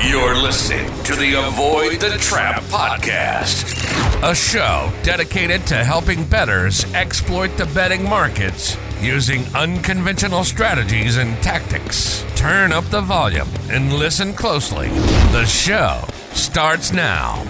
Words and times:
You're 0.00 0.36
listening 0.36 0.86
to 1.02 1.16
the 1.16 1.34
Avoid 1.34 2.00
the 2.00 2.16
Trap 2.18 2.62
podcast, 2.64 3.74
a 4.22 4.32
show 4.32 4.92
dedicated 5.02 5.66
to 5.66 5.82
helping 5.82 6.24
bettors 6.24 6.84
exploit 6.94 7.56
the 7.56 7.66
betting 7.66 8.08
markets 8.08 8.76
using 9.00 9.44
unconventional 9.56 10.44
strategies 10.44 11.16
and 11.16 11.36
tactics. 11.42 12.24
Turn 12.36 12.70
up 12.70 12.84
the 12.84 13.00
volume 13.00 13.48
and 13.70 13.92
listen 13.92 14.32
closely. 14.34 14.88
The 15.32 15.44
show 15.44 16.04
starts 16.32 16.92
now. 16.92 17.42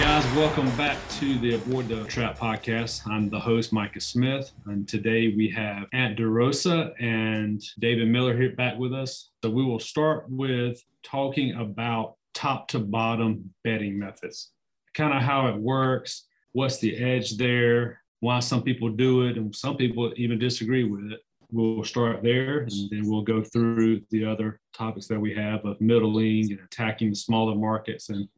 Guys, 0.00 0.26
welcome 0.34 0.76
back 0.76 0.98
to 1.20 1.38
the 1.38 1.54
Avoid 1.54 1.86
the 1.86 2.02
Trap 2.06 2.36
podcast. 2.36 3.06
I'm 3.06 3.30
the 3.30 3.38
host, 3.38 3.72
Micah 3.72 4.00
Smith, 4.00 4.50
and 4.66 4.88
today 4.88 5.32
we 5.36 5.48
have 5.50 5.86
Ant 5.92 6.18
DeRosa 6.18 7.00
and 7.00 7.62
David 7.78 8.08
Miller 8.08 8.36
here 8.36 8.50
back 8.50 8.76
with 8.76 8.92
us. 8.92 9.27
So 9.42 9.50
we 9.50 9.64
will 9.64 9.78
start 9.78 10.28
with 10.28 10.82
talking 11.04 11.54
about 11.54 12.16
top 12.34 12.66
to 12.68 12.80
bottom 12.80 13.54
betting 13.62 13.96
methods, 13.96 14.50
kind 14.94 15.14
of 15.14 15.22
how 15.22 15.46
it 15.46 15.56
works, 15.56 16.26
what's 16.52 16.78
the 16.78 16.96
edge 16.96 17.36
there, 17.36 18.02
why 18.18 18.40
some 18.40 18.62
people 18.62 18.88
do 18.88 19.26
it, 19.26 19.36
and 19.36 19.54
some 19.54 19.76
people 19.76 20.12
even 20.16 20.40
disagree 20.40 20.82
with 20.82 21.12
it. 21.12 21.20
We'll 21.52 21.84
start 21.84 22.22
there 22.22 22.60
and 22.60 22.90
then 22.90 23.08
we'll 23.08 23.22
go 23.22 23.42
through 23.42 24.02
the 24.10 24.24
other 24.24 24.60
topics 24.74 25.06
that 25.06 25.20
we 25.20 25.32
have 25.34 25.64
of 25.64 25.80
middling 25.80 26.50
and 26.50 26.60
attacking 26.60 27.10
the 27.10 27.16
smaller 27.16 27.54
markets 27.54 28.10
and 28.10 28.28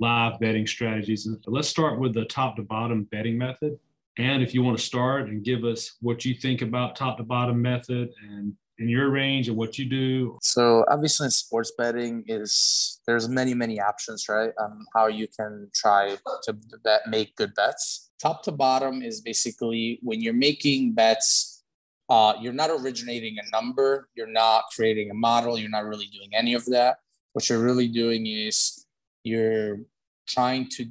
live 0.00 0.38
betting 0.40 0.66
strategies. 0.66 1.26
And 1.26 1.42
let's 1.46 1.68
start 1.68 1.98
with 1.98 2.14
the 2.14 2.26
top 2.26 2.56
to 2.56 2.62
bottom 2.62 3.04
betting 3.04 3.38
method. 3.38 3.78
And 4.18 4.42
if 4.42 4.52
you 4.52 4.62
want 4.62 4.76
to 4.76 4.84
start 4.84 5.28
and 5.28 5.44
give 5.44 5.64
us 5.64 5.96
what 6.00 6.24
you 6.24 6.34
think 6.34 6.60
about 6.60 6.96
top 6.96 7.16
to 7.18 7.22
bottom 7.22 7.62
method 7.62 8.10
and 8.28 8.54
in 8.78 8.88
your 8.88 9.10
range 9.10 9.48
and 9.48 9.56
what 9.56 9.78
you 9.78 9.84
do. 9.84 10.38
So 10.42 10.84
obviously 10.88 11.26
in 11.26 11.30
sports 11.30 11.72
betting 11.76 12.24
is 12.28 13.00
there's 13.06 13.28
many, 13.28 13.54
many 13.54 13.80
options, 13.80 14.28
right? 14.28 14.52
On 14.58 14.86
how 14.94 15.08
you 15.08 15.26
can 15.28 15.70
try 15.74 16.16
to 16.44 16.56
bet, 16.84 17.02
make 17.08 17.34
good 17.36 17.54
bets. 17.54 18.10
Top 18.20 18.42
to 18.44 18.52
bottom 18.52 19.02
is 19.02 19.20
basically 19.20 19.98
when 20.02 20.20
you're 20.20 20.34
making 20.34 20.92
bets, 20.92 21.64
uh, 22.08 22.34
you're 22.40 22.52
not 22.52 22.70
originating 22.70 23.36
a 23.38 23.50
number, 23.50 24.08
you're 24.14 24.26
not 24.26 24.64
creating 24.74 25.10
a 25.10 25.14
model, 25.14 25.58
you're 25.58 25.70
not 25.70 25.84
really 25.84 26.06
doing 26.06 26.30
any 26.32 26.54
of 26.54 26.64
that. 26.66 26.98
What 27.32 27.48
you're 27.48 27.62
really 27.62 27.88
doing 27.88 28.26
is 28.26 28.86
you're 29.24 29.80
trying 30.26 30.68
to 30.70 30.86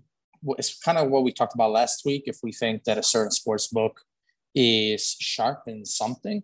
it's 0.49 0.79
kind 0.79 0.99
of 0.99 1.09
what 1.09 1.23
we 1.23 1.31
talked 1.31 1.55
about 1.55 1.71
last 1.71 2.05
week 2.05 2.23
if 2.27 2.37
we 2.43 2.51
think 2.51 2.83
that 2.83 2.97
a 2.97 3.03
certain 3.03 3.31
sports 3.31 3.67
book 3.67 4.01
is 4.53 5.15
sharp 5.19 5.63
in 5.67 5.83
something 5.83 6.43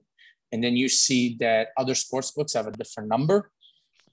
and 0.53 0.63
then 0.63 0.77
you 0.77 0.87
see 0.87 1.35
that 1.39 1.69
other 1.75 1.95
sports 1.95 2.29
books 2.31 2.53
have 2.53 2.67
a 2.67 2.71
different 2.71 3.09
number. 3.09 3.49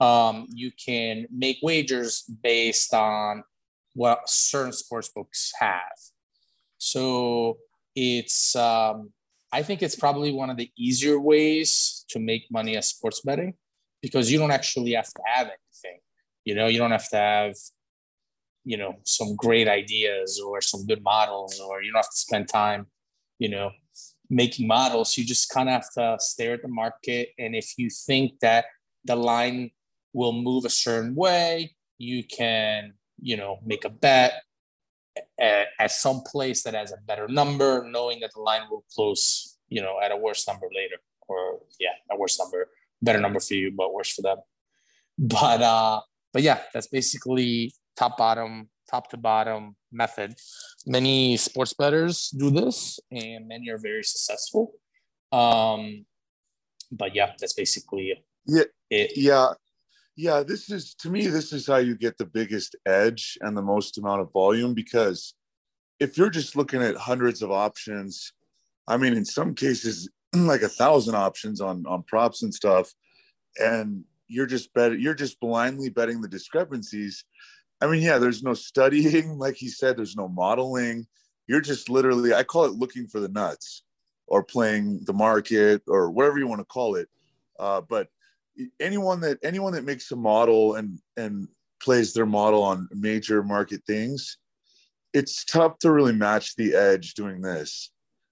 Um, 0.00 0.46
you 0.48 0.72
can 0.72 1.26
make 1.30 1.58
wagers 1.62 2.22
based 2.42 2.94
on 2.94 3.44
what 3.94 4.20
certain 4.26 4.72
sports 4.72 5.10
books 5.14 5.52
have. 5.60 5.98
So 6.78 7.58
it's 7.94 8.56
um, 8.56 9.10
i 9.52 9.62
think 9.62 9.82
it's 9.82 9.96
probably 9.96 10.32
one 10.32 10.48
of 10.48 10.56
the 10.56 10.70
easier 10.78 11.18
ways 11.18 12.04
to 12.08 12.20
make 12.20 12.44
money 12.52 12.76
as 12.76 12.86
sports 12.86 13.20
betting 13.20 13.52
because 14.00 14.30
you 14.30 14.38
don't 14.38 14.52
actually 14.52 14.92
have 14.92 15.08
to 15.08 15.22
have 15.26 15.46
anything. 15.48 16.00
You 16.44 16.54
know 16.54 16.68
you 16.68 16.78
don't 16.78 16.92
have 16.92 17.08
to 17.10 17.16
have 17.16 17.54
you 18.64 18.78
know 18.78 18.94
some 19.04 19.36
great 19.36 19.68
ideas 19.68 20.40
or 20.40 20.60
some 20.60 20.86
good 20.86 21.02
models 21.02 21.60
or 21.60 21.82
you 21.82 21.92
don't 21.92 21.98
have 22.04 22.10
to 22.10 22.24
spend 22.26 22.48
time 22.48 22.86
you 23.38 23.48
know 23.48 23.70
making 24.30 24.66
models 24.66 25.18
you 25.18 25.24
just 25.24 25.50
kind 25.50 25.68
of 25.68 25.74
have 25.74 25.90
to 25.92 26.16
stare 26.20 26.54
at 26.54 26.62
the 26.62 26.68
market. 26.68 27.30
And 27.38 27.54
if 27.54 27.74
you 27.76 27.90
think 27.90 28.38
that 28.40 28.66
the 29.04 29.16
line 29.16 29.72
will 30.12 30.32
move 30.32 30.64
a 30.64 30.70
certain 30.70 31.14
way 31.14 31.74
you 31.98 32.24
can 32.24 32.94
you 33.20 33.36
know 33.36 33.58
make 33.64 33.84
a 33.84 33.90
bet 33.90 34.42
at, 35.38 35.66
at 35.78 35.90
some 35.90 36.22
place 36.22 36.62
that 36.62 36.74
has 36.74 36.92
a 36.92 36.96
better 37.06 37.28
number 37.28 37.86
knowing 37.86 38.20
that 38.20 38.32
the 38.34 38.40
line 38.40 38.62
will 38.70 38.84
close 38.94 39.58
you 39.68 39.82
know 39.82 40.00
at 40.02 40.10
a 40.10 40.16
worse 40.16 40.48
number 40.48 40.66
later. 40.74 40.96
Or 41.28 41.60
yeah 41.78 41.90
a 42.10 42.16
worse 42.16 42.38
number 42.40 42.68
better 43.00 43.20
number 43.20 43.38
for 43.38 43.54
you 43.54 43.70
but 43.70 43.92
worse 43.94 44.12
for 44.12 44.22
them. 44.22 44.38
But 45.18 45.62
uh 45.62 46.00
but 46.32 46.42
yeah 46.42 46.60
that's 46.72 46.88
basically 46.88 47.72
top 47.96 48.16
bottom, 48.16 48.70
top 48.90 49.10
to 49.10 49.16
bottom 49.16 49.76
method. 49.92 50.34
Many 50.86 51.36
sports 51.36 51.72
bettors 51.72 52.30
do 52.30 52.50
this, 52.50 52.98
and 53.10 53.46
many 53.46 53.68
are 53.70 53.78
very 53.78 54.04
successful. 54.04 54.72
Um, 55.32 56.04
but 56.90 57.14
yeah, 57.14 57.32
that's 57.38 57.54
basically 57.54 58.14
yeah, 58.46 58.64
it. 58.90 59.12
Yeah, 59.16 59.52
yeah. 60.16 60.42
This 60.42 60.70
is 60.70 60.94
to 60.96 61.10
me, 61.10 61.26
this 61.26 61.52
is 61.52 61.66
how 61.66 61.76
you 61.76 61.96
get 61.96 62.18
the 62.18 62.26
biggest 62.26 62.76
edge 62.86 63.38
and 63.40 63.56
the 63.56 63.62
most 63.62 63.98
amount 63.98 64.22
of 64.22 64.32
volume 64.32 64.74
because 64.74 65.34
if 66.00 66.16
you're 66.16 66.30
just 66.30 66.56
looking 66.56 66.82
at 66.82 66.96
hundreds 66.96 67.42
of 67.42 67.50
options, 67.50 68.32
I 68.88 68.96
mean, 68.96 69.12
in 69.12 69.24
some 69.24 69.54
cases, 69.54 70.08
like 70.34 70.62
a 70.62 70.68
thousand 70.68 71.14
options 71.14 71.60
on 71.60 71.84
on 71.86 72.02
props 72.04 72.42
and 72.42 72.52
stuff, 72.52 72.92
and 73.58 74.04
you're 74.26 74.46
just 74.46 74.72
bet 74.74 74.98
you're 74.98 75.14
just 75.14 75.38
blindly 75.40 75.90
betting 75.90 76.20
the 76.20 76.28
discrepancies 76.28 77.24
I 77.80 77.86
mean, 77.86 78.02
yeah, 78.02 78.18
there's 78.18 78.42
no 78.42 78.54
studying, 78.54 79.38
like 79.38 79.56
he 79.56 79.68
said, 79.68 79.96
there's 79.96 80.16
no 80.16 80.28
modeling. 80.28 81.06
You're 81.46 81.60
just 81.60 81.88
literally, 81.88 82.34
I 82.34 82.44
call 82.44 82.64
it 82.64 82.72
looking 82.72 83.06
for 83.06 83.20
the 83.20 83.28
nuts 83.28 83.82
or 84.26 84.44
playing 84.44 85.00
the 85.04 85.12
market 85.12 85.82
or 85.88 86.10
whatever 86.10 86.38
you 86.38 86.46
want 86.46 86.60
to 86.60 86.66
call 86.66 86.94
it. 86.94 87.08
Uh, 87.58 87.80
but 87.80 88.08
anyone 88.78 89.20
that 89.20 89.38
anyone 89.42 89.72
that 89.72 89.84
makes 89.84 90.10
a 90.12 90.16
model 90.16 90.76
and 90.76 90.98
and 91.16 91.48
plays 91.82 92.12
their 92.12 92.26
model 92.26 92.62
on 92.62 92.88
major 92.92 93.42
market 93.42 93.82
things, 93.86 94.38
it's 95.12 95.44
tough 95.44 95.78
to 95.78 95.90
really 95.90 96.12
match 96.12 96.54
the 96.56 96.74
edge 96.74 97.14
doing 97.14 97.40
this 97.40 97.90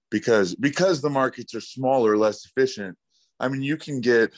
because 0.09 0.55
because 0.55 1.01
the 1.01 1.09
markets 1.09 1.53
are 1.53 1.61
smaller, 1.61 2.17
less 2.17 2.45
efficient. 2.45 2.97
I 3.39 3.49
mean, 3.49 3.61
you 3.61 3.77
can 3.77 4.01
get 4.01 4.33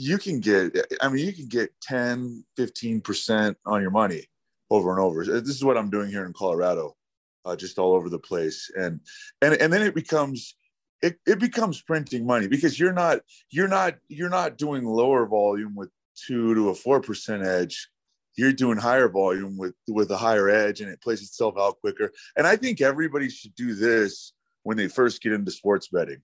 you 0.00 0.16
can 0.16 0.40
get 0.40 0.74
i 1.02 1.08
mean 1.08 1.26
you 1.26 1.32
can 1.32 1.46
get 1.46 1.70
10 1.82 2.42
15% 2.58 3.54
on 3.66 3.82
your 3.82 3.90
money 3.90 4.29
over 4.70 4.90
and 4.90 5.00
over. 5.00 5.24
This 5.24 5.56
is 5.56 5.64
what 5.64 5.76
i'm 5.76 5.90
doing 5.90 6.10
here 6.10 6.24
in 6.24 6.32
colorado 6.32 6.96
uh, 7.44 7.56
just 7.56 7.78
all 7.78 7.94
over 7.94 8.08
the 8.08 8.18
place. 8.18 8.70
And 8.76 9.00
and 9.42 9.54
and 9.54 9.72
then 9.72 9.82
it 9.82 9.94
becomes 9.94 10.54
it, 11.02 11.18
it 11.26 11.38
becomes 11.38 11.80
printing 11.80 12.26
money 12.26 12.46
because 12.46 12.78
you're 12.78 12.92
not 12.92 13.20
you're 13.50 13.68
not 13.68 13.94
you're 14.08 14.28
not 14.28 14.58
doing 14.58 14.84
lower 14.84 15.26
volume 15.26 15.74
with 15.74 15.90
two 16.16 16.54
to 16.54 16.70
a 16.70 16.74
four 16.74 17.00
percent 17.00 17.44
edge. 17.44 17.88
You're 18.36 18.52
doing 18.52 18.78
higher 18.78 19.08
volume 19.08 19.56
with 19.56 19.74
with 19.88 20.10
a 20.10 20.16
higher 20.16 20.48
edge 20.48 20.80
and 20.80 20.90
it 20.90 21.02
plays 21.02 21.22
itself 21.22 21.54
out 21.58 21.80
quicker. 21.80 22.12
And 22.36 22.46
i 22.46 22.56
think 22.56 22.80
everybody 22.80 23.28
should 23.28 23.54
do 23.54 23.74
this 23.74 24.32
when 24.62 24.76
they 24.76 24.88
first 24.88 25.22
get 25.22 25.32
into 25.32 25.50
sports 25.50 25.88
betting. 25.88 26.22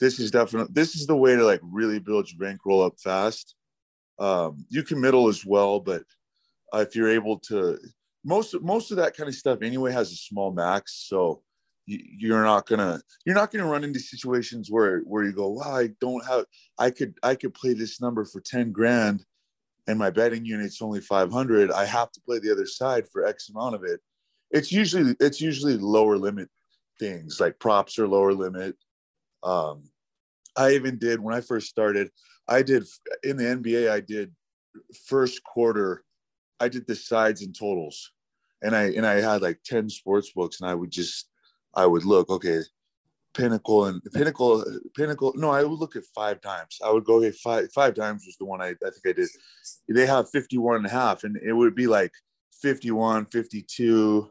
This 0.00 0.18
is 0.18 0.30
definitely 0.30 0.72
this 0.72 0.94
is 0.94 1.06
the 1.06 1.16
way 1.16 1.36
to 1.36 1.44
like 1.44 1.60
really 1.62 1.98
build 1.98 2.30
your 2.30 2.38
bankroll 2.38 2.82
up 2.82 2.98
fast. 2.98 3.54
Um, 4.18 4.66
you 4.68 4.82
can 4.82 5.00
middle 5.00 5.28
as 5.28 5.46
well, 5.46 5.80
but 5.80 6.02
uh, 6.74 6.78
if 6.78 6.94
you're 6.94 7.10
able 7.10 7.38
to, 7.38 7.78
most 8.24 8.54
most 8.60 8.90
of 8.90 8.98
that 8.98 9.16
kind 9.16 9.28
of 9.28 9.34
stuff 9.34 9.62
anyway 9.62 9.92
has 9.92 10.12
a 10.12 10.16
small 10.16 10.52
max, 10.52 11.06
so 11.08 11.42
you, 11.86 12.34
are 12.34 12.44
not 12.44 12.66
gonna 12.66 13.00
you're 13.24 13.34
not 13.34 13.50
gonna 13.50 13.66
run 13.66 13.84
into 13.84 13.98
situations 13.98 14.70
where 14.70 15.00
where 15.00 15.24
you 15.24 15.32
go, 15.32 15.48
wow, 15.48 15.74
I 15.74 15.88
don't 16.00 16.24
have, 16.26 16.44
I 16.78 16.90
could 16.90 17.14
I 17.22 17.34
could 17.34 17.54
play 17.54 17.72
this 17.72 18.00
number 18.00 18.24
for 18.24 18.40
ten 18.40 18.72
grand, 18.72 19.24
and 19.88 19.98
my 19.98 20.10
betting 20.10 20.44
unit's 20.44 20.82
only 20.82 21.00
five 21.00 21.32
hundred. 21.32 21.72
I 21.72 21.86
have 21.86 22.12
to 22.12 22.20
play 22.20 22.38
the 22.38 22.52
other 22.52 22.66
side 22.66 23.06
for 23.12 23.26
X 23.26 23.48
amount 23.48 23.74
of 23.74 23.84
it. 23.84 24.00
It's 24.50 24.70
usually 24.70 25.16
it's 25.20 25.40
usually 25.40 25.76
lower 25.76 26.16
limit 26.18 26.48
things 26.98 27.40
like 27.40 27.58
props 27.58 27.98
are 27.98 28.06
lower 28.06 28.34
limit 28.34 28.76
um, 29.42 29.90
I 30.56 30.72
even 30.72 30.98
did 30.98 31.20
when 31.20 31.34
I 31.34 31.40
first 31.40 31.68
started. 31.68 32.10
I 32.48 32.62
did 32.62 32.84
in 33.22 33.36
the 33.36 33.44
NBA. 33.44 33.90
I 33.90 34.00
did 34.00 34.32
first 35.06 35.42
quarter. 35.44 36.04
I 36.60 36.68
did 36.68 36.86
the 36.86 36.94
sides 36.94 37.42
and 37.42 37.56
totals, 37.56 38.12
and 38.62 38.76
I 38.76 38.90
and 38.90 39.06
I 39.06 39.20
had 39.20 39.42
like 39.42 39.60
ten 39.64 39.88
sports 39.88 40.32
books, 40.32 40.60
and 40.60 40.70
I 40.70 40.74
would 40.74 40.90
just 40.90 41.28
I 41.74 41.86
would 41.86 42.04
look 42.04 42.30
okay, 42.30 42.60
pinnacle 43.34 43.86
and 43.86 44.02
pinnacle 44.14 44.64
pinnacle. 44.96 45.32
No, 45.36 45.50
I 45.50 45.64
would 45.64 45.78
look 45.78 45.96
at 45.96 46.04
5Dimes. 46.16 46.82
I 46.84 46.90
would 46.90 47.04
go 47.04 47.16
okay 47.16 47.32
five 47.32 47.68
5Dimes 47.76 48.26
was 48.26 48.36
the 48.38 48.44
one 48.44 48.60
I, 48.60 48.70
I 48.70 48.90
think 48.90 49.06
I 49.06 49.12
did. 49.12 49.28
They 49.88 50.06
have 50.06 50.30
51 50.30 50.76
and 50.76 50.86
a 50.86 50.90
half, 50.90 51.24
and 51.24 51.36
it 51.36 51.52
would 51.52 51.74
be 51.74 51.86
like 51.86 52.12
51, 52.62 53.26
52, 53.26 54.30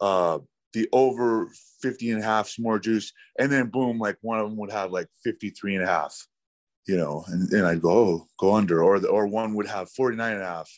uh, 0.00 0.38
the 0.72 0.88
over 0.92 1.48
50 1.82 2.12
and 2.12 2.22
a 2.22 2.24
half 2.24 2.48
some 2.48 2.62
more 2.62 2.78
juice 2.78 3.12
and 3.38 3.50
then 3.50 3.68
boom 3.68 3.98
like 3.98 4.16
one 4.20 4.38
of 4.38 4.48
them 4.48 4.58
would 4.58 4.70
have 4.70 4.90
like 4.90 5.08
53 5.24 5.76
and 5.76 5.84
a 5.84 5.86
half 5.86 6.26
you 6.86 6.96
know 6.96 7.24
and, 7.28 7.50
and 7.52 7.66
i'd 7.66 7.82
go 7.82 7.90
oh, 7.90 8.26
go 8.38 8.54
under 8.54 8.82
or 8.82 9.00
the, 9.00 9.08
or 9.08 9.26
one 9.26 9.54
would 9.54 9.66
have 9.66 9.90
49 9.90 10.34
and 10.34 10.42
a 10.42 10.46
half 10.46 10.70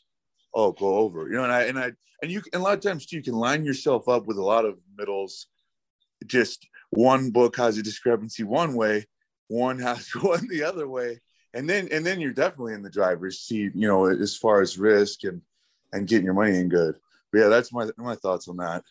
oh 0.55 0.73
go 0.73 0.97
over 0.97 1.29
you 1.29 1.35
know 1.35 1.45
and 1.45 1.53
i 1.53 1.63
and 1.65 1.79
i 1.79 1.91
and 2.23 2.31
you 2.31 2.43
and 2.53 2.61
a 2.61 2.65
lot 2.65 2.75
of 2.75 2.81
times 2.81 3.07
too 3.07 3.17
you 3.17 3.23
can 3.23 3.35
line 3.35 3.65
yourself 3.65 4.09
up 4.09 4.27
with 4.27 4.37
a 4.37 4.43
lot 4.43 4.65
of 4.65 4.79
middles 4.97 5.47
just 6.27 6.67
one 6.91 7.31
book 7.31 7.57
has 7.57 7.79
a 7.79 7.83
discrepancy 7.83 8.43
one 8.43 8.75
way 8.75 9.05
one 9.49 9.79
has 9.79 10.09
one 10.21 10.47
the 10.49 10.63
other 10.63 10.89
way 10.89 11.19
and 11.55 11.69
then 11.69 11.89
and 11.91 12.05
then 12.05 12.21
you're 12.21 12.33
definitely 12.33 12.75
in 12.75 12.83
the 12.83 12.91
driver's 12.91 13.41
seat, 13.41 13.73
you 13.75 13.89
know, 13.89 14.07
as 14.07 14.37
far 14.37 14.61
as 14.61 14.79
risk 14.79 15.25
and 15.25 15.41
and 15.93 16.07
getting 16.07 16.25
your 16.25 16.35
money 16.35 16.57
in 16.57 16.69
good. 16.69 16.97
But 17.33 17.41
yeah, 17.41 17.49
that's 17.49 17.73
my 17.73 17.89
my 17.97 18.15
thoughts 18.15 18.49
on 18.49 18.57
that. 18.59 18.85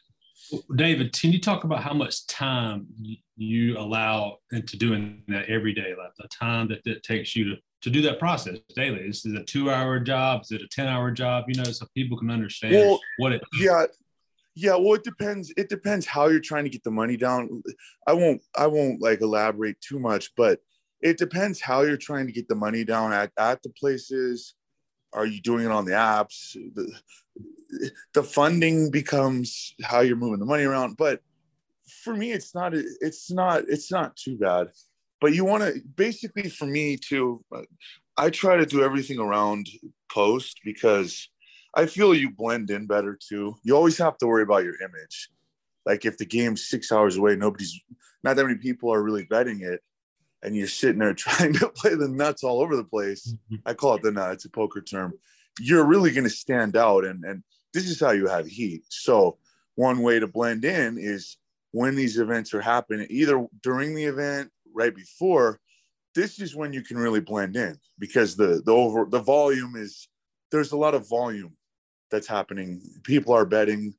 David, 0.75 1.13
can 1.13 1.31
you 1.31 1.39
talk 1.39 1.63
about 1.63 1.83
how 1.83 1.93
much 1.93 2.25
time 2.25 2.87
you 3.35 3.77
allow 3.77 4.37
into 4.51 4.77
doing 4.77 5.21
that 5.27 5.47
every 5.49 5.73
day? 5.73 5.93
Like 5.97 6.15
the 6.17 6.27
time 6.27 6.69
that 6.69 6.85
it 6.85 7.03
takes 7.03 7.35
you 7.35 7.55
to, 7.55 7.57
to 7.81 7.89
do 7.89 8.01
that 8.01 8.19
process 8.19 8.59
daily. 8.75 8.99
Is 8.99 9.25
it 9.25 9.35
a 9.35 9.43
two 9.43 9.71
hour 9.71 9.99
job? 9.99 10.41
Is 10.41 10.51
it 10.51 10.61
a 10.61 10.67
10 10.67 10.87
hour 10.87 11.11
job? 11.11 11.45
You 11.47 11.61
know, 11.61 11.71
so 11.71 11.85
people 11.95 12.17
can 12.17 12.29
understand 12.29 12.75
well, 12.75 12.99
what 13.17 13.33
it 13.33 13.41
Yeah. 13.59 13.85
Yeah, 14.55 14.75
well, 14.75 14.95
it 14.95 15.05
depends. 15.05 15.53
It 15.55 15.69
depends 15.69 16.05
how 16.05 16.27
you're 16.27 16.41
trying 16.41 16.65
to 16.65 16.69
get 16.69 16.83
the 16.83 16.91
money 16.91 17.15
down. 17.15 17.63
I 18.05 18.11
won't. 18.11 18.41
I 18.57 18.67
won't 18.67 19.01
like 19.01 19.21
elaborate 19.21 19.79
too 19.79 19.99
much, 19.99 20.31
but 20.35 20.59
it 21.01 21.17
depends 21.17 21.61
how 21.61 21.83
you're 21.83 21.95
trying 21.95 22.27
to 22.27 22.33
get 22.33 22.49
the 22.49 22.55
money 22.55 22.83
down 22.83 23.13
at, 23.13 23.31
at 23.39 23.63
the 23.63 23.69
places. 23.69 24.55
Are 25.13 25.25
you 25.25 25.41
doing 25.41 25.63
it 25.65 25.71
on 25.71 25.85
the 25.85 25.93
apps? 25.93 26.53
The, 26.73 26.93
the 28.13 28.23
funding 28.23 28.91
becomes 28.91 29.75
how 29.81 30.01
you're 30.01 30.17
moving 30.17 30.39
the 30.39 30.45
money 30.45 30.65
around. 30.65 30.97
But 30.97 31.21
for 32.03 32.13
me, 32.13 32.31
it's 32.33 32.53
not. 32.53 32.73
It's 32.73 33.31
not. 33.31 33.63
It's 33.69 33.91
not 33.91 34.17
too 34.17 34.37
bad. 34.37 34.67
But 35.21 35.33
you 35.33 35.45
want 35.45 35.63
to 35.63 35.81
basically 35.95 36.49
for 36.49 36.65
me 36.65 36.97
too. 36.97 37.43
I 38.17 38.29
try 38.29 38.57
to 38.57 38.65
do 38.65 38.83
everything 38.83 39.19
around 39.19 39.67
post 40.11 40.59
because 40.63 41.29
I 41.75 41.85
feel 41.85 42.13
you 42.13 42.31
blend 42.31 42.69
in 42.69 42.87
better 42.87 43.17
too. 43.17 43.55
You 43.63 43.75
always 43.75 43.97
have 43.97 44.17
to 44.17 44.27
worry 44.27 44.43
about 44.43 44.63
your 44.63 44.81
image. 44.81 45.29
Like 45.85 46.05
if 46.05 46.17
the 46.17 46.25
game's 46.25 46.67
six 46.67 46.91
hours 46.91 47.17
away, 47.17 47.35
nobody's 47.35 47.79
not 48.23 48.35
that 48.35 48.45
many 48.45 48.57
people 48.57 48.93
are 48.93 49.01
really 49.01 49.23
betting 49.23 49.61
it, 49.61 49.81
and 50.43 50.55
you're 50.55 50.67
sitting 50.67 50.99
there 50.99 51.13
trying 51.15 51.53
to 51.53 51.69
play 51.69 51.95
the 51.95 52.07
nuts 52.07 52.43
all 52.43 52.61
over 52.61 52.75
the 52.75 52.83
place. 52.83 53.33
Mm-hmm. 53.33 53.55
I 53.65 53.73
call 53.73 53.95
it 53.95 54.03
the 54.03 54.11
nut. 54.11 54.33
It's 54.33 54.45
a 54.45 54.49
poker 54.49 54.81
term. 54.81 55.13
You're 55.59 55.85
really 55.85 56.11
going 56.11 56.25
to 56.25 56.29
stand 56.29 56.75
out, 56.75 57.05
and 57.05 57.23
and 57.23 57.43
this 57.73 57.89
is 57.89 57.99
how 57.99 58.11
you 58.11 58.27
have 58.27 58.47
heat. 58.47 58.83
So 58.89 59.37
one 59.75 60.01
way 60.01 60.19
to 60.19 60.27
blend 60.27 60.65
in 60.65 60.97
is 60.97 61.37
when 61.71 61.95
these 61.95 62.17
events 62.17 62.53
are 62.53 62.61
happening, 62.61 63.07
either 63.09 63.45
during 63.61 63.93
the 63.93 64.03
event, 64.03 64.51
right 64.79 64.95
before. 64.95 65.59
This 66.15 66.39
is 66.39 66.55
when 66.55 66.73
you 66.73 66.81
can 66.81 66.97
really 66.97 67.19
blend 67.19 67.55
in 67.55 67.77
because 67.99 68.35
the 68.35 68.61
the 68.65 68.71
over 68.71 69.05
the 69.05 69.19
volume 69.19 69.75
is 69.75 70.07
there's 70.51 70.71
a 70.71 70.77
lot 70.77 70.95
of 70.95 71.07
volume 71.07 71.55
that's 72.09 72.27
happening. 72.27 72.81
People 73.03 73.33
are 73.33 73.45
betting 73.45 73.93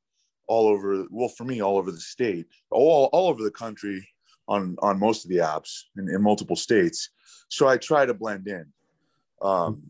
all 0.47 0.67
over. 0.67 1.05
Well, 1.09 1.29
for 1.29 1.45
me, 1.45 1.61
all 1.61 1.77
over 1.77 1.91
the 1.91 1.99
state, 2.15 2.47
all 2.71 3.09
all 3.13 3.29
over 3.29 3.43
the 3.43 3.57
country 3.63 4.05
on 4.47 4.75
on 4.81 4.99
most 4.99 5.23
of 5.23 5.29
the 5.29 5.37
apps 5.37 5.83
in, 5.97 6.09
in 6.09 6.21
multiple 6.21 6.57
states. 6.57 7.09
So 7.47 7.67
I 7.67 7.77
try 7.77 8.05
to 8.05 8.13
blend 8.13 8.47
in. 8.47 8.65
Um, 9.41 9.83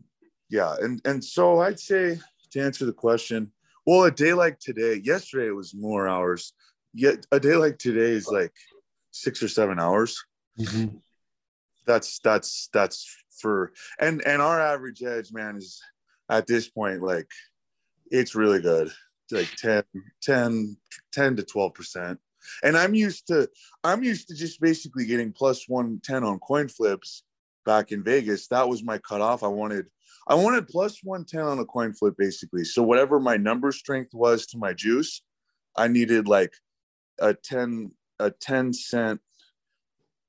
yeah, 0.48 0.76
and 0.80 1.00
and 1.04 1.24
so 1.24 1.60
I'd 1.60 1.80
say 1.80 2.20
to 2.52 2.60
answer 2.60 2.84
the 2.84 2.92
question, 2.92 3.50
well, 3.86 4.04
a 4.04 4.10
day 4.10 4.34
like 4.34 4.60
today, 4.60 5.00
yesterday 5.02 5.48
it 5.48 5.56
was 5.56 5.74
more 5.74 6.06
hours. 6.06 6.52
Yet 6.94 7.26
a 7.32 7.40
day 7.40 7.56
like 7.56 7.78
today 7.78 8.12
is 8.12 8.28
like 8.28 8.52
six 9.10 9.42
or 9.42 9.48
seven 9.48 9.78
hours. 9.78 10.22
Mm-hmm. 10.58 10.96
That's 11.86 12.18
that's 12.20 12.68
that's 12.72 13.06
for 13.40 13.72
and 13.98 14.22
and 14.26 14.40
our 14.40 14.60
average 14.60 15.02
edge 15.02 15.32
man 15.32 15.56
is 15.56 15.80
at 16.28 16.46
this 16.46 16.68
point 16.68 17.02
like 17.02 17.28
it's 18.10 18.34
really 18.34 18.60
good. 18.60 18.90
Like 19.30 19.50
10 19.56 19.82
10 20.22 20.76
10 21.12 21.36
to 21.36 21.42
12 21.42 21.74
percent. 21.74 22.18
And 22.62 22.76
i'm 22.76 22.94
used 22.94 23.28
to 23.28 23.48
i'm 23.82 24.02
used 24.02 24.28
to 24.28 24.34
just 24.34 24.60
basically 24.60 25.06
getting 25.06 25.32
plus 25.32 25.68
110 25.68 26.24
on 26.24 26.38
coin 26.40 26.68
flips 26.68 27.22
back 27.64 27.92
in 27.92 28.02
vegas. 28.02 28.48
That 28.48 28.68
was 28.68 28.84
my 28.84 28.98
cutoff. 28.98 29.42
I 29.42 29.48
wanted 29.48 29.86
i 30.28 30.34
wanted 30.34 30.68
plus 30.68 31.02
110 31.02 31.40
on 31.40 31.58
a 31.58 31.64
coin 31.64 31.94
flip 31.94 32.14
basically. 32.18 32.64
So 32.64 32.82
whatever 32.82 33.18
my 33.18 33.36
number 33.36 33.72
strength 33.72 34.12
was 34.12 34.46
to 34.46 34.58
my 34.58 34.72
juice 34.72 35.22
i 35.76 35.88
needed 35.88 36.28
like 36.28 36.52
a 37.18 37.34
10 37.34 37.92
a 38.18 38.30
10 38.30 38.72
cent 38.72 39.20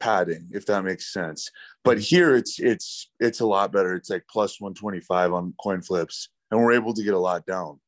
padding 0.04 0.48
if 0.52 0.66
that 0.66 0.84
makes 0.84 1.14
sense 1.14 1.50
but 1.84 1.98
here 1.98 2.36
it's 2.36 2.60
it's 2.60 3.10
it's 3.20 3.40
a 3.40 3.46
lot 3.46 3.72
better 3.72 3.96
it's 3.96 4.10
like 4.10 4.24
plus 4.30 4.60
125 4.60 5.34
on 5.34 5.54
coin 5.62 5.82
flips 5.82 6.30
and 6.54 6.62
we're 6.62 6.74
able 6.74 6.94
to 6.94 7.04
get 7.04 7.16
a 7.16 7.20
lot 7.20 7.46
down. 7.48 7.80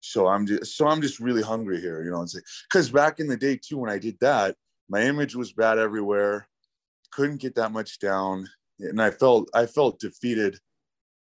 So 0.00 0.26
I'm 0.28 0.46
just 0.46 0.76
so 0.76 0.88
I'm 0.88 1.02
just 1.02 1.20
really 1.20 1.42
hungry 1.42 1.78
here, 1.80 2.02
you 2.02 2.10
know. 2.10 2.22
It's 2.22 2.34
like 2.34 2.44
because 2.70 2.90
back 2.90 3.20
in 3.20 3.26
the 3.26 3.36
day 3.36 3.58
too, 3.62 3.76
when 3.76 3.90
I 3.90 3.98
did 3.98 4.16
that, 4.20 4.56
my 4.88 5.02
image 5.02 5.34
was 5.34 5.52
bad 5.52 5.78
everywhere, 5.78 6.48
couldn't 7.12 7.42
get 7.42 7.54
that 7.56 7.72
much 7.72 7.98
down, 7.98 8.48
and 8.80 9.02
I 9.02 9.10
felt 9.10 9.50
I 9.52 9.66
felt 9.66 10.00
defeated 10.00 10.58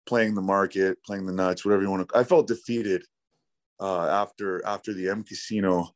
playing 0.07 0.33
the 0.33 0.41
market, 0.41 0.97
playing 1.05 1.27
the 1.27 1.33
nuts, 1.33 1.63
whatever 1.63 1.83
you 1.83 1.91
want 1.91 2.09
to. 2.09 2.17
I 2.17 2.23
felt 2.23 2.47
defeated 2.47 3.05
uh, 3.79 4.07
after 4.07 4.65
after 4.65 4.93
the 4.93 5.09
M 5.09 5.23
Casino 5.23 5.91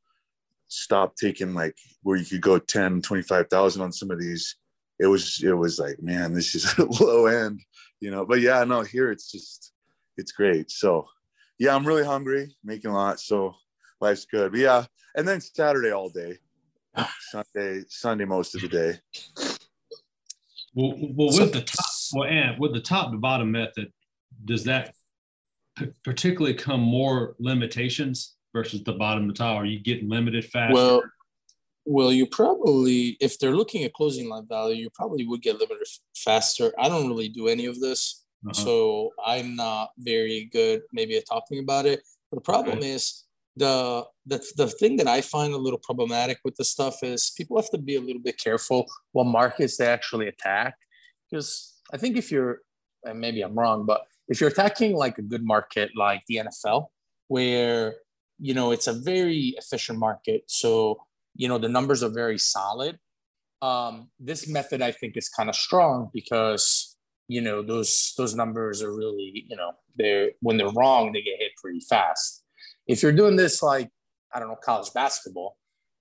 stopped 0.67 1.17
taking 1.17 1.53
like 1.53 1.75
where 2.03 2.17
you 2.17 2.25
could 2.25 2.41
go 2.41 2.57
10 2.57 3.01
25,000 3.01 3.81
on 3.81 3.91
some 3.91 4.11
of 4.11 4.19
these 4.19 4.55
it 4.99 5.07
was 5.07 5.41
it 5.43 5.53
was 5.53 5.79
like 5.79 6.01
man 6.01 6.33
this 6.33 6.55
is 6.55 6.73
a 6.77 6.85
low 7.03 7.27
end 7.27 7.61
you 7.99 8.09
know 8.11 8.25
but 8.25 8.41
yeah 8.41 8.63
no 8.63 8.81
here 8.81 9.11
it's 9.11 9.31
just 9.31 9.73
it's 10.17 10.31
great. 10.31 10.71
So 10.71 11.07
yeah, 11.59 11.75
I'm 11.75 11.85
really 11.85 12.03
hungry, 12.03 12.55
making 12.63 12.91
a 12.91 12.93
lot. 12.93 13.19
So 13.19 13.55
life's 14.01 14.25
good. 14.25 14.51
But 14.51 14.59
yeah, 14.61 14.85
and 15.15 15.27
then 15.27 15.41
Saturday 15.41 15.91
all 15.91 16.09
day, 16.09 16.37
Sunday, 17.19 17.83
Sunday 17.89 18.25
most 18.25 18.55
of 18.55 18.61
the 18.61 18.67
day. 18.67 18.99
Well, 20.73 20.93
well, 21.15 21.39
with 21.39 21.53
the 21.53 21.61
top, 21.61 21.85
well, 22.13 22.29
and 22.29 22.59
with 22.59 22.73
the 22.73 22.81
top 22.81 23.11
to 23.11 23.17
bottom 23.17 23.51
method, 23.51 23.91
does 24.43 24.65
that 24.65 24.93
particularly 26.03 26.53
come 26.53 26.81
more 26.81 27.35
limitations 27.39 28.35
versus 28.55 28.81
the 28.83 28.93
bottom 28.93 29.27
to 29.27 29.33
top? 29.33 29.61
Are 29.61 29.65
you 29.65 29.79
getting 29.79 30.09
limited 30.09 30.45
faster? 30.45 30.73
Well, 30.73 31.03
well, 31.85 32.11
you 32.11 32.25
probably, 32.25 33.17
if 33.19 33.37
they're 33.37 33.55
looking 33.55 33.83
at 33.83 33.93
closing 33.93 34.27
line 34.29 34.47
value, 34.47 34.83
you 34.83 34.89
probably 34.89 35.27
would 35.27 35.41
get 35.41 35.59
limited 35.59 35.85
faster. 36.15 36.73
I 36.79 36.89
don't 36.89 37.07
really 37.07 37.29
do 37.29 37.47
any 37.47 37.65
of 37.67 37.79
this. 37.79 38.25
Uh-huh. 38.45 38.53
So 38.53 39.09
I'm 39.23 39.55
not 39.55 39.89
very 39.99 40.49
good 40.51 40.81
maybe 40.93 41.17
at 41.17 41.25
talking 41.27 41.59
about 41.59 41.85
it. 41.85 42.01
But 42.31 42.37
the 42.37 42.41
problem 42.41 42.79
okay. 42.79 42.91
is 42.91 43.25
the, 43.55 44.05
the 44.25 44.43
the 44.57 44.67
thing 44.67 44.97
that 44.97 45.07
I 45.07 45.21
find 45.21 45.53
a 45.53 45.57
little 45.57 45.79
problematic 45.79 46.39
with 46.43 46.55
the 46.55 46.65
stuff 46.65 47.03
is 47.03 47.31
people 47.37 47.57
have 47.57 47.69
to 47.71 47.77
be 47.77 47.95
a 47.95 48.01
little 48.01 48.21
bit 48.21 48.37
careful 48.37 48.85
what 49.11 49.25
markets 49.25 49.77
they 49.77 49.87
actually 49.87 50.27
attack. 50.27 50.75
Because 51.29 51.81
I 51.93 51.97
think 51.97 52.17
if 52.17 52.31
you're 52.31 52.61
and 53.03 53.19
maybe 53.19 53.41
I'm 53.41 53.57
wrong, 53.57 53.85
but 53.85 54.01
if 54.27 54.41
you're 54.41 54.49
attacking 54.49 54.95
like 54.95 55.17
a 55.19 55.21
good 55.21 55.43
market 55.43 55.91
like 55.95 56.23
the 56.27 56.37
NFL, 56.37 56.87
where 57.27 57.95
you 58.39 58.53
know 58.53 58.71
it's 58.71 58.87
a 58.87 58.93
very 58.93 59.55
efficient 59.57 59.99
market, 59.99 60.43
so 60.47 60.99
you 61.35 61.47
know 61.47 61.57
the 61.57 61.69
numbers 61.69 62.03
are 62.03 62.09
very 62.09 62.37
solid. 62.37 62.97
Um, 63.61 64.09
this 64.19 64.47
method 64.47 64.81
I 64.81 64.91
think 64.91 65.17
is 65.17 65.29
kind 65.29 65.49
of 65.49 65.55
strong 65.55 66.09
because 66.13 66.95
you 67.27 67.41
know 67.41 67.61
those 67.61 68.13
those 68.17 68.35
numbers 68.35 68.81
are 68.81 68.93
really 68.95 69.45
you 69.49 69.55
know 69.55 69.71
they're 69.97 70.31
when 70.41 70.57
they're 70.57 70.69
wrong 70.69 71.11
they 71.11 71.21
get 71.21 71.39
hit 71.39 71.51
pretty 71.61 71.79
fast 71.79 72.43
if 72.87 73.01
you're 73.01 73.11
doing 73.11 73.35
this 73.35 73.63
like 73.63 73.89
i 74.33 74.39
don't 74.39 74.49
know 74.49 74.57
college 74.63 74.91
basketball 74.93 75.57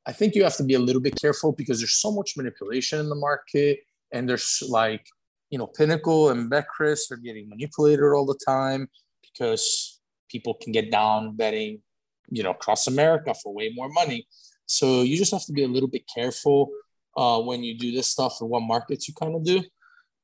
i 0.06 0.12
think 0.12 0.34
you 0.34 0.42
have 0.42 0.56
to 0.56 0.64
be 0.64 0.74
a 0.74 0.78
little 0.78 1.00
bit 1.00 1.18
careful 1.20 1.52
because 1.52 1.78
there's 1.78 2.00
so 2.00 2.10
much 2.10 2.34
manipulation 2.36 3.00
in 3.00 3.08
the 3.08 3.14
market 3.14 3.78
and 4.12 4.28
there's 4.28 4.62
like 4.68 5.06
you 5.50 5.58
know 5.58 5.66
pinnacle 5.66 6.30
and 6.30 6.50
betcris 6.50 7.10
are 7.10 7.16
getting 7.16 7.48
manipulated 7.48 8.04
all 8.14 8.26
the 8.26 8.38
time 8.46 8.88
because 9.22 10.00
people 10.30 10.54
can 10.62 10.72
get 10.72 10.90
down 10.90 11.34
betting 11.36 11.80
you 12.28 12.42
know 12.42 12.50
across 12.50 12.86
america 12.86 13.34
for 13.34 13.54
way 13.54 13.72
more 13.74 13.88
money 13.90 14.26
so 14.66 15.02
you 15.02 15.16
just 15.16 15.32
have 15.32 15.44
to 15.44 15.52
be 15.52 15.64
a 15.64 15.68
little 15.68 15.88
bit 15.88 16.04
careful 16.12 16.70
uh, 17.16 17.40
when 17.40 17.62
you 17.62 17.76
do 17.78 17.92
this 17.92 18.08
stuff 18.08 18.40
and 18.40 18.50
what 18.50 18.60
markets 18.60 19.06
you 19.06 19.14
kind 19.14 19.34
of 19.34 19.44
do 19.44 19.62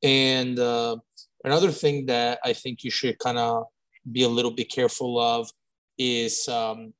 and 0.02 0.58
uh, 0.58 0.96
another 1.44 1.70
thing 1.70 2.06
that 2.06 2.38
I 2.44 2.52
think 2.52 2.84
you 2.84 2.90
should 2.90 3.18
kind 3.18 3.38
of 3.38 3.64
be 4.10 4.22
a 4.22 4.28
little 4.28 4.50
bit 4.50 4.70
careful 4.70 5.20
of 5.20 5.50
is 5.98 6.48
um, 6.48 6.94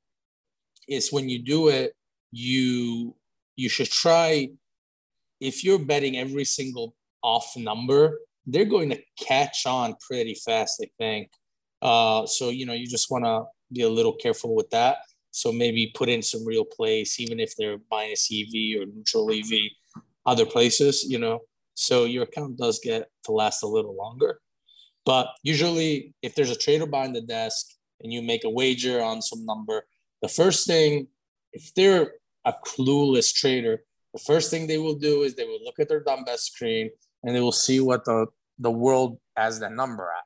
is 0.87 1.11
when 1.11 1.29
you 1.29 1.39
do 1.39 1.69
it, 1.69 1.93
you 2.31 3.15
you 3.55 3.69
should 3.69 3.89
try. 3.89 4.49
If 5.39 5.63
you're 5.63 5.79
betting 5.79 6.17
every 6.17 6.45
single 6.45 6.95
off 7.23 7.53
number, 7.57 8.19
they're 8.45 8.65
going 8.65 8.91
to 8.91 9.01
catch 9.19 9.65
on 9.65 9.95
pretty 10.07 10.35
fast. 10.35 10.83
I 10.83 10.89
think. 10.97 11.31
Uh, 11.81 12.27
so 12.27 12.49
you 12.49 12.65
know 12.65 12.73
you 12.73 12.85
just 12.85 13.09
want 13.09 13.25
to 13.25 13.45
be 13.73 13.81
a 13.81 13.89
little 13.89 14.13
careful 14.13 14.55
with 14.55 14.69
that. 14.71 14.97
So 15.31 15.51
maybe 15.51 15.93
put 15.95 16.09
in 16.09 16.21
some 16.21 16.45
real 16.45 16.65
plays, 16.65 17.15
even 17.19 17.39
if 17.39 17.55
they're 17.55 17.77
minus 17.89 18.29
EV 18.31 18.81
or 18.81 18.85
neutral 18.85 19.31
EV, 19.31 19.71
other 20.25 20.45
places. 20.45 21.05
You 21.07 21.19
know, 21.19 21.39
so 21.73 22.05
your 22.05 22.23
account 22.23 22.57
does 22.57 22.79
get 22.79 23.09
to 23.25 23.31
last 23.31 23.63
a 23.63 23.67
little 23.67 23.95
longer. 23.95 24.39
But 25.05 25.27
usually, 25.43 26.13
if 26.21 26.35
there's 26.35 26.51
a 26.51 26.55
trader 26.55 26.85
behind 26.85 27.15
the 27.15 27.21
desk 27.21 27.67
and 28.01 28.13
you 28.13 28.21
make 28.21 28.43
a 28.43 28.49
wager 28.49 29.01
on 29.01 29.21
some 29.21 29.45
number, 29.45 29.85
the 30.21 30.27
first 30.27 30.67
thing, 30.67 31.07
if 31.53 31.73
they're 31.73 32.13
a 32.45 32.53
clueless 32.65 33.33
trader, 33.33 33.83
the 34.13 34.19
first 34.19 34.51
thing 34.51 34.67
they 34.67 34.77
will 34.77 34.95
do 34.95 35.23
is 35.23 35.35
they 35.35 35.45
will 35.45 35.63
look 35.63 35.79
at 35.79 35.89
their 35.89 36.03
dumb 36.03 36.23
bet 36.25 36.39
screen 36.39 36.91
and 37.23 37.35
they 37.35 37.39
will 37.39 37.51
see 37.51 37.79
what 37.79 38.05
the 38.05 38.27
the 38.59 38.71
world 38.71 39.17
has 39.35 39.59
that 39.59 39.73
number 39.73 40.03
at. 40.03 40.25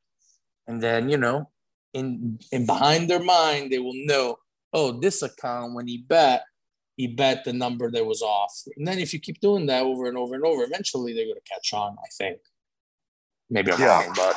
And 0.67 0.81
then, 0.81 1.09
you 1.09 1.17
know, 1.17 1.49
in 1.95 2.37
in 2.51 2.65
behind 2.65 3.09
their 3.09 3.23
mind, 3.23 3.71
they 3.71 3.79
will 3.79 3.93
know, 3.95 4.37
oh, 4.73 4.99
this 4.99 5.21
account 5.21 5.73
when 5.73 5.87
he 5.87 5.97
bet, 5.97 6.43
he 6.97 7.07
bet 7.07 7.45
the 7.45 7.53
number 7.53 7.89
that 7.89 8.05
was 8.05 8.21
off. 8.21 8.53
And 8.75 8.85
then 8.85 8.99
if 8.99 9.13
you 9.13 9.19
keep 9.19 9.39
doing 9.39 9.65
that 9.67 9.83
over 9.83 10.05
and 10.07 10.17
over 10.17 10.35
and 10.35 10.45
over, 10.45 10.63
eventually 10.63 11.13
they're 11.13 11.25
gonna 11.25 11.39
catch 11.51 11.73
on, 11.73 11.95
I 11.97 12.07
think. 12.17 12.39
Maybe 13.49 13.71
I'm 13.71 13.79
yeah. 13.79 14.03
wrong, 14.03 14.13
but 14.15 14.35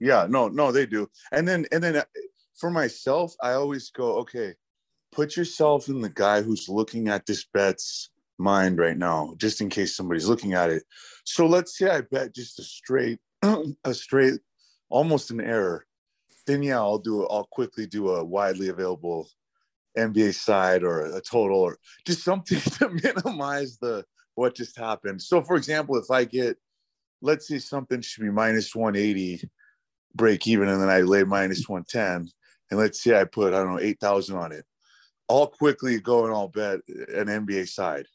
yeah, 0.00 0.26
no, 0.28 0.48
no, 0.48 0.72
they 0.72 0.86
do. 0.86 1.08
And 1.30 1.46
then 1.46 1.66
and 1.70 1.84
then 1.84 1.96
uh, 1.96 2.04
for 2.58 2.70
myself, 2.70 3.34
I 3.42 3.52
always 3.52 3.90
go, 3.90 4.16
okay, 4.20 4.54
put 5.12 5.36
yourself 5.36 5.88
in 5.88 6.00
the 6.00 6.08
guy 6.08 6.40
who's 6.40 6.68
looking 6.68 7.08
at 7.08 7.26
this 7.26 7.44
bet's 7.52 8.10
mind 8.38 8.78
right 8.78 8.96
now, 8.96 9.34
just 9.36 9.60
in 9.60 9.68
case 9.68 9.94
somebody's 9.94 10.28
looking 10.28 10.54
at 10.54 10.70
it. 10.70 10.84
So 11.24 11.46
let's 11.46 11.76
say 11.76 11.90
I 11.90 12.00
bet 12.00 12.34
just 12.34 12.58
a 12.58 12.62
straight, 12.62 13.18
a 13.42 13.92
straight, 13.92 14.40
almost 14.88 15.30
an 15.30 15.40
error. 15.40 15.84
Then 16.48 16.62
yeah, 16.62 16.78
I'll 16.78 16.98
do. 16.98 17.26
I'll 17.26 17.46
quickly 17.52 17.86
do 17.86 18.08
a 18.08 18.24
widely 18.24 18.70
available 18.70 19.28
NBA 19.98 20.34
side 20.34 20.82
or 20.82 21.04
a 21.14 21.20
total 21.20 21.60
or 21.60 21.78
just 22.06 22.24
something 22.24 22.58
to 22.78 22.88
minimize 22.88 23.76
the 23.76 24.02
what 24.34 24.54
just 24.54 24.76
happened. 24.76 25.20
So 25.20 25.42
for 25.42 25.56
example, 25.56 25.98
if 25.98 26.10
I 26.10 26.24
get, 26.24 26.56
let's 27.20 27.48
say 27.48 27.58
something 27.58 28.00
should 28.00 28.22
be 28.22 28.30
minus 28.30 28.74
180 28.74 29.46
break 30.14 30.46
even, 30.46 30.68
and 30.68 30.80
then 30.80 30.88
I 30.88 31.02
lay 31.02 31.22
minus 31.22 31.68
110, 31.68 32.32
and 32.70 32.80
let's 32.80 33.02
say 33.02 33.20
I 33.20 33.24
put 33.24 33.52
I 33.52 33.58
don't 33.58 33.74
know 33.74 33.80
8,000 33.80 34.36
on 34.36 34.52
it. 34.52 34.64
I'll 35.28 35.48
quickly 35.48 36.00
go 36.00 36.24
and 36.24 36.32
I'll 36.32 36.48
bet 36.48 36.80
an 36.88 37.26
NBA 37.26 37.68
side 37.68 38.06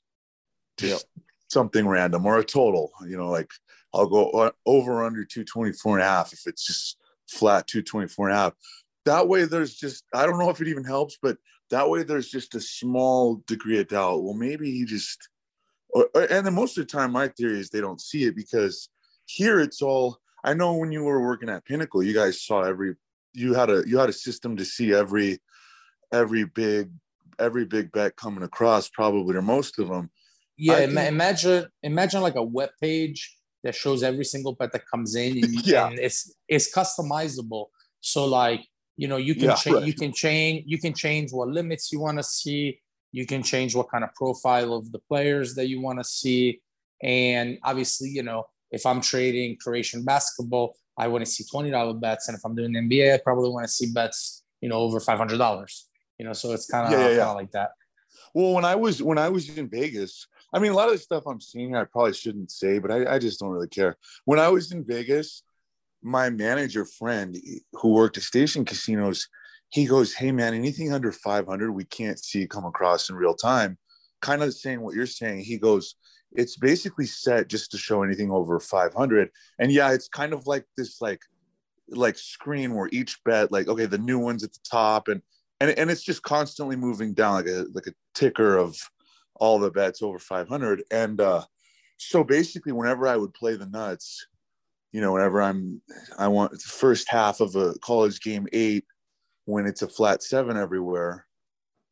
just 0.80 1.06
yep. 1.16 1.26
something 1.50 1.88
random 1.88 2.26
or 2.26 2.40
a 2.40 2.44
total, 2.44 2.92
you 3.06 3.16
know, 3.16 3.30
like 3.30 3.52
I'll 3.94 4.08
go 4.08 4.52
over 4.66 5.04
under 5.04 5.24
224 5.24 6.00
and 6.00 6.04
a 6.04 6.10
half 6.10 6.34
if 6.34 6.48
it's 6.48 6.66
just 6.66 6.98
flat 7.30 7.68
224 7.68 8.30
and 8.30 8.36
a 8.36 8.40
half. 8.40 8.54
That 9.06 9.28
way 9.28 9.46
there's 9.46 9.76
just, 9.76 10.06
I 10.14 10.26
don't 10.26 10.40
know 10.40 10.50
if 10.50 10.62
it 10.62 10.68
even 10.68 10.84
helps, 10.84 11.18
but 11.22 11.38
that 11.70 11.90
way 11.90 12.04
there's 12.04 12.30
just 12.30 12.56
a 12.56 12.62
small 12.62 13.44
degree 13.48 13.80
of 13.80 13.90
doubt. 13.90 14.24
Well, 14.24 14.34
maybe 14.34 14.72
he 14.72 14.86
just, 14.86 15.30
or, 15.90 16.08
and 16.16 16.46
then 16.46 16.54
most 16.54 16.78
of 16.78 16.88
the 16.88 16.92
time 16.92 17.12
my 17.12 17.28
theory 17.28 17.60
is 17.60 17.70
they 17.70 17.82
don't 17.82 18.02
see 18.02 18.24
it 18.24 18.36
because 18.36 18.90
here 19.26 19.60
it's 19.60 19.82
all, 19.82 20.18
I 20.44 20.54
know 20.54 20.74
when 20.76 20.92
you 20.92 21.04
were 21.04 21.22
working 21.22 21.50
at 21.50 21.66
Pinnacle, 21.66 22.04
you 22.04 22.14
guys 22.14 22.42
saw 22.42 22.62
every, 22.62 22.96
you 23.34 23.54
had 23.54 23.70
a, 23.70 23.84
you 23.88 23.98
had 23.98 24.10
a 24.10 24.14
system 24.14 24.56
to 24.58 24.66
see 24.66 24.94
every, 24.94 25.40
every 26.12 26.46
big, 26.46 26.90
every 27.40 27.66
big 27.66 27.92
bet 27.92 28.16
coming 28.16 28.44
across 28.44 28.90
probably, 28.90 29.36
or 29.36 29.42
most 29.42 29.80
of 29.80 29.90
them 29.90 30.10
yeah, 30.58 30.80
imagine 30.80 31.66
imagine 31.82 32.22
like 32.22 32.36
a 32.36 32.44
web 32.44 32.70
page 32.82 33.36
that 33.64 33.76
shows 33.76 34.04
every 34.04 34.26
single 34.26 34.54
bet 34.54 34.72
that 34.74 34.88
comes 34.88 35.16
in, 35.16 35.44
and, 35.44 35.54
yeah. 35.66 35.88
and 35.88 36.00
it's 36.00 36.34
it's 36.48 36.74
customizable. 36.74 37.68
So 38.02 38.26
like 38.26 38.62
you 38.98 39.08
know 39.08 39.18
you 39.18 39.34
can 39.34 39.46
yeah, 39.46 39.56
change 39.56 39.76
right. 39.76 39.86
you 39.86 39.94
can 39.94 40.14
change 40.14 40.64
you 40.68 40.78
can 40.78 40.94
change 40.94 41.32
what 41.32 41.48
limits 41.48 41.92
you 41.92 42.00
want 42.00 42.18
to 42.18 42.24
see. 42.24 42.80
You 43.12 43.26
can 43.26 43.44
change 43.44 43.76
what 43.76 43.90
kind 43.90 44.04
of 44.04 44.14
profile 44.16 44.74
of 44.74 44.92
the 44.92 45.00
players 45.00 45.56
that 45.56 45.68
you 45.68 45.82
want 45.82 46.00
to 46.00 46.04
see, 46.04 46.62
and 47.02 47.58
obviously 47.64 48.10
you 48.10 48.24
know 48.24 48.46
if 48.72 48.86
I'm 48.86 49.02
trading 49.02 49.58
Croatian 49.62 50.04
basketball, 50.04 50.76
I 50.98 51.08
want 51.08 51.24
to 51.26 51.32
see 51.32 51.44
twenty 51.50 51.72
dollar 51.72 51.94
bets, 51.94 52.28
and 52.28 52.38
if 52.38 52.44
I'm 52.44 52.56
doing 52.56 52.74
NBA, 52.74 53.14
I 53.14 53.20
probably 53.24 53.50
want 53.50 53.66
to 53.66 53.72
see 53.72 53.92
bets 53.92 54.44
you 54.62 54.70
know 54.70 54.78
over 54.78 55.00
five 55.00 55.18
hundred 55.18 55.38
dollars. 55.38 55.88
You 56.18 56.26
know, 56.26 56.34
so 56.34 56.52
it's 56.52 56.68
kind 56.68 56.94
of 56.94 57.00
yeah, 57.00 57.10
yeah, 57.10 57.32
like 57.32 57.52
that. 57.52 57.72
Well, 58.34 58.54
when 58.54 58.66
I 58.66 58.76
was 58.76 59.02
when 59.02 59.18
I 59.18 59.30
was 59.30 59.50
in 59.50 59.70
Vegas, 59.70 60.28
I 60.54 60.60
mean, 60.60 60.72
a 60.72 60.76
lot 60.76 60.88
of 60.88 60.94
the 60.94 61.00
stuff 61.00 61.24
I'm 61.26 61.42
seeing, 61.42 61.76
I 61.76 61.84
probably 61.84 62.14
shouldn't 62.14 62.52
say, 62.52 62.78
but 62.78 62.92
I, 62.92 63.16
I 63.16 63.20
just 63.20 63.40
don't 63.40 63.50
really 63.50 63.68
care. 63.68 63.98
When 64.26 64.40
I 64.40 64.50
was 64.50 64.72
in 64.72 64.86
Vegas, 64.86 65.42
my 66.04 66.30
manager 66.30 66.86
friend 66.86 67.36
who 67.74 67.90
worked 67.90 68.18
at 68.18 68.24
station 68.24 68.64
casinos, 68.64 69.28
he 69.70 69.86
goes, 69.86 70.14
Hey 70.14 70.32
man, 70.32 70.54
anything 70.54 70.94
under 70.94 71.12
500, 71.12 71.72
we 71.72 71.86
can't 71.86 72.24
see 72.24 72.46
come 72.46 72.66
across 72.66 73.10
in 73.10 73.16
real 73.16 73.34
time. 73.34 73.78
Kind 74.22 74.44
of 74.44 74.54
saying 74.54 74.82
what 74.82 74.94
you're 74.94 75.08
saying. 75.08 75.40
He 75.40 75.58
goes, 75.58 75.96
It's 76.34 76.58
basically 76.58 77.08
set 77.08 77.48
just 77.48 77.72
to 77.72 77.78
show 77.80 78.04
anything 78.04 78.30
over 78.30 78.60
500. 78.60 79.30
And 79.58 79.72
yeah, 79.72 79.92
it's 79.92 80.08
kind 80.08 80.34
of 80.34 80.46
like 80.46 80.66
this, 80.78 81.02
like, 81.02 81.22
like 81.90 82.18
screen 82.18 82.76
where 82.76 82.90
each 82.92 83.24
bet, 83.24 83.52
like, 83.52 83.68
okay, 83.68 83.88
the 83.88 83.98
new 83.98 84.20
one's 84.20 84.44
at 84.44 84.54
the 84.54 84.60
top 84.70 85.08
and, 85.08 85.22
and, 85.60 85.72
and 85.72 85.90
it's 85.90 86.04
just 86.04 86.22
constantly 86.22 86.76
moving 86.76 87.14
down 87.14 87.36
like 87.36 87.48
a, 87.48 87.66
like 87.74 87.88
a 87.88 87.94
ticker 88.14 88.58
of, 88.58 88.78
all 89.36 89.60
the 89.60 89.72
bets 89.72 90.02
over 90.02 90.20
500 90.20 90.84
and 90.92 91.20
uh 91.20 91.44
so 91.98 92.24
basically 92.24 92.72
whenever 92.72 93.08
i 93.08 93.18
would 93.18 93.34
play 93.34 93.56
the 93.56 93.66
nuts 93.66 94.28
you 94.92 95.02
know 95.02 95.14
whenever 95.14 95.42
i'm 95.42 95.82
i 96.18 96.28
want 96.28 96.52
the 96.52 96.58
first 96.60 97.10
half 97.10 97.40
of 97.40 97.56
a 97.56 97.74
college 97.80 98.22
game 98.22 98.48
eight 98.54 98.86
when 99.46 99.66
it's 99.66 99.82
a 99.82 99.88
flat 99.88 100.24
seven 100.24 100.58
everywhere 100.58 101.26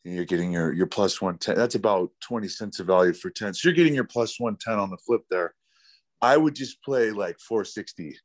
you're 0.03 0.25
getting 0.25 0.51
your 0.51 0.73
your 0.73 0.87
plus 0.87 1.21
110 1.21 1.55
that's 1.55 1.75
about 1.75 2.11
20 2.21 2.47
cents 2.47 2.79
of 2.79 2.87
value 2.87 3.13
for 3.13 3.29
10 3.29 3.53
so 3.53 3.67
you're 3.67 3.75
getting 3.75 3.93
your 3.93 4.03
plus 4.03 4.39
110 4.39 4.79
on 4.79 4.89
the 4.89 4.97
flip 4.97 5.21
there. 5.29 5.53
I 6.23 6.37
would 6.37 6.55
just 6.55 6.83
play 6.83 7.11
like 7.11 7.39
460 7.39 8.17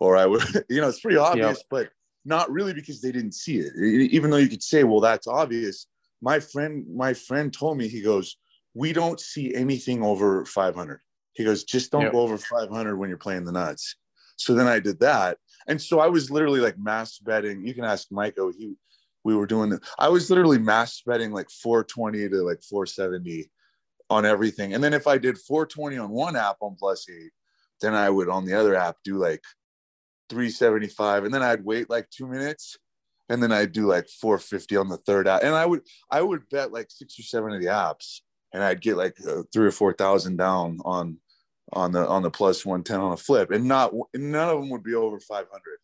or 0.00 0.16
i 0.16 0.26
would 0.26 0.42
you 0.68 0.80
know 0.80 0.88
it's 0.88 1.00
pretty 1.00 1.16
obvious 1.16 1.58
yep. 1.58 1.66
but 1.70 1.90
not 2.24 2.50
really 2.50 2.74
because 2.74 3.00
they 3.00 3.10
didn't 3.10 3.32
see 3.32 3.58
it. 3.58 3.72
Even 4.12 4.30
though 4.30 4.36
you 4.36 4.48
could 4.48 4.62
say 4.62 4.84
well 4.84 5.00
that's 5.00 5.26
obvious 5.26 5.86
my 6.20 6.40
friend 6.40 6.84
my 6.94 7.14
friend 7.14 7.52
told 7.52 7.78
me 7.78 7.88
he 7.88 8.02
goes 8.02 8.36
we 8.78 8.92
don't 8.92 9.18
see 9.18 9.52
anything 9.56 10.04
over 10.04 10.44
500. 10.44 11.00
He 11.32 11.42
goes, 11.42 11.64
just 11.64 11.90
don't 11.90 12.02
yep. 12.02 12.12
go 12.12 12.20
over 12.20 12.38
500 12.38 12.96
when 12.96 13.08
you're 13.08 13.18
playing 13.18 13.44
the 13.44 13.50
nuts. 13.50 13.96
So 14.36 14.54
then 14.54 14.68
I 14.68 14.78
did 14.78 15.00
that. 15.00 15.38
And 15.66 15.82
so 15.82 15.98
I 15.98 16.06
was 16.06 16.30
literally 16.30 16.60
like 16.60 16.78
mass 16.78 17.18
betting. 17.18 17.66
You 17.66 17.74
can 17.74 17.84
ask 17.84 18.06
Michael. 18.12 18.46
Oh, 18.46 18.52
he, 18.56 18.74
we 19.24 19.34
were 19.34 19.46
doing 19.46 19.70
the, 19.70 19.80
I 19.98 20.08
was 20.08 20.30
literally 20.30 20.58
mass 20.58 21.02
betting 21.04 21.32
like 21.32 21.50
420 21.50 22.28
to 22.28 22.36
like 22.42 22.62
470 22.62 23.50
on 24.10 24.24
everything. 24.24 24.74
And 24.74 24.82
then 24.82 24.94
if 24.94 25.08
I 25.08 25.18
did 25.18 25.38
420 25.38 25.98
on 25.98 26.10
one 26.10 26.36
app 26.36 26.58
on 26.60 26.76
plus 26.78 27.08
eight, 27.10 27.32
then 27.80 27.94
I 27.94 28.08
would 28.08 28.28
on 28.28 28.44
the 28.44 28.54
other 28.54 28.76
app 28.76 28.98
do 29.02 29.16
like 29.16 29.42
375. 30.30 31.24
And 31.24 31.34
then 31.34 31.42
I'd 31.42 31.64
wait 31.64 31.90
like 31.90 32.08
two 32.10 32.28
minutes 32.28 32.78
and 33.28 33.42
then 33.42 33.50
I'd 33.50 33.72
do 33.72 33.86
like 33.86 34.08
450 34.08 34.76
on 34.76 34.88
the 34.88 34.98
third 34.98 35.26
app. 35.26 35.42
And 35.42 35.56
I 35.56 35.66
would, 35.66 35.80
I 36.08 36.22
would 36.22 36.48
bet 36.48 36.72
like 36.72 36.92
six 36.92 37.18
or 37.18 37.24
seven 37.24 37.52
of 37.52 37.60
the 37.60 37.66
apps 37.66 38.20
and 38.52 38.62
I'd 38.62 38.80
get 38.80 38.96
like 38.96 39.16
uh, 39.26 39.42
three 39.52 39.66
or 39.66 39.72
four 39.72 39.92
thousand 39.92 40.36
down 40.36 40.78
on 40.84 41.18
on 41.72 41.92
the 41.92 42.06
on 42.06 42.22
the 42.22 42.30
plus 42.30 42.64
one 42.64 42.82
ten 42.82 43.00
on 43.00 43.12
a 43.12 43.16
flip, 43.16 43.50
and 43.50 43.66
not 43.66 43.92
none 44.14 44.48
of 44.48 44.60
them 44.60 44.70
would 44.70 44.82
be 44.82 44.94
over 44.94 45.20
five 45.20 45.46
hundred. 45.50 45.78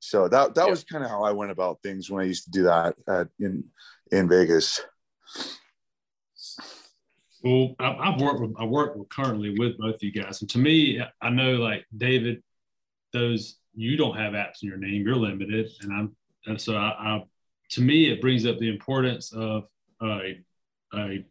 So 0.00 0.28
that 0.28 0.54
that 0.54 0.64
yeah. 0.64 0.70
was 0.70 0.84
kind 0.84 1.04
of 1.04 1.10
how 1.10 1.22
I 1.22 1.32
went 1.32 1.52
about 1.52 1.82
things 1.82 2.10
when 2.10 2.22
I 2.22 2.26
used 2.26 2.44
to 2.44 2.50
do 2.50 2.64
that 2.64 2.96
at, 3.08 3.28
in 3.38 3.64
in 4.10 4.28
Vegas. 4.28 4.80
Well, 7.42 7.74
I've 7.80 8.20
worked 8.20 8.40
with 8.40 8.54
I 8.58 8.64
work 8.64 8.94
with 8.94 9.08
currently 9.08 9.54
with 9.58 9.78
both 9.78 9.96
of 9.96 10.02
you 10.02 10.12
guys, 10.12 10.40
and 10.42 10.50
to 10.50 10.58
me, 10.58 11.02
I 11.20 11.30
know 11.30 11.52
like 11.52 11.86
David, 11.96 12.42
those 13.12 13.58
you 13.74 13.96
don't 13.96 14.16
have 14.16 14.34
apps 14.34 14.62
in 14.62 14.68
your 14.68 14.78
name, 14.78 15.02
you're 15.02 15.16
limited, 15.16 15.70
and 15.80 15.92
I'm 15.92 16.16
and 16.46 16.60
so 16.60 16.76
I, 16.76 16.88
I 16.98 17.24
to 17.70 17.80
me 17.80 18.10
it 18.10 18.20
brings 18.20 18.44
up 18.46 18.58
the 18.58 18.68
importance 18.68 19.32
of 19.32 19.64
a 20.02 20.40
a 20.94 21.24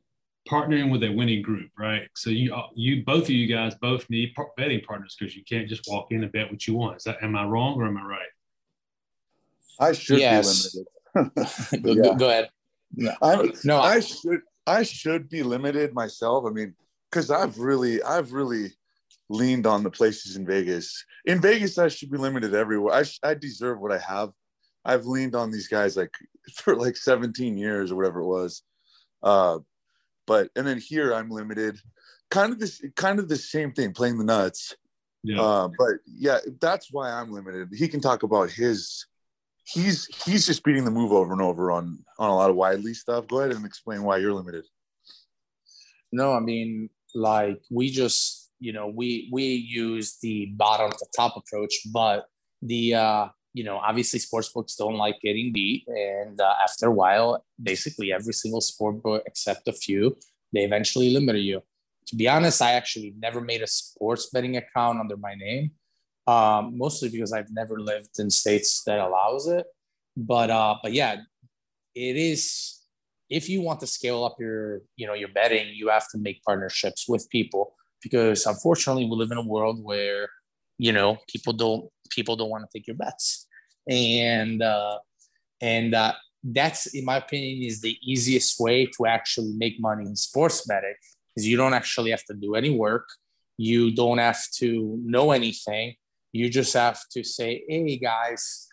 partnering 0.49 0.91
with 0.91 1.03
a 1.03 1.11
winning 1.11 1.41
group, 1.41 1.69
right? 1.77 2.09
So 2.15 2.29
you 2.29 2.55
you 2.75 3.03
both 3.05 3.23
of 3.23 3.29
you 3.29 3.47
guys 3.47 3.75
both 3.75 4.09
need 4.09 4.33
betting 4.57 4.81
partners 4.81 5.15
because 5.17 5.35
you 5.35 5.43
can't 5.43 5.67
just 5.67 5.83
walk 5.87 6.11
in 6.11 6.23
and 6.23 6.31
bet 6.31 6.49
what 6.49 6.67
you 6.67 6.75
want. 6.75 6.97
Is 6.97 7.03
that 7.03 7.17
am 7.21 7.35
I 7.35 7.45
wrong 7.45 7.79
or 7.79 7.85
am 7.85 7.97
I 7.97 8.03
right? 8.03 8.29
I 9.79 9.91
should 9.93 10.19
yes. 10.19 10.73
be 10.73 10.83
limited. 11.15 11.83
go, 11.83 11.93
yeah. 11.93 12.17
go, 12.17 12.29
ahead. 12.29 12.49
No, 12.93 13.13
I, 13.21 13.51
no, 13.63 13.77
I, 13.77 13.93
I 13.93 13.99
should 13.99 14.41
I 14.67 14.83
should 14.83 15.29
be 15.29 15.43
limited 15.43 15.93
myself. 15.93 16.45
I 16.45 16.49
mean, 16.49 16.73
because 17.09 17.31
I've 17.31 17.57
really 17.59 18.01
I've 18.03 18.33
really 18.33 18.71
leaned 19.29 19.65
on 19.65 19.83
the 19.83 19.89
places 19.89 20.35
in 20.35 20.45
Vegas. 20.45 21.05
In 21.25 21.41
Vegas, 21.41 21.77
I 21.77 21.87
should 21.87 22.11
be 22.11 22.17
limited 22.17 22.53
everywhere. 22.53 22.93
I, 22.93 23.29
I 23.29 23.33
deserve 23.33 23.79
what 23.79 23.91
I 23.91 23.97
have. 23.97 24.31
I've 24.83 25.05
leaned 25.05 25.35
on 25.35 25.51
these 25.51 25.67
guys 25.67 25.95
like 25.95 26.13
for 26.55 26.75
like 26.75 26.97
17 26.97 27.57
years 27.57 27.91
or 27.91 27.95
whatever 27.95 28.21
it 28.21 28.27
was. 28.27 28.63
Uh, 29.23 29.59
but 30.27 30.49
and 30.55 30.65
then 30.65 30.77
here 30.77 31.13
I'm 31.13 31.29
limited. 31.29 31.79
Kind 32.29 32.53
of 32.53 32.59
this, 32.59 32.81
kind 32.95 33.19
of 33.19 33.27
the 33.27 33.35
same 33.35 33.73
thing, 33.73 33.93
playing 33.93 34.17
the 34.17 34.23
nuts. 34.23 34.75
Yeah. 35.23 35.41
Uh, 35.41 35.69
but 35.77 35.95
yeah, 36.07 36.39
that's 36.59 36.89
why 36.91 37.11
I'm 37.11 37.31
limited. 37.31 37.69
He 37.73 37.87
can 37.87 38.01
talk 38.01 38.23
about 38.23 38.49
his. 38.49 39.05
He's 39.63 40.07
he's 40.25 40.47
just 40.47 40.63
beating 40.63 40.85
the 40.85 40.91
move 40.91 41.11
over 41.11 41.31
and 41.31 41.41
over 41.41 41.71
on 41.71 41.99
on 42.17 42.29
a 42.29 42.35
lot 42.35 42.49
of 42.49 42.55
widely 42.55 42.93
stuff. 42.93 43.27
Go 43.27 43.39
ahead 43.39 43.55
and 43.55 43.65
explain 43.65 44.03
why 44.03 44.17
you're 44.17 44.33
limited. 44.33 44.65
No, 46.11 46.33
I 46.33 46.39
mean 46.39 46.89
like 47.13 47.61
we 47.69 47.91
just 47.91 48.51
you 48.59 48.73
know 48.73 48.87
we 48.87 49.29
we 49.31 49.43
use 49.43 50.17
the 50.21 50.47
bottom 50.55 50.91
to 50.91 51.05
top 51.15 51.37
approach, 51.37 51.73
but 51.91 52.25
the 52.61 52.95
uh 52.95 53.27
you 53.53 53.63
know, 53.63 53.77
obviously 53.77 54.19
sports 54.19 54.49
books 54.49 54.75
don't 54.75 54.95
like 54.95 55.17
getting 55.21 55.51
beat. 55.53 55.85
And 55.87 56.39
uh, 56.39 56.53
after 56.63 56.87
a 56.87 56.91
while, 56.91 57.43
basically 57.61 58.11
every 58.13 58.33
single 58.33 58.61
sport 58.61 59.01
book 59.03 59.23
except 59.25 59.67
a 59.67 59.73
few, 59.73 60.17
they 60.53 60.61
eventually 60.63 61.11
limit 61.11 61.37
you. 61.37 61.61
To 62.07 62.15
be 62.15 62.27
honest, 62.27 62.61
I 62.61 62.73
actually 62.73 63.13
never 63.19 63.41
made 63.41 63.61
a 63.61 63.67
sports 63.67 64.29
betting 64.33 64.57
account 64.57 64.99
under 64.99 65.17
my 65.17 65.35
name. 65.35 65.71
um, 66.27 66.77
mostly 66.77 67.09
because 67.09 67.33
I've 67.33 67.51
never 67.51 67.79
lived 67.79 68.19
in 68.19 68.29
states 68.29 68.83
that 68.85 68.99
allows 68.99 69.47
it. 69.47 69.65
But 70.15 70.49
uh, 70.49 70.75
but 70.83 70.93
yeah, 70.93 71.17
it 71.95 72.15
is. 72.17 72.79
If 73.29 73.49
you 73.49 73.61
want 73.61 73.79
to 73.79 73.87
scale 73.87 74.23
up 74.25 74.35
your 74.39 74.81
you 74.97 75.07
know 75.07 75.13
your 75.13 75.29
betting, 75.29 75.67
you 75.73 75.89
have 75.89 76.07
to 76.11 76.17
make 76.17 76.43
partnerships 76.43 77.07
with 77.07 77.29
people 77.29 77.73
because 78.03 78.45
unfortunately 78.45 79.05
we 79.05 79.15
live 79.15 79.31
in 79.31 79.37
a 79.37 79.45
world 79.47 79.79
where 79.83 80.29
you 80.85 80.91
know 80.91 81.17
people 81.31 81.53
don't 81.53 81.83
people 82.09 82.35
don't 82.35 82.49
want 82.49 82.63
to 82.65 82.71
take 82.73 82.87
your 82.87 82.99
bets. 83.03 83.47
And 83.87 84.61
uh, 84.63 84.97
and 85.61 85.93
uh, 85.93 86.13
that's 86.43 86.87
in 86.87 87.05
my 87.05 87.17
opinion 87.17 87.63
is 87.69 87.81
the 87.81 87.95
easiest 88.01 88.59
way 88.59 88.87
to 88.97 89.05
actually 89.05 89.53
make 89.63 89.75
money 89.79 90.05
in 90.05 90.15
sports 90.15 90.65
betting 90.65 90.95
is 91.35 91.47
you 91.47 91.55
don't 91.55 91.75
actually 91.81 92.11
have 92.11 92.25
to 92.25 92.33
do 92.33 92.55
any 92.55 92.71
work. 92.71 93.07
You 93.57 93.93
don't 94.01 94.17
have 94.17 94.41
to 94.61 94.99
know 95.15 95.31
anything. 95.31 95.95
You 96.33 96.49
just 96.49 96.73
have 96.73 96.99
to 97.13 97.23
say 97.23 97.63
hey 97.67 97.97
guys 97.97 98.67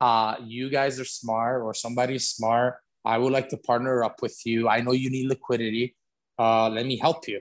uh, 0.00 0.34
you 0.44 0.68
guys 0.68 0.98
are 0.98 1.10
smart 1.20 1.62
or 1.62 1.74
somebody's 1.74 2.26
smart. 2.28 2.76
I 3.04 3.18
would 3.18 3.32
like 3.32 3.48
to 3.50 3.56
partner 3.56 4.02
up 4.02 4.16
with 4.22 4.36
you. 4.44 4.68
I 4.68 4.80
know 4.80 4.92
you 4.92 5.10
need 5.10 5.28
liquidity. 5.28 5.94
Uh, 6.38 6.68
let 6.70 6.86
me 6.86 6.96
help 6.96 7.28
you. 7.28 7.40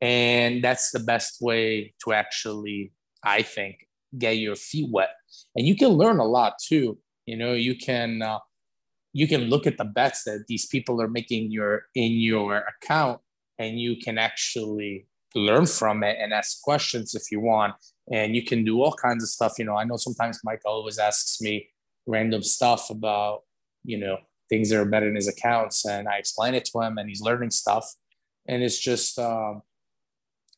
And 0.00 0.64
that's 0.64 0.90
the 0.90 0.98
best 0.98 1.38
way 1.40 1.94
to 2.02 2.12
actually 2.12 2.92
i 3.24 3.42
think 3.42 3.86
get 4.18 4.38
your 4.38 4.56
feet 4.56 4.88
wet. 4.90 5.10
And 5.56 5.66
you 5.66 5.76
can 5.76 5.90
learn 5.90 6.18
a 6.18 6.24
lot 6.24 6.54
too. 6.58 6.98
You 7.26 7.36
know 7.36 7.52
you 7.52 7.76
can 7.76 8.22
uh, 8.22 8.38
you 9.12 9.28
can 9.28 9.42
look 9.42 9.66
at 9.66 9.78
the 9.78 9.84
bets 9.84 10.24
that 10.24 10.44
these 10.48 10.66
people 10.66 11.00
are 11.00 11.08
making 11.08 11.50
your 11.50 11.82
in 11.94 12.12
your 12.12 12.64
account 12.82 13.20
and 13.58 13.80
you 13.80 13.96
can 13.96 14.18
actually 14.18 15.06
learn 15.34 15.66
from 15.66 16.02
it 16.02 16.16
and 16.20 16.32
ask 16.32 16.60
questions 16.62 17.14
if 17.14 17.30
you 17.30 17.40
want. 17.40 17.74
And 18.12 18.34
you 18.34 18.44
can 18.44 18.64
do 18.64 18.82
all 18.82 18.94
kinds 18.94 19.22
of 19.22 19.28
stuff. 19.28 19.58
You 19.58 19.64
know 19.64 19.76
i 19.76 19.84
know 19.84 19.96
sometimes 19.96 20.40
mike 20.44 20.62
always 20.64 20.98
asks 20.98 21.40
me 21.40 21.68
random 22.06 22.42
stuff 22.42 22.90
about 22.90 23.42
you 23.84 23.98
know 23.98 24.18
things 24.48 24.70
that 24.70 24.80
are 24.80 24.84
better 24.84 25.08
in 25.08 25.14
his 25.14 25.28
accounts 25.28 25.86
and 25.86 26.08
i 26.08 26.16
explain 26.16 26.54
it 26.54 26.64
to 26.64 26.80
him 26.80 26.98
and 26.98 27.08
he's 27.08 27.20
learning 27.20 27.50
stuff. 27.50 27.86
And 28.48 28.64
it's 28.64 28.80
just 28.80 29.16
um, 29.18 29.62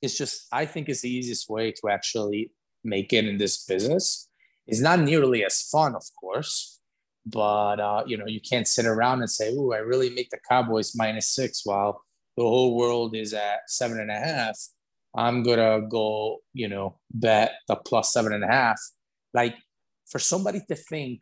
it's 0.03 0.17
just 0.17 0.47
i 0.53 0.67
think 0.67 0.89
it's 0.89 1.03
the 1.03 1.11
easiest 1.11 1.49
way 1.49 1.73
to 1.73 1.89
actually 1.89 2.51
make 2.85 3.13
it 3.13 3.25
in 3.27 3.39
this 3.39 3.65
business. 3.65 4.29
It's 4.67 4.81
not 4.81 4.99
nearly 5.01 5.45
as 5.45 5.69
fun 5.71 5.95
of 5.95 6.05
course 6.21 6.81
but 7.25 7.79
uh, 7.79 8.03
you 8.07 8.17
know 8.17 8.27
you 8.27 8.41
can't 8.41 8.67
sit 8.67 8.85
around 8.85 9.21
and 9.21 9.31
say 9.31 9.55
oh 9.57 9.73
i 9.73 9.79
really 9.79 10.11
make 10.11 10.31
the 10.31 10.39
cowboys 10.49 10.97
minus 10.97 11.29
six 11.29 11.63
while 11.65 12.03
the 12.37 12.43
whole 12.43 12.77
world 12.77 13.15
is 13.15 13.35
at 13.35 13.61
seven 13.69 14.01
and 14.01 14.11
a 14.11 14.19
half. 14.19 14.59
I'm 15.15 15.43
gonna 15.43 15.83
go 15.89 16.39
you 16.55 16.69
know 16.69 16.99
bet 17.13 17.53
the 17.69 17.77
plus 17.77 18.13
seven 18.13 18.33
and 18.33 18.45
a 18.45 18.47
half. 18.47 18.81
Like 19.35 19.57
for 20.09 20.19
somebody 20.19 20.61
to 20.69 20.75
think 20.75 21.21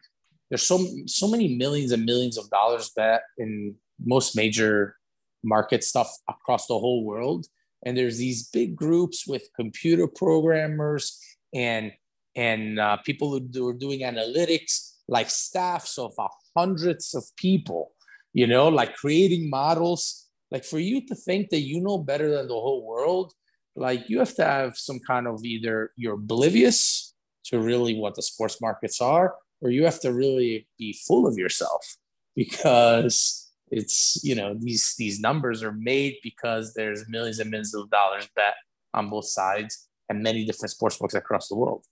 there's 0.48 0.66
so 0.66 0.84
so 1.06 1.28
many 1.28 1.56
millions 1.56 1.92
and 1.92 2.04
millions 2.04 2.38
of 2.38 2.48
dollars 2.50 2.90
bet 2.96 3.22
in 3.38 3.74
most 4.04 4.36
major 4.36 4.96
market 5.42 5.82
stuff 5.82 6.10
across 6.28 6.66
the 6.66 6.78
whole 6.78 7.04
world 7.04 7.46
and 7.84 7.96
there's 7.96 8.18
these 8.18 8.48
big 8.48 8.76
groups 8.76 9.26
with 9.26 9.48
computer 9.56 10.06
programmers 10.06 11.18
and 11.54 11.92
and 12.36 12.78
uh, 12.78 12.96
people 12.98 13.30
who 13.30 13.68
are 13.68 13.74
doing 13.74 14.00
analytics 14.00 14.94
like 15.08 15.28
staffs 15.28 15.98
of 15.98 16.12
uh, 16.18 16.28
hundreds 16.56 17.14
of 17.14 17.24
people 17.36 17.92
you 18.32 18.46
know 18.46 18.68
like 18.68 18.94
creating 18.94 19.50
models. 19.50 20.26
Like 20.52 20.64
for 20.64 20.80
you 20.80 21.06
to 21.06 21.14
think 21.14 21.50
that 21.50 21.60
you 21.60 21.80
know 21.80 21.98
better 21.98 22.28
than 22.28 22.48
the 22.48 22.54
whole 22.54 22.84
world 22.84 23.32
like 23.76 24.08
you 24.08 24.18
have 24.18 24.34
to 24.34 24.44
have 24.44 24.76
some 24.76 24.98
kind 24.98 25.26
of 25.26 25.44
either 25.44 25.92
you're 25.96 26.14
oblivious 26.14 27.14
to 27.44 27.60
really 27.60 27.94
what 27.96 28.14
the 28.14 28.22
sports 28.22 28.60
markets 28.60 29.00
are 29.00 29.34
or 29.60 29.70
you 29.70 29.84
have 29.84 30.00
to 30.00 30.12
really 30.12 30.66
be 30.78 30.98
full 31.06 31.26
of 31.26 31.36
yourself. 31.36 31.96
Because 32.34 33.49
it's 33.70 34.20
you 34.22 34.34
know 34.34 34.54
these 34.58 34.94
these 34.98 35.20
numbers 35.20 35.62
are 35.62 35.72
made 35.72 36.16
because 36.22 36.74
there's 36.74 37.08
millions 37.08 37.38
and 37.38 37.50
millions 37.50 37.74
of 37.74 37.88
dollars 37.90 38.28
bet 38.34 38.54
on 38.94 39.08
both 39.08 39.26
sides 39.26 39.88
and 40.08 40.22
many 40.22 40.44
different 40.44 40.70
sports 40.70 40.98
books 40.98 41.14
across 41.14 41.48
the 41.48 41.54
world. 41.54 41.84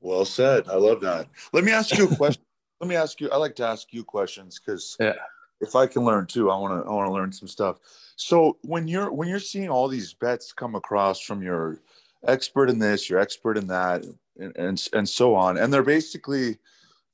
Well 0.00 0.24
said. 0.24 0.68
I 0.68 0.74
love 0.74 1.00
that. 1.02 1.28
Let 1.52 1.64
me 1.64 1.72
ask 1.72 1.96
you 1.96 2.08
a 2.08 2.16
question. 2.16 2.42
Let 2.80 2.88
me 2.88 2.96
ask 2.96 3.20
you 3.20 3.30
i 3.30 3.36
like 3.36 3.54
to 3.56 3.66
ask 3.66 3.92
you 3.92 4.04
questions 4.04 4.58
because 4.58 4.96
yeah. 5.00 5.14
if 5.60 5.74
i 5.74 5.86
can 5.86 6.04
learn 6.04 6.26
too 6.26 6.50
i 6.50 6.58
want 6.58 6.84
to 6.84 6.90
i 6.90 6.92
want 6.92 7.08
to 7.08 7.12
learn 7.12 7.32
some 7.32 7.48
stuff. 7.48 7.78
So 8.16 8.58
when 8.62 8.88
you're 8.88 9.10
when 9.10 9.28
you're 9.28 9.38
seeing 9.38 9.70
all 9.70 9.88
these 9.88 10.12
bets 10.12 10.52
come 10.52 10.74
across 10.74 11.20
from 11.20 11.40
your 11.40 11.80
expert 12.26 12.68
in 12.68 12.78
this 12.78 13.08
you're 13.08 13.20
expert 13.20 13.56
in 13.56 13.68
that 13.68 14.04
and, 14.38 14.56
and 14.56 14.88
and 14.92 15.08
so 15.08 15.34
on 15.34 15.56
and 15.56 15.72
they're 15.72 15.82
basically 15.82 16.58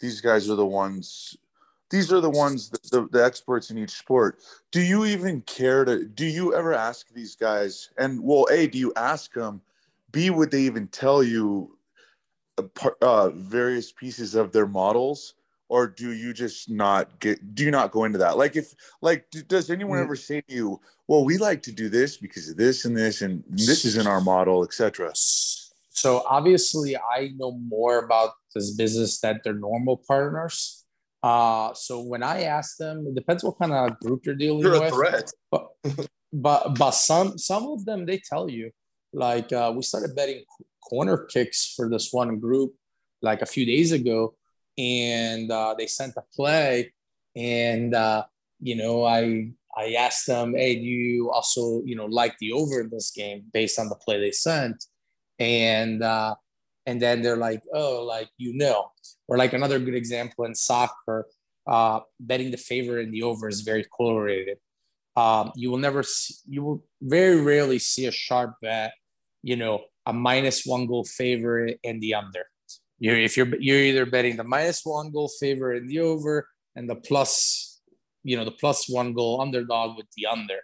these 0.00 0.20
guys 0.20 0.48
are 0.50 0.56
the 0.56 0.66
ones 0.66 1.36
these 1.90 2.12
are 2.12 2.20
the 2.20 2.30
ones 2.30 2.70
the, 2.70 3.08
the, 3.10 3.24
experts 3.24 3.70
in 3.70 3.78
each 3.78 3.90
sport. 3.90 4.38
Do 4.70 4.80
you 4.80 5.04
even 5.04 5.42
care 5.42 5.84
to 5.84 6.04
do 6.04 6.24
you 6.24 6.54
ever 6.54 6.72
ask 6.72 7.12
these 7.12 7.36
guys 7.36 7.90
and 7.98 8.22
well 8.22 8.46
a 8.50 8.66
do 8.66 8.78
you 8.78 8.92
ask 8.96 9.32
them 9.34 9.60
b 10.12 10.30
would 10.30 10.50
they 10.50 10.62
even 10.62 10.86
tell 10.88 11.22
you 11.22 11.76
uh, 13.02 13.30
various 13.30 13.92
pieces 13.92 14.34
of 14.34 14.52
their 14.52 14.66
models? 14.66 15.34
Or 15.68 15.86
do 15.86 16.12
you 16.12 16.32
just 16.32 16.68
not 16.68 17.20
get 17.20 17.54
do 17.54 17.64
you 17.64 17.70
not 17.70 17.92
go 17.92 18.04
into 18.04 18.18
that? 18.18 18.38
Like 18.38 18.56
if 18.56 18.74
like 19.02 19.30
does 19.48 19.70
anyone 19.70 19.98
mm. 19.98 20.04
ever 20.04 20.16
say 20.16 20.40
to 20.40 20.54
you 20.54 20.80
well 21.10 21.24
we 21.24 21.38
like 21.38 21.62
to 21.62 21.72
do 21.72 21.88
this 21.88 22.16
because 22.16 22.48
of 22.48 22.56
this 22.56 22.84
and 22.84 22.96
this 22.96 23.20
and 23.20 23.42
this 23.48 23.84
is 23.84 23.96
in 23.96 24.06
our 24.06 24.20
model 24.20 24.62
etc 24.62 25.10
so 25.90 26.22
obviously 26.26 26.96
i 26.96 27.32
know 27.36 27.50
more 27.50 27.98
about 27.98 28.30
this 28.54 28.70
business 28.76 29.20
than 29.20 29.40
their 29.42 29.54
normal 29.54 29.96
partners 30.06 30.80
uh, 31.22 31.74
so 31.74 32.00
when 32.00 32.22
I 32.22 32.42
ask 32.42 32.76
them, 32.76 33.06
it 33.06 33.14
depends 33.14 33.44
what 33.44 33.58
kind 33.58 33.72
of 33.72 33.98
group 34.00 34.24
you're 34.24 34.34
dealing 34.34 34.60
you're 34.60 34.80
with. 34.80 34.92
threat. 34.92 35.30
But, 35.50 35.68
but 36.32 36.78
but 36.78 36.92
some 36.92 37.36
some 37.38 37.64
of 37.68 37.84
them 37.84 38.06
they 38.06 38.18
tell 38.18 38.48
you 38.48 38.70
like 39.12 39.52
uh, 39.52 39.72
we 39.74 39.82
started 39.82 40.14
betting 40.14 40.44
corner 40.88 41.26
kicks 41.26 41.74
for 41.76 41.88
this 41.88 42.12
one 42.12 42.38
group 42.38 42.74
like 43.22 43.42
a 43.42 43.46
few 43.46 43.66
days 43.66 43.92
ago, 43.92 44.34
and 44.78 45.50
uh, 45.50 45.74
they 45.76 45.86
sent 45.86 46.14
a 46.16 46.22
play, 46.34 46.92
and 47.36 47.94
uh, 47.94 48.24
you 48.60 48.76
know 48.76 49.04
I 49.04 49.50
I 49.76 49.94
asked 49.94 50.26
them, 50.26 50.54
hey, 50.54 50.76
do 50.76 50.86
you 50.86 51.30
also 51.30 51.82
you 51.84 51.96
know 51.96 52.06
like 52.06 52.38
the 52.38 52.52
over 52.52 52.80
in 52.80 52.90
this 52.90 53.10
game 53.10 53.44
based 53.52 53.78
on 53.78 53.88
the 53.88 53.96
play 53.96 54.20
they 54.20 54.32
sent, 54.32 54.84
and 55.38 56.02
uh, 56.02 56.34
and 56.86 57.00
then 57.00 57.22
they're 57.22 57.36
like, 57.36 57.62
oh, 57.74 58.04
like 58.04 58.30
you 58.38 58.54
know, 58.54 58.90
or 59.30 59.38
like 59.38 59.54
another 59.54 59.78
good 59.78 59.94
example 59.94 60.44
in 60.44 60.54
soccer, 60.54 61.26
uh, 61.66 62.00
betting 62.18 62.50
the 62.50 62.56
favorite 62.56 63.04
in 63.04 63.12
the 63.12 63.22
over 63.22 63.48
is 63.48 63.60
very 63.60 63.84
correlated. 63.84 64.58
Um, 65.16 65.52
you 65.54 65.70
will 65.70 65.78
never, 65.78 66.02
see, 66.02 66.34
you 66.48 66.62
will 66.64 66.84
very 67.00 67.40
rarely 67.40 67.78
see 67.78 68.06
a 68.06 68.10
sharp 68.10 68.56
bet, 68.60 68.92
you 69.42 69.56
know, 69.56 69.84
a 70.04 70.12
minus 70.12 70.66
one 70.66 70.86
goal 70.86 71.04
favorite 71.04 71.78
and 71.84 72.02
the 72.02 72.14
under. 72.14 72.44
You're, 72.98 73.16
if 73.16 73.36
you're 73.36 73.54
you're 73.56 73.78
either 73.78 74.04
betting 74.04 74.36
the 74.36 74.44
minus 74.44 74.82
one 74.84 75.10
goal 75.10 75.30
favorite 75.40 75.78
in 75.78 75.88
the 75.88 76.00
over 76.00 76.48
and 76.76 76.88
the 76.90 76.96
plus, 76.96 77.80
you 78.24 78.36
know, 78.36 78.44
the 78.44 78.50
plus 78.50 78.90
one 78.90 79.14
goal 79.14 79.40
underdog 79.40 79.96
with 79.96 80.06
the 80.16 80.26
under, 80.26 80.58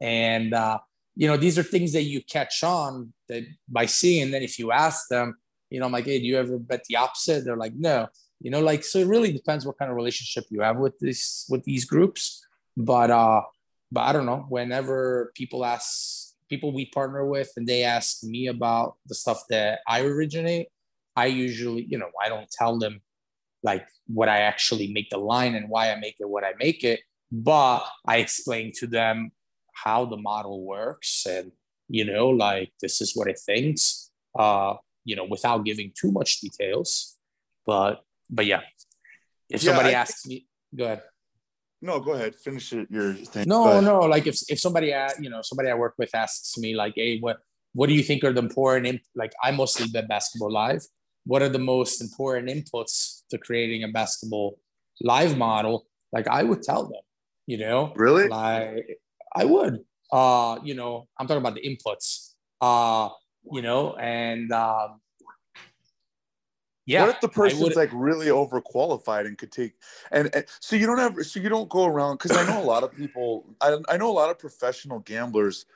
and 0.00 0.54
uh, 0.54 0.78
you 1.14 1.28
know 1.28 1.36
these 1.36 1.56
are 1.56 1.62
things 1.62 1.92
that 1.92 2.02
you 2.02 2.20
catch 2.22 2.64
on 2.64 3.12
that 3.28 3.44
by 3.68 3.86
seeing. 3.86 4.24
And 4.24 4.34
then 4.34 4.42
if 4.42 4.58
you 4.58 4.72
ask 4.72 5.06
them, 5.08 5.36
you 5.70 5.80
know, 5.80 5.86
I'm 5.86 5.92
like, 5.92 6.06
hey, 6.06 6.18
do 6.18 6.26
you 6.26 6.38
ever 6.38 6.58
bet 6.58 6.84
the 6.88 6.96
opposite? 6.96 7.44
They're 7.44 7.56
like, 7.56 7.74
no. 7.74 8.08
You 8.40 8.50
know, 8.50 8.60
like 8.60 8.84
so 8.84 9.00
it 9.00 9.08
really 9.08 9.32
depends 9.32 9.66
what 9.66 9.78
kind 9.78 9.90
of 9.90 9.96
relationship 9.96 10.44
you 10.50 10.60
have 10.60 10.76
with 10.76 10.98
this 11.00 11.44
with 11.48 11.64
these 11.64 11.84
groups. 11.84 12.44
But 12.76 13.10
uh, 13.10 13.42
but 13.90 14.02
I 14.02 14.12
don't 14.12 14.26
know. 14.26 14.46
Whenever 14.48 15.32
people 15.34 15.64
ask 15.64 16.34
people 16.48 16.72
we 16.72 16.86
partner 16.86 17.26
with 17.26 17.50
and 17.56 17.66
they 17.66 17.82
ask 17.82 18.22
me 18.22 18.46
about 18.46 18.96
the 19.06 19.14
stuff 19.14 19.42
that 19.50 19.80
I 19.88 20.02
originate, 20.02 20.68
I 21.16 21.26
usually, 21.26 21.84
you 21.88 21.98
know, 21.98 22.10
I 22.22 22.28
don't 22.28 22.50
tell 22.50 22.78
them 22.78 23.00
like 23.62 23.86
what 24.06 24.28
I 24.28 24.38
actually 24.38 24.92
make 24.92 25.10
the 25.10 25.18
line 25.18 25.56
and 25.56 25.68
why 25.68 25.90
I 25.90 25.96
make 25.96 26.16
it 26.20 26.28
what 26.28 26.44
I 26.44 26.52
make 26.58 26.84
it, 26.84 27.00
but 27.32 27.84
I 28.06 28.18
explain 28.18 28.72
to 28.76 28.86
them 28.86 29.32
how 29.74 30.04
the 30.04 30.16
model 30.16 30.64
works 30.64 31.26
and 31.26 31.50
you 31.88 32.04
know, 32.04 32.28
like 32.28 32.72
this 32.80 33.00
is 33.00 33.16
what 33.16 33.28
it 33.28 33.40
thinks. 33.44 34.10
Uh, 34.38 34.74
you 35.08 35.16
know, 35.16 35.26
without 35.34 35.64
giving 35.64 35.88
too 36.00 36.12
much 36.12 36.40
details. 36.44 37.16
But 37.64 38.04
but 38.28 38.44
yeah, 38.44 38.62
if 39.48 39.62
yeah, 39.62 39.68
somebody 39.68 39.90
I, 39.94 40.00
asks 40.02 40.26
me, 40.26 40.46
go 40.76 40.84
ahead. 40.84 41.02
No, 41.80 42.00
go 42.00 42.12
ahead. 42.12 42.34
Finish 42.34 42.72
it, 42.72 42.88
your 42.90 43.14
thing. 43.14 43.48
No, 43.48 43.80
no. 43.80 44.00
Like 44.00 44.26
if 44.26 44.36
if 44.48 44.58
somebody, 44.60 44.88
you 45.24 45.30
know, 45.30 45.40
somebody 45.42 45.70
I 45.70 45.74
work 45.74 45.94
with 45.96 46.14
asks 46.14 46.58
me, 46.58 46.74
like, 46.74 46.94
hey, 46.96 47.18
what 47.20 47.38
what 47.72 47.88
do 47.88 47.94
you 47.94 48.02
think 48.02 48.24
are 48.24 48.32
the 48.32 48.44
important? 48.48 49.00
Like, 49.14 49.32
I 49.42 49.50
mostly 49.52 49.86
bet 49.88 50.08
basketball 50.08 50.52
live. 50.52 50.82
What 51.24 51.42
are 51.42 51.48
the 51.48 51.64
most 51.74 52.00
important 52.00 52.48
inputs 52.48 53.22
to 53.30 53.38
creating 53.38 53.84
a 53.84 53.88
basketball 53.88 54.58
live 55.00 55.36
model? 55.36 55.86
Like, 56.12 56.28
I 56.28 56.42
would 56.42 56.62
tell 56.62 56.84
them. 56.84 57.00
You 57.46 57.58
know, 57.58 57.92
really? 57.96 58.28
Like, 58.28 58.98
I 59.34 59.44
would. 59.44 59.80
Uh, 60.12 60.58
you 60.64 60.74
know, 60.74 61.08
I'm 61.16 61.26
talking 61.26 61.44
about 61.44 61.54
the 61.54 61.64
inputs. 61.70 62.34
Uh, 62.60 63.08
you 63.50 63.62
know, 63.62 63.94
and 63.94 64.52
um, 64.52 65.00
yeah. 66.88 67.02
What 67.02 67.16
if 67.16 67.20
the 67.20 67.28
person's 67.28 67.76
like 67.76 67.90
really 67.92 68.28
overqualified 68.28 69.26
and 69.26 69.36
could 69.36 69.52
take 69.52 69.74
and, 70.10 70.34
and, 70.34 70.46
so 70.58 70.74
you 70.74 70.86
don't 70.86 70.96
have 70.96 71.14
so 71.26 71.38
you 71.38 71.50
don't 71.50 71.68
go 71.68 71.84
around 71.84 72.16
because 72.16 72.34
I 72.34 72.46
know 72.46 72.62
a 72.62 72.64
lot 72.64 72.82
of 72.82 72.96
people 72.96 73.44
I, 73.60 73.76
I 73.90 73.98
know 73.98 74.10
a 74.10 74.12
lot 74.12 74.30
of 74.30 74.38
professional 74.38 75.00
gamblers 75.00 75.66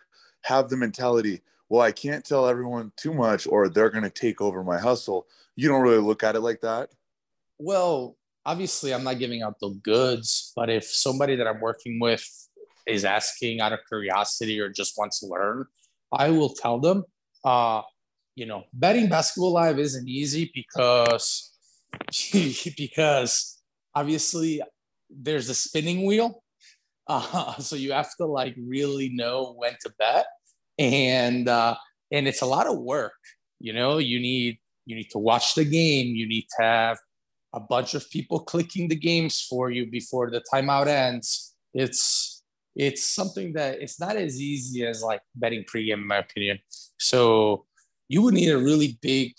have 0.40 0.70
the 0.70 0.76
mentality, 0.78 1.42
well, 1.68 1.82
I 1.82 1.92
can't 1.92 2.24
tell 2.24 2.48
everyone 2.48 2.92
too 2.96 3.12
much 3.12 3.46
or 3.46 3.68
they're 3.68 3.90
gonna 3.90 4.08
take 4.08 4.40
over 4.40 4.64
my 4.64 4.78
hustle. 4.78 5.26
You 5.54 5.68
don't 5.68 5.82
really 5.82 6.00
look 6.00 6.22
at 6.22 6.34
it 6.34 6.40
like 6.40 6.62
that. 6.62 6.88
Well, 7.58 8.16
obviously 8.46 8.94
I'm 8.94 9.04
not 9.04 9.18
giving 9.18 9.42
out 9.42 9.60
the 9.60 9.78
goods, 9.82 10.52
but 10.56 10.70
if 10.70 10.84
somebody 10.84 11.36
that 11.36 11.46
I'm 11.46 11.60
working 11.60 12.00
with 12.00 12.26
is 12.86 13.04
asking 13.04 13.60
out 13.60 13.74
of 13.74 13.80
curiosity 13.86 14.58
or 14.60 14.70
just 14.70 14.96
wants 14.96 15.20
to 15.20 15.26
learn, 15.26 15.66
I 16.10 16.30
will 16.30 16.54
tell 16.54 16.80
them, 16.80 17.04
uh, 17.44 17.82
you 18.34 18.46
know, 18.46 18.64
betting 18.72 19.08
basketball 19.08 19.52
live 19.52 19.78
isn't 19.78 20.08
easy 20.08 20.50
because 20.54 21.52
because 22.76 23.60
obviously 23.94 24.62
there's 25.10 25.48
a 25.48 25.54
spinning 25.54 26.06
wheel. 26.06 26.42
Uh, 27.06 27.54
so 27.58 27.76
you 27.76 27.92
have 27.92 28.14
to 28.16 28.26
like 28.26 28.54
really 28.58 29.10
know 29.10 29.54
when 29.56 29.74
to 29.82 29.92
bet. 29.98 30.26
And 30.78 31.48
uh, 31.48 31.76
and 32.10 32.26
it's 32.26 32.42
a 32.42 32.46
lot 32.46 32.66
of 32.66 32.78
work. 32.78 33.12
You 33.60 33.72
know, 33.72 33.98
you 33.98 34.18
need 34.18 34.58
you 34.86 34.96
need 34.96 35.10
to 35.10 35.18
watch 35.18 35.54
the 35.54 35.64
game, 35.64 36.14
you 36.14 36.26
need 36.26 36.46
to 36.56 36.62
have 36.62 36.98
a 37.54 37.60
bunch 37.60 37.94
of 37.94 38.08
people 38.10 38.40
clicking 38.40 38.88
the 38.88 38.96
games 38.96 39.40
for 39.40 39.70
you 39.70 39.90
before 39.90 40.30
the 40.30 40.42
timeout 40.52 40.86
ends. 40.86 41.54
It's 41.74 42.21
it's 42.74 43.06
something 43.06 43.52
that 43.54 43.80
it's 43.80 44.00
not 44.00 44.16
as 44.16 44.40
easy 44.40 44.86
as 44.86 45.02
like 45.02 45.20
betting 45.34 45.64
pregame, 45.64 45.94
in 45.94 46.06
my 46.06 46.18
opinion. 46.18 46.58
So 46.98 47.66
you 48.08 48.22
would 48.22 48.34
need 48.34 48.50
a 48.50 48.58
really 48.58 48.98
big 49.00 49.34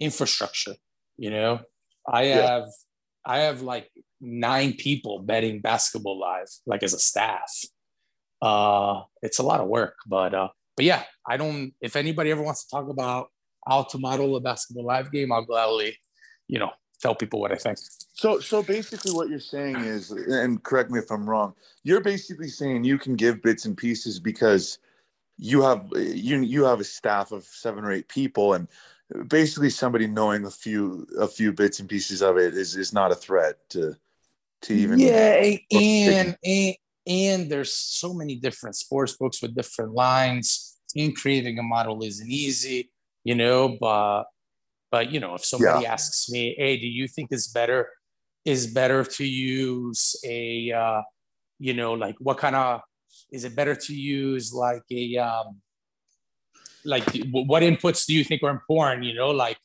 infrastructure. 0.00 0.74
You 1.16 1.30
know, 1.30 1.60
I 2.06 2.24
yeah. 2.24 2.46
have 2.46 2.68
I 3.24 3.38
have 3.40 3.62
like 3.62 3.90
nine 4.20 4.74
people 4.74 5.20
betting 5.20 5.60
basketball 5.60 6.18
live, 6.18 6.48
like 6.66 6.82
as 6.82 6.94
a 6.94 6.98
staff. 6.98 7.52
Uh, 8.40 9.02
it's 9.22 9.38
a 9.38 9.42
lot 9.42 9.60
of 9.60 9.68
work, 9.68 9.94
but 10.06 10.34
uh, 10.34 10.48
but 10.76 10.84
yeah, 10.84 11.04
I 11.26 11.36
don't. 11.36 11.72
If 11.80 11.96
anybody 11.96 12.30
ever 12.30 12.42
wants 12.42 12.64
to 12.64 12.70
talk 12.70 12.88
about 12.88 13.28
how 13.66 13.84
to 13.84 13.98
model 13.98 14.36
a 14.36 14.40
basketball 14.40 14.86
live 14.86 15.12
game, 15.12 15.30
I'll 15.30 15.44
gladly, 15.44 15.96
you 16.48 16.58
know, 16.58 16.70
tell 17.02 17.14
people 17.14 17.40
what 17.40 17.52
I 17.52 17.56
think. 17.56 17.78
So, 18.14 18.40
so 18.40 18.62
basically, 18.62 19.12
what 19.12 19.28
you're 19.28 19.40
saying 19.40 19.76
is, 19.76 20.12
and 20.12 20.62
correct 20.62 20.90
me 20.90 20.98
if 20.98 21.10
I'm 21.10 21.28
wrong, 21.28 21.54
you're 21.82 22.00
basically 22.00 22.48
saying 22.48 22.84
you 22.84 22.96
can 22.96 23.16
give 23.16 23.42
bits 23.42 23.64
and 23.64 23.76
pieces 23.76 24.20
because 24.20 24.78
you 25.36 25.60
have 25.62 25.88
you 25.96 26.40
you 26.40 26.64
have 26.64 26.80
a 26.80 26.84
staff 26.84 27.32
of 27.32 27.44
seven 27.44 27.84
or 27.84 27.92
eight 27.92 28.08
people, 28.08 28.54
and 28.54 28.68
basically 29.28 29.70
somebody 29.70 30.06
knowing 30.06 30.44
a 30.46 30.50
few 30.50 31.06
a 31.18 31.26
few 31.26 31.52
bits 31.52 31.80
and 31.80 31.88
pieces 31.88 32.22
of 32.22 32.38
it 32.38 32.54
is 32.54 32.76
is 32.76 32.92
not 32.92 33.12
a 33.12 33.16
threat 33.16 33.56
to 33.70 33.94
to 34.62 34.74
even 34.74 34.98
yeah 34.98 35.56
and 35.72 36.36
and 36.44 36.74
and 37.06 37.50
there's 37.50 37.74
so 37.74 38.14
many 38.14 38.36
different 38.36 38.76
sports 38.76 39.14
books 39.14 39.42
with 39.42 39.54
different 39.54 39.92
lines 39.92 40.78
and 40.94 41.16
creating 41.16 41.58
a 41.58 41.62
model 41.62 42.02
isn't 42.02 42.30
easy 42.30 42.90
you 43.24 43.34
know 43.34 43.76
but 43.80 44.24
but 44.92 45.10
you 45.10 45.18
know, 45.18 45.34
if 45.34 45.44
somebody 45.44 45.82
yeah. 45.82 45.94
asks 45.94 46.30
me, 46.30 46.54
"Hey, 46.56 46.76
do 46.76 46.86
you 46.86 47.08
think 47.08 47.28
it's 47.32 47.48
better 47.48 47.88
is 48.44 48.66
better 48.66 49.04
to 49.04 49.24
use 49.24 50.16
a 50.24 50.70
uh, 50.72 51.02
you 51.58 51.74
know 51.74 51.94
like 51.94 52.16
what 52.18 52.38
kind 52.38 52.54
of 52.54 52.82
is 53.32 53.44
it 53.44 53.56
better 53.56 53.74
to 53.74 53.94
use 53.94 54.52
like 54.52 54.82
a 54.90 55.16
um, 55.16 55.60
like 56.84 57.04
what 57.30 57.62
inputs 57.62 58.06
do 58.06 58.14
you 58.14 58.22
think 58.22 58.42
are 58.42 58.50
important? 58.50 59.04
You 59.04 59.14
know, 59.14 59.30
like 59.30 59.58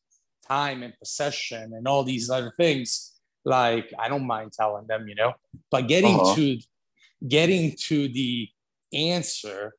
time 0.47 0.81
and 0.81 0.93
possession 0.97 1.73
and 1.73 1.87
all 1.87 2.03
these 2.03 2.29
other 2.29 2.53
things. 2.55 3.13
Like 3.43 3.93
I 3.99 4.07
don't 4.07 4.25
mind 4.25 4.53
telling 4.53 4.87
them, 4.87 5.07
you 5.07 5.15
know, 5.15 5.33
but 5.69 5.87
getting 5.87 6.15
uh-huh. 6.15 6.35
to 6.35 6.59
getting 7.27 7.75
to 7.87 8.07
the 8.07 8.49
answer, 8.93 9.73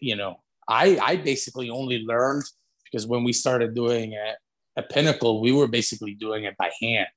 you 0.00 0.16
know, 0.16 0.40
I 0.68 0.98
I 1.00 1.16
basically 1.16 1.70
only 1.70 2.04
learned 2.04 2.44
because 2.84 3.06
when 3.06 3.22
we 3.22 3.32
started 3.32 3.74
doing 3.74 4.12
it 4.12 4.36
at 4.78 4.88
Pinnacle, 4.90 5.40
we 5.40 5.52
were 5.52 5.66
basically 5.66 6.14
doing 6.14 6.44
it 6.44 6.56
by 6.56 6.70
hand. 6.80 7.08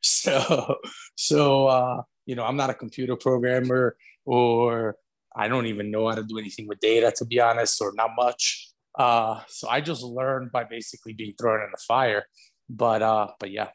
So, 0.00 0.76
so 1.16 1.66
uh, 1.66 2.02
you 2.24 2.36
know, 2.36 2.44
I'm 2.44 2.56
not 2.56 2.70
a 2.70 2.74
computer 2.74 3.16
programmer, 3.16 3.96
or 4.24 4.94
I 5.34 5.48
don't 5.48 5.66
even 5.66 5.90
know 5.90 6.08
how 6.08 6.14
to 6.14 6.22
do 6.22 6.38
anything 6.38 6.68
with 6.68 6.78
data, 6.78 7.12
to 7.16 7.24
be 7.24 7.40
honest, 7.40 7.82
or 7.82 7.92
not 7.96 8.10
much. 8.16 8.70
Uh, 8.96 9.40
so 9.48 9.68
I 9.68 9.80
just 9.80 10.04
learned 10.04 10.52
by 10.52 10.62
basically 10.62 11.14
being 11.14 11.34
thrown 11.36 11.64
in 11.64 11.70
the 11.72 11.78
fire. 11.78 12.26
But 12.70 13.02
uh, 13.02 13.28
but 13.40 13.50
yeah, 13.50 13.70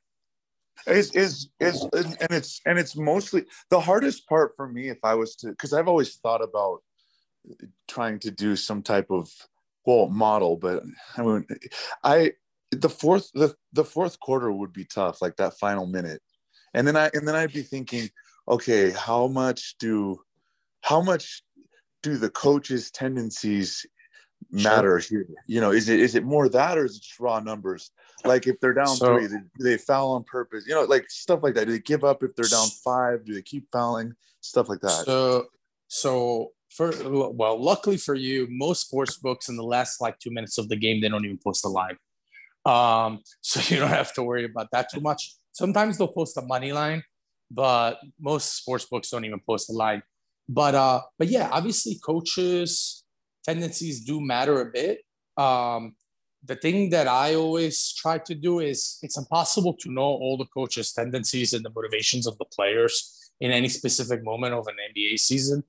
is 0.87 1.11
is 1.15 1.49
is 1.59 1.83
and 1.93 2.31
it's 2.31 2.61
and 2.65 2.79
it's 2.79 2.95
mostly 2.95 3.43
the 3.69 3.79
hardest 3.79 4.27
part 4.27 4.53
for 4.55 4.67
me 4.67 4.87
if 4.87 4.99
I 5.03 5.15
was 5.15 5.35
to 5.37 5.49
because 5.49 5.73
I've 5.73 5.89
always 5.89 6.15
thought 6.15 6.43
about 6.43 6.79
trying 7.87 8.19
to 8.19 8.31
do 8.31 8.55
some 8.55 8.81
type 8.81 9.07
of 9.09 9.29
well 9.85 10.07
model, 10.07 10.57
but 10.57 10.83
I 11.17 11.21
mean 11.21 11.45
I 12.03 12.31
the 12.75 12.89
fourth 12.89 13.29
the, 13.33 13.55
the 13.73 13.83
fourth 13.83 14.19
quarter 14.19 14.51
would 14.51 14.73
be 14.73 14.85
tough 14.85 15.21
like 15.21 15.35
that 15.37 15.57
final 15.59 15.85
minute. 15.85 16.21
And 16.73 16.87
then 16.87 16.95
i 16.95 17.09
and 17.13 17.27
then 17.27 17.35
i'd 17.35 17.53
be 17.53 17.61
thinking 17.61 18.09
okay 18.47 18.91
how 18.91 19.27
much 19.27 19.75
do 19.79 20.19
how 20.81 21.01
much 21.01 21.43
do 22.01 22.17
the 22.17 22.29
coaches 22.29 22.91
tendencies 22.91 23.85
matter 24.51 24.99
sure. 24.99 25.19
here? 25.19 25.27
You 25.47 25.61
know 25.61 25.71
is 25.71 25.89
it 25.89 25.99
is 25.99 26.15
it 26.15 26.23
more 26.23 26.49
that 26.49 26.77
or 26.77 26.85
is 26.85 26.97
it 26.97 27.03
just 27.03 27.19
raw 27.19 27.39
numbers? 27.39 27.91
Like 28.25 28.47
if 28.47 28.59
they're 28.59 28.73
down 28.73 28.95
so, 28.95 29.17
three 29.17 29.27
they, 29.27 29.37
do 29.37 29.63
they 29.63 29.77
foul 29.77 30.11
on 30.11 30.23
purpose? 30.23 30.65
You 30.67 30.75
know 30.75 30.83
like 30.83 31.09
stuff 31.09 31.41
like 31.43 31.55
that. 31.55 31.65
Do 31.65 31.73
they 31.73 31.79
give 31.79 32.03
up 32.03 32.23
if 32.23 32.35
they're 32.35 32.45
down 32.45 32.67
five? 32.83 33.25
Do 33.25 33.33
they 33.33 33.41
keep 33.41 33.67
fouling? 33.71 34.13
Stuff 34.41 34.69
like 34.69 34.81
that. 34.81 35.05
So 35.05 35.47
so 35.87 36.51
for 36.69 36.91
well 37.29 37.61
luckily 37.61 37.97
for 37.97 38.15
you 38.15 38.47
most 38.49 38.81
sports 38.81 39.17
books 39.17 39.47
in 39.47 39.55
the 39.55 39.63
last 39.63 40.01
like 40.01 40.17
two 40.19 40.31
minutes 40.31 40.57
of 40.57 40.67
the 40.69 40.75
game 40.75 40.99
they 40.99 41.09
don't 41.09 41.23
even 41.23 41.39
post 41.43 41.65
a 41.65 41.67
line 41.67 41.97
um, 42.65 43.21
so 43.41 43.59
you 43.73 43.79
don't 43.79 43.89
have 43.89 44.13
to 44.13 44.23
worry 44.23 44.45
about 44.45 44.69
that 44.71 44.89
too 44.91 45.01
much. 45.01 45.35
Sometimes 45.51 45.97
they'll 45.97 46.07
post 46.07 46.37
a 46.37 46.41
money 46.41 46.71
line, 46.71 47.03
but 47.49 47.99
most 48.19 48.57
sports 48.57 48.85
books 48.85 49.09
don't 49.09 49.25
even 49.25 49.39
post 49.39 49.69
a 49.69 49.73
line. 49.73 50.01
But 50.49 50.75
uh, 50.75 51.01
but 51.17 51.29
yeah, 51.29 51.49
obviously 51.51 51.99
coaches' 52.03 53.03
tendencies 53.45 54.03
do 54.03 54.19
matter 54.19 54.61
a 54.61 54.65
bit. 54.65 55.01
Um, 55.37 55.95
the 56.45 56.55
thing 56.55 56.89
that 56.89 57.07
I 57.07 57.35
always 57.35 57.93
try 57.93 58.17
to 58.17 58.35
do 58.35 58.59
is 58.59 58.99
it's 59.01 59.17
impossible 59.17 59.73
to 59.75 59.91
know 59.91 60.01
all 60.01 60.37
the 60.37 60.45
coaches' 60.45 60.91
tendencies 60.91 61.53
and 61.53 61.63
the 61.63 61.71
motivations 61.73 62.27
of 62.27 62.37
the 62.37 62.45
players 62.45 63.31
in 63.39 63.51
any 63.51 63.69
specific 63.69 64.23
moment 64.23 64.53
of 64.53 64.67
an 64.67 64.75
NBA 64.93 65.19
season. 65.19 65.63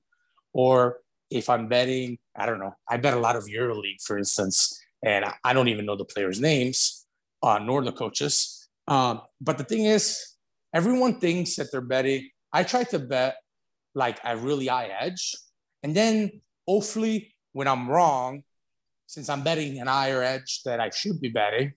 Or 0.51 0.99
if 1.29 1.49
I'm 1.49 1.67
betting, 1.67 2.17
I 2.35 2.45
don't 2.45 2.59
know, 2.59 2.75
I 2.89 2.97
bet 2.97 3.13
a 3.13 3.19
lot 3.19 3.37
of 3.37 3.45
EuroLeague, 3.45 4.01
for 4.01 4.17
instance 4.17 4.84
and 5.05 5.25
I 5.43 5.53
don't 5.53 5.67
even 5.67 5.85
know 5.85 5.95
the 5.95 6.05
players' 6.05 6.41
names, 6.41 7.05
uh, 7.43 7.59
nor 7.59 7.83
the 7.83 7.91
coaches. 7.91 8.67
Um, 8.87 9.21
but 9.39 9.57
the 9.57 9.63
thing 9.63 9.85
is, 9.85 10.35
everyone 10.73 11.19
thinks 11.19 11.55
that 11.55 11.71
they're 11.71 11.81
betting. 11.81 12.29
I 12.51 12.63
try 12.63 12.83
to 12.85 12.99
bet 12.99 13.35
like 13.93 14.19
a 14.23 14.35
really 14.35 14.67
high 14.67 14.89
edge, 14.99 15.35
and 15.83 15.95
then 15.95 16.41
hopefully, 16.67 17.35
when 17.53 17.67
I'm 17.67 17.87
wrong, 17.89 18.43
since 19.05 19.29
I'm 19.29 19.43
betting 19.43 19.79
an 19.79 19.87
higher 19.87 20.23
edge 20.23 20.61
that 20.65 20.79
I 20.79 20.89
should 20.89 21.21
be 21.21 21.29
betting, 21.29 21.73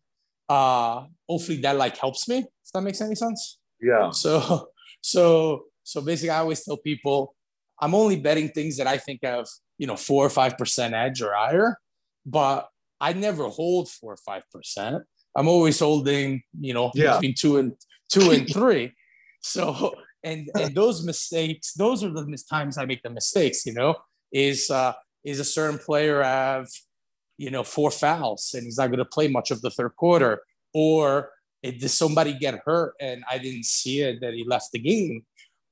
uh, 0.49 1.05
hopefully 1.29 1.61
that 1.61 1.77
like 1.77 1.99
helps 1.99 2.29
me. 2.29 2.39
If 2.39 2.73
that 2.73 2.81
makes 2.81 3.01
any 3.01 3.15
sense. 3.15 3.59
Yeah. 3.81 4.11
So, 4.11 4.71
so, 5.03 5.65
so 5.83 6.01
basically, 6.01 6.31
I 6.31 6.39
always 6.39 6.65
tell 6.65 6.79
people 6.79 7.35
I'm 7.79 7.95
only 7.95 8.17
betting 8.17 8.49
things 8.49 8.79
that 8.79 8.87
I 8.87 8.97
think 8.97 9.21
have 9.23 9.47
you 9.77 9.87
know 9.87 9.97
four 9.97 10.25
or 10.25 10.31
five 10.31 10.57
percent 10.57 10.95
edge 10.95 11.21
or 11.21 11.35
higher, 11.35 11.79
but 12.25 12.69
I 13.01 13.13
never 13.13 13.45
hold 13.45 13.89
four 13.89 14.15
or 14.15 14.19
five 14.19 14.43
percent. 14.53 15.05
I'm 15.37 15.49
always 15.49 15.79
holding, 15.79 16.43
you 16.59 16.75
know, 16.75 16.91
yeah. 16.95 17.15
between 17.15 17.35
two 17.35 17.59
and 17.59 17.73
two 18.09 18.31
and 18.31 18.49
three. 18.53 18.93
So 19.41 19.95
and 20.25 20.51
and 20.55 20.75
those 20.75 21.05
mistakes, 21.05 21.75
those 21.75 22.03
are 22.03 22.11
the 22.11 22.45
times 22.51 22.79
I 22.79 22.85
make 22.85 23.03
the 23.03 23.11
mistakes. 23.11 23.65
You 23.67 23.75
know, 23.75 23.97
is 24.33 24.71
uh, 24.71 24.95
is 25.25 25.41
a 25.41 25.45
certain 25.45 25.79
player 25.79 26.23
have 26.23 26.69
you 27.37 27.51
know 27.51 27.63
four 27.63 27.91
fouls 27.91 28.53
and 28.55 28.65
he's 28.65 28.79
not 28.79 28.89
going 28.89 28.99
to 28.99 29.05
play 29.05 29.29
much 29.29 29.51
of 29.51 29.61
the 29.63 29.71
third 29.71 29.95
quarter, 29.97 30.43
or 30.75 31.31
did 31.63 31.91
somebody 31.91 32.33
get 32.35 32.61
hurt 32.65 32.95
and 33.01 33.25
I 33.31 33.39
didn't 33.39 33.65
see 33.65 34.01
it 34.01 34.21
that 34.21 34.35
he 34.35 34.45
left 34.45 34.73
the 34.73 34.79
game, 34.79 35.25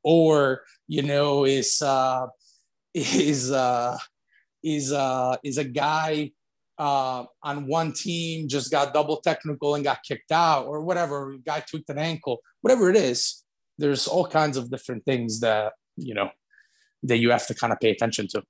or 0.02 0.62
you 0.86 1.02
know 1.02 1.44
is 1.44 1.82
uh, 1.82 2.26
is 2.94 3.50
uh, 3.50 3.98
is 4.62 4.92
uh, 4.92 5.36
is 5.42 5.58
a 5.58 5.64
guy 5.64 6.32
uh, 6.78 7.24
on 7.42 7.66
one 7.66 7.92
team 7.92 8.48
just 8.48 8.70
got 8.70 8.92
double 8.92 9.18
technical 9.18 9.74
and 9.74 9.84
got 9.84 10.00
kicked 10.06 10.32
out 10.32 10.66
or 10.66 10.82
whatever, 10.82 11.36
guy 11.44 11.60
tweaked 11.60 11.90
an 11.90 11.98
ankle, 11.98 12.40
whatever 12.60 12.90
it 12.90 12.96
is, 12.96 13.44
there's 13.78 14.06
all 14.06 14.26
kinds 14.26 14.56
of 14.56 14.70
different 14.70 15.04
things 15.04 15.40
that, 15.40 15.72
you 15.96 16.14
know, 16.14 16.30
that 17.02 17.18
you 17.18 17.30
have 17.30 17.46
to 17.46 17.54
kind 17.54 17.72
of 17.72 17.80
pay 17.80 17.90
attention 17.90 18.26
to. 18.28 18.42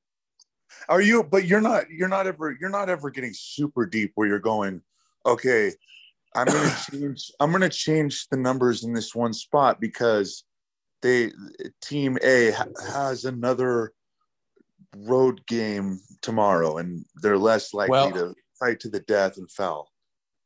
Are 0.89 1.01
you? 1.01 1.23
But 1.25 1.47
you're 1.47 1.61
not. 1.61 1.91
You're 1.91 2.09
not 2.09 2.27
ever. 2.27 2.57
You're 2.61 2.71
not 2.71 2.89
ever 2.89 3.11
getting 3.11 3.33
super 3.35 3.87
deep 3.87 4.12
where 4.15 4.29
you're 4.29 4.39
going. 4.39 4.83
Okay, 5.25 5.73
I'm 6.35 6.47
gonna 6.47 6.77
change. 6.91 7.31
I'm 7.41 7.53
gonna 7.53 7.69
change 7.69 8.29
the 8.29 8.37
numbers 8.37 8.85
in 8.85 8.93
this 8.93 9.15
one 9.15 9.33
spot 9.33 9.81
because 9.81 10.45
they 11.03 11.33
team 11.83 12.19
A 12.23 12.51
ha- 12.53 12.67
has 12.93 13.25
another 13.25 13.93
road 15.05 15.47
game 15.47 16.01
tomorrow, 16.23 16.79
and 16.79 17.05
they're 17.23 17.39
less 17.39 17.75
likely 17.75 17.93
Well- 17.93 18.13
to 18.13 18.35
fight 18.59 18.81
to 18.81 18.89
the 18.89 19.01
death 19.01 19.37
and 19.37 19.51
foul. 19.51 19.91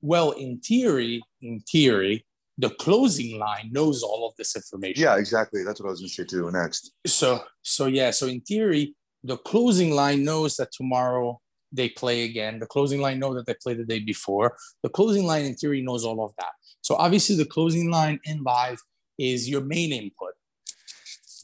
Well, 0.02 0.30
in 0.32 0.60
theory, 0.60 1.22
in 1.42 1.60
theory, 1.60 2.24
the 2.56 2.70
closing 2.70 3.38
line 3.38 3.70
knows 3.72 4.02
all 4.02 4.28
of 4.28 4.34
this 4.36 4.56
information. 4.56 5.02
Yeah, 5.02 5.16
exactly. 5.16 5.62
That's 5.62 5.80
what 5.80 5.88
I 5.88 5.90
was 5.90 6.00
gonna 6.00 6.08
say 6.08 6.24
too. 6.24 6.50
Next. 6.50 6.92
So, 7.06 7.44
so 7.62 7.86
yeah. 7.86 8.10
So 8.10 8.26
in 8.26 8.40
theory, 8.40 8.94
the 9.24 9.36
closing 9.36 9.90
line 9.92 10.24
knows 10.24 10.56
that 10.56 10.72
tomorrow 10.72 11.40
they 11.72 11.88
play 11.88 12.24
again. 12.24 12.58
The 12.58 12.66
closing 12.66 13.00
line 13.00 13.18
know 13.18 13.34
that 13.34 13.46
they 13.46 13.54
played 13.62 13.78
the 13.78 13.84
day 13.84 14.00
before. 14.00 14.56
The 14.82 14.88
closing 14.88 15.24
line, 15.26 15.44
in 15.44 15.54
theory, 15.54 15.82
knows 15.82 16.04
all 16.04 16.24
of 16.24 16.32
that. 16.38 16.52
So 16.80 16.96
obviously, 16.96 17.36
the 17.36 17.44
closing 17.44 17.90
line 17.90 18.20
in 18.24 18.42
live 18.42 18.80
is 19.18 19.48
your 19.48 19.60
main 19.60 19.92
input. 19.92 20.34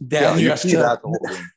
Then 0.01 0.23
yeah, 0.23 0.35
you, 0.35 0.43
you 0.45 0.51
have 0.51 0.61
to, 0.63 0.69
that 0.77 1.03
the 1.03 1.09
whole 1.09 1.27
game. 1.29 1.51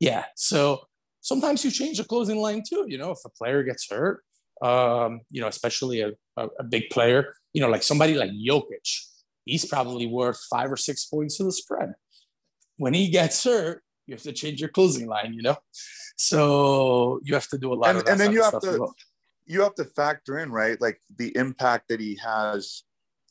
Yeah. 0.00 0.24
So 0.36 0.80
sometimes 1.20 1.64
you 1.64 1.70
change 1.70 1.98
the 1.98 2.04
closing 2.04 2.38
line 2.38 2.62
too. 2.68 2.84
You 2.88 2.98
know, 2.98 3.10
if 3.12 3.18
a 3.24 3.28
player 3.30 3.62
gets 3.62 3.88
hurt, 3.90 4.22
um, 4.62 5.20
you 5.30 5.40
know, 5.40 5.46
especially 5.48 6.00
a, 6.00 6.10
a, 6.36 6.48
a 6.58 6.64
big 6.64 6.90
player, 6.90 7.34
you 7.52 7.60
know, 7.62 7.68
like 7.68 7.82
somebody 7.82 8.14
like 8.14 8.30
Jokic, 8.30 8.88
he's 9.44 9.64
probably 9.64 10.06
worth 10.06 10.40
five 10.50 10.70
or 10.72 10.76
six 10.76 11.04
points 11.06 11.36
to 11.36 11.44
the 11.44 11.52
spread. 11.52 11.94
When 12.78 12.94
he 12.94 13.08
gets 13.08 13.44
hurt, 13.44 13.82
you 14.06 14.14
have 14.14 14.22
to 14.24 14.32
change 14.32 14.60
your 14.60 14.70
closing 14.70 15.06
line. 15.06 15.34
You 15.34 15.42
know, 15.42 15.56
so 16.16 17.20
you 17.24 17.34
have 17.34 17.48
to 17.48 17.58
do 17.58 17.72
a 17.72 17.74
lot 17.74 17.90
And- 17.90 17.98
of 18.00 18.06
and 18.08 18.20
then 18.20 18.32
you 18.32 18.42
have 18.42 18.60
to- 18.60 18.78
well. 18.80 18.94
you 19.46 19.62
have 19.62 19.74
to 19.76 19.84
factor 19.84 20.38
in 20.38 20.50
right 20.50 20.80
like 20.80 21.00
the 21.16 21.34
impact 21.36 21.88
that 21.88 22.00
he 22.00 22.16
has 22.16 22.82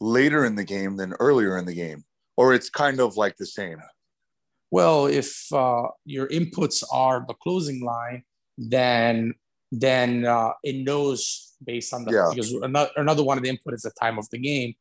later 0.01 0.45
in 0.45 0.55
the 0.55 0.63
game 0.63 0.95
than 0.97 1.13
earlier 1.19 1.58
in 1.58 1.65
the 1.65 1.73
game 1.73 2.03
or 2.38 2.53
it's 2.53 2.69
kind 2.69 2.99
of 2.99 3.17
like 3.17 3.36
the 3.38 3.45
same 3.45 3.77
Well, 4.71 5.08
if 5.08 5.51
uh, 5.51 5.88
your 6.05 6.27
inputs 6.27 6.84
are 6.91 7.25
the 7.27 7.34
closing 7.34 7.84
line, 7.84 8.23
then 8.58 9.34
then 9.71 10.25
uh, 10.25 10.51
it 10.63 10.77
knows 10.77 11.53
based 11.63 11.93
on 11.93 12.03
the 12.05 12.12
Yeah. 12.12 12.29
because 12.29 12.51
another, 12.53 12.89
another 12.95 13.23
one 13.23 13.38
of 13.38 13.43
the 13.43 13.49
input 13.49 13.73
is 13.73 13.84
the 13.84 13.91
time 13.91 14.17
of 14.17 14.27
the 14.29 14.39
game. 14.39 14.73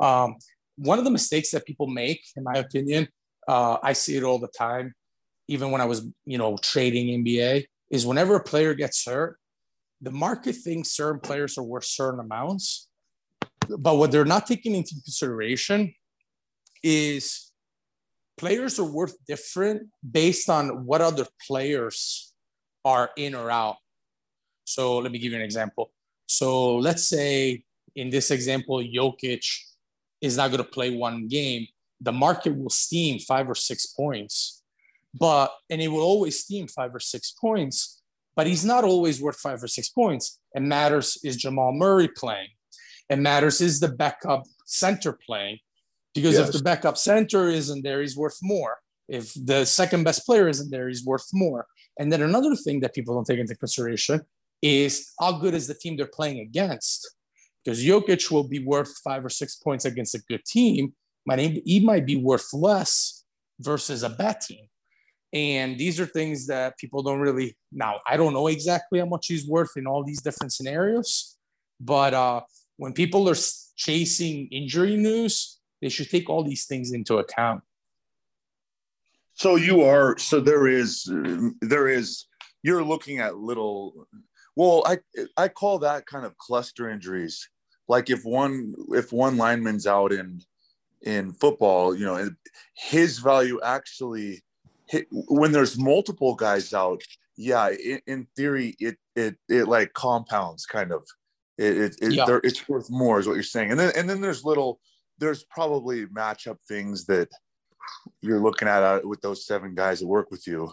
Um, 0.00 0.36
one 0.76 0.98
of 0.98 1.04
the 1.04 1.10
mistakes 1.10 1.50
that 1.50 1.66
people 1.66 1.86
make, 1.86 2.22
in 2.36 2.42
my 2.42 2.54
opinion, 2.54 3.08
uh, 3.46 3.78
I 3.82 3.92
see 3.92 4.16
it 4.16 4.24
all 4.24 4.38
the 4.38 4.48
time, 4.48 4.94
even 5.48 5.70
when 5.70 5.80
I 5.80 5.84
was 5.84 6.06
you 6.24 6.38
know 6.38 6.56
trading 6.58 7.24
NBA, 7.24 7.66
is 7.90 8.06
whenever 8.06 8.36
a 8.36 8.42
player 8.42 8.74
gets 8.74 9.04
hurt, 9.04 9.38
the 10.00 10.10
market 10.10 10.56
thinks 10.56 10.90
certain 10.90 11.20
players 11.20 11.56
are 11.58 11.62
worth 11.62 11.84
certain 11.84 12.20
amounts, 12.20 12.88
but 13.78 13.96
what 13.96 14.10
they're 14.10 14.24
not 14.24 14.46
taking 14.46 14.74
into 14.74 14.94
consideration 15.02 15.94
is 16.82 17.52
players 18.36 18.78
are 18.78 18.84
worth 18.84 19.16
different 19.26 19.88
based 20.08 20.48
on 20.50 20.86
what 20.86 21.00
other 21.00 21.26
players 21.46 22.32
are 22.84 23.10
in 23.16 23.34
or 23.34 23.50
out. 23.50 23.76
So 24.64 24.98
let 24.98 25.12
me 25.12 25.18
give 25.18 25.32
you 25.32 25.38
an 25.38 25.44
example. 25.44 25.92
So 26.26 26.76
let's 26.76 27.04
say 27.04 27.64
in 27.94 28.10
this 28.10 28.30
example, 28.30 28.78
Jokic 28.78 29.46
is 30.20 30.36
not 30.36 30.50
going 30.50 30.62
to 30.62 30.68
play 30.68 30.96
one 30.96 31.28
game. 31.28 31.66
The 32.00 32.12
market 32.12 32.56
will 32.56 32.70
steam 32.70 33.18
five 33.18 33.48
or 33.48 33.54
six 33.54 33.86
points, 33.86 34.62
but 35.18 35.52
and 35.70 35.80
it 35.80 35.88
will 35.88 36.02
always 36.02 36.40
steam 36.40 36.66
five 36.66 36.94
or 36.94 37.00
six 37.00 37.32
points, 37.32 38.02
but 38.34 38.46
he's 38.46 38.64
not 38.64 38.84
always 38.84 39.20
worth 39.20 39.36
five 39.36 39.62
or 39.62 39.68
six 39.68 39.88
points. 39.88 40.40
It 40.54 40.62
matters 40.62 41.18
is 41.22 41.36
Jamal 41.36 41.72
Murray 41.72 42.08
playing. 42.08 42.48
It 43.08 43.18
matters 43.18 43.60
is 43.60 43.80
the 43.80 43.88
backup 43.88 44.44
center 44.64 45.12
playing. 45.12 45.58
Because 46.14 46.38
if 46.38 46.52
the 46.52 46.62
backup 46.62 46.96
center 46.96 47.48
isn't 47.48 47.82
there, 47.82 48.00
he's 48.00 48.16
worth 48.16 48.38
more. 48.42 48.78
If 49.08 49.34
the 49.34 49.64
second 49.64 50.04
best 50.04 50.24
player 50.24 50.48
isn't 50.48 50.70
there, 50.70 50.88
he's 50.88 51.04
worth 51.04 51.28
more. 51.32 51.66
And 51.98 52.12
then 52.12 52.22
another 52.22 52.54
thing 52.56 52.80
that 52.80 52.94
people 52.94 53.14
don't 53.14 53.26
take 53.26 53.38
into 53.38 53.54
consideration 53.56 54.20
is 54.62 55.12
how 55.20 55.32
good 55.32 55.54
is 55.54 55.66
the 55.66 55.74
team 55.74 55.96
they're 55.96 56.06
playing 56.06 56.40
against. 56.40 57.16
Because 57.64 57.84
Jokic 57.84 58.30
will 58.30 58.44
be 58.44 58.64
worth 58.64 58.96
five 59.02 59.24
or 59.24 59.30
six 59.30 59.56
points 59.56 59.84
against 59.84 60.14
a 60.14 60.22
good 60.28 60.44
team, 60.44 60.94
he 61.64 61.80
might 61.80 62.06
be 62.06 62.16
worth 62.16 62.52
less 62.52 63.24
versus 63.60 64.02
a 64.02 64.10
bad 64.10 64.40
team. 64.40 64.66
And 65.32 65.78
these 65.78 65.98
are 65.98 66.06
things 66.06 66.46
that 66.46 66.78
people 66.78 67.02
don't 67.02 67.18
really 67.18 67.56
now. 67.72 68.00
I 68.06 68.16
don't 68.16 68.32
know 68.32 68.46
exactly 68.46 69.00
how 69.00 69.06
much 69.06 69.26
he's 69.26 69.48
worth 69.48 69.76
in 69.76 69.86
all 69.86 70.04
these 70.04 70.22
different 70.22 70.52
scenarios, 70.52 71.36
but 71.80 72.14
uh, 72.14 72.42
when 72.76 72.92
people 72.92 73.28
are 73.28 73.36
chasing 73.76 74.48
injury 74.52 74.96
news, 74.96 75.58
they 75.84 75.90
should 75.90 76.08
take 76.08 76.30
all 76.30 76.42
these 76.42 76.64
things 76.64 76.92
into 76.92 77.18
account. 77.18 77.62
so 79.34 79.56
you 79.56 79.82
are 79.82 80.16
so 80.16 80.40
there 80.40 80.66
is 80.66 80.88
there 81.60 81.88
is 81.88 82.24
you're 82.62 82.82
looking 82.92 83.18
at 83.18 83.36
little 83.36 84.06
well 84.56 84.82
i 84.86 84.96
i 85.36 85.46
call 85.48 85.78
that 85.80 86.06
kind 86.06 86.24
of 86.24 86.32
cluster 86.38 86.88
injuries 86.88 87.36
like 87.86 88.08
if 88.08 88.24
one 88.24 88.74
if 89.00 89.12
one 89.12 89.36
lineman's 89.36 89.86
out 89.86 90.12
in 90.12 90.40
in 91.02 91.32
football 91.32 91.94
you 91.94 92.06
know 92.06 92.30
his 92.74 93.18
value 93.18 93.60
actually 93.62 94.42
hit, 94.86 95.06
when 95.10 95.52
there's 95.52 95.76
multiple 95.76 96.34
guys 96.34 96.72
out 96.72 97.02
yeah 97.36 97.68
in, 97.90 98.00
in 98.06 98.26
theory 98.36 98.74
it 98.78 98.96
it 99.16 99.36
it 99.48 99.66
like 99.68 99.92
compounds 99.92 100.64
kind 100.64 100.92
of 100.92 101.02
it, 101.58 101.76
it, 101.76 101.92
it 102.00 102.12
Yeah. 102.12 102.38
it's 102.42 102.66
worth 102.68 102.88
more 102.88 103.18
is 103.20 103.26
what 103.26 103.34
you're 103.34 103.42
saying 103.56 103.70
and 103.72 103.78
then 103.80 103.92
and 103.96 104.08
then 104.08 104.20
there's 104.22 104.44
little 104.44 104.80
there's 105.18 105.44
probably 105.44 106.06
matchup 106.06 106.58
things 106.66 107.06
that 107.06 107.28
you're 108.22 108.40
looking 108.40 108.68
at 108.68 108.82
uh, 108.82 109.00
with 109.04 109.20
those 109.20 109.46
seven 109.46 109.74
guys 109.74 110.00
that 110.00 110.06
work 110.06 110.30
with 110.30 110.46
you. 110.46 110.72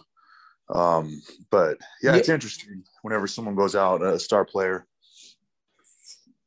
Um 0.72 1.20
but 1.50 1.76
yeah, 2.02 2.14
it's 2.14 2.28
interesting 2.28 2.82
whenever 3.02 3.26
someone 3.26 3.56
goes 3.56 3.74
out 3.74 4.02
a 4.02 4.18
star 4.18 4.44
player. 4.44 4.86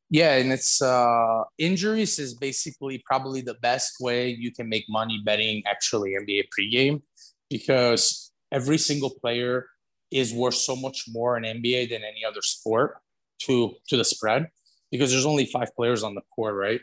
Yeah, 0.10 0.36
and 0.36 0.52
it's 0.52 0.82
uh, 0.82 1.44
injuries 1.58 2.20
is 2.20 2.36
basically 2.36 3.04
probably 3.06 3.42
the 3.42 3.56
best 3.56 3.96
way 4.00 4.30
you 4.30 4.52
can 4.52 4.70
make 4.70 4.86
money 4.88 5.22
betting 5.26 5.64
actually 5.66 6.16
NBA 6.20 6.46
pregame 6.58 7.02
because 7.50 8.32
every 8.52 8.78
single 8.78 9.10
player 9.10 9.68
is 10.12 10.34
worth 10.34 10.56
so 10.56 10.76
much 10.76 11.06
more 11.10 11.38
in 11.38 11.44
NBA 11.44 11.90
than 11.90 12.04
any 12.04 12.24
other 12.24 12.42
sport 12.42 12.98
to 13.40 13.74
to 13.90 13.98
the 13.98 14.06
spread 14.06 14.48
because 14.92 15.12
there's 15.12 15.26
only 15.26 15.46
five 15.46 15.76
players 15.76 16.04
on 16.04 16.16
the 16.16 16.22
court, 16.34 16.56
right? 16.56 16.82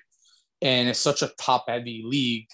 And 0.62 0.88
it's 0.88 1.00
such 1.00 1.22
a 1.22 1.32
top 1.40 1.64
heavy 1.68 2.02
league, 2.04 2.46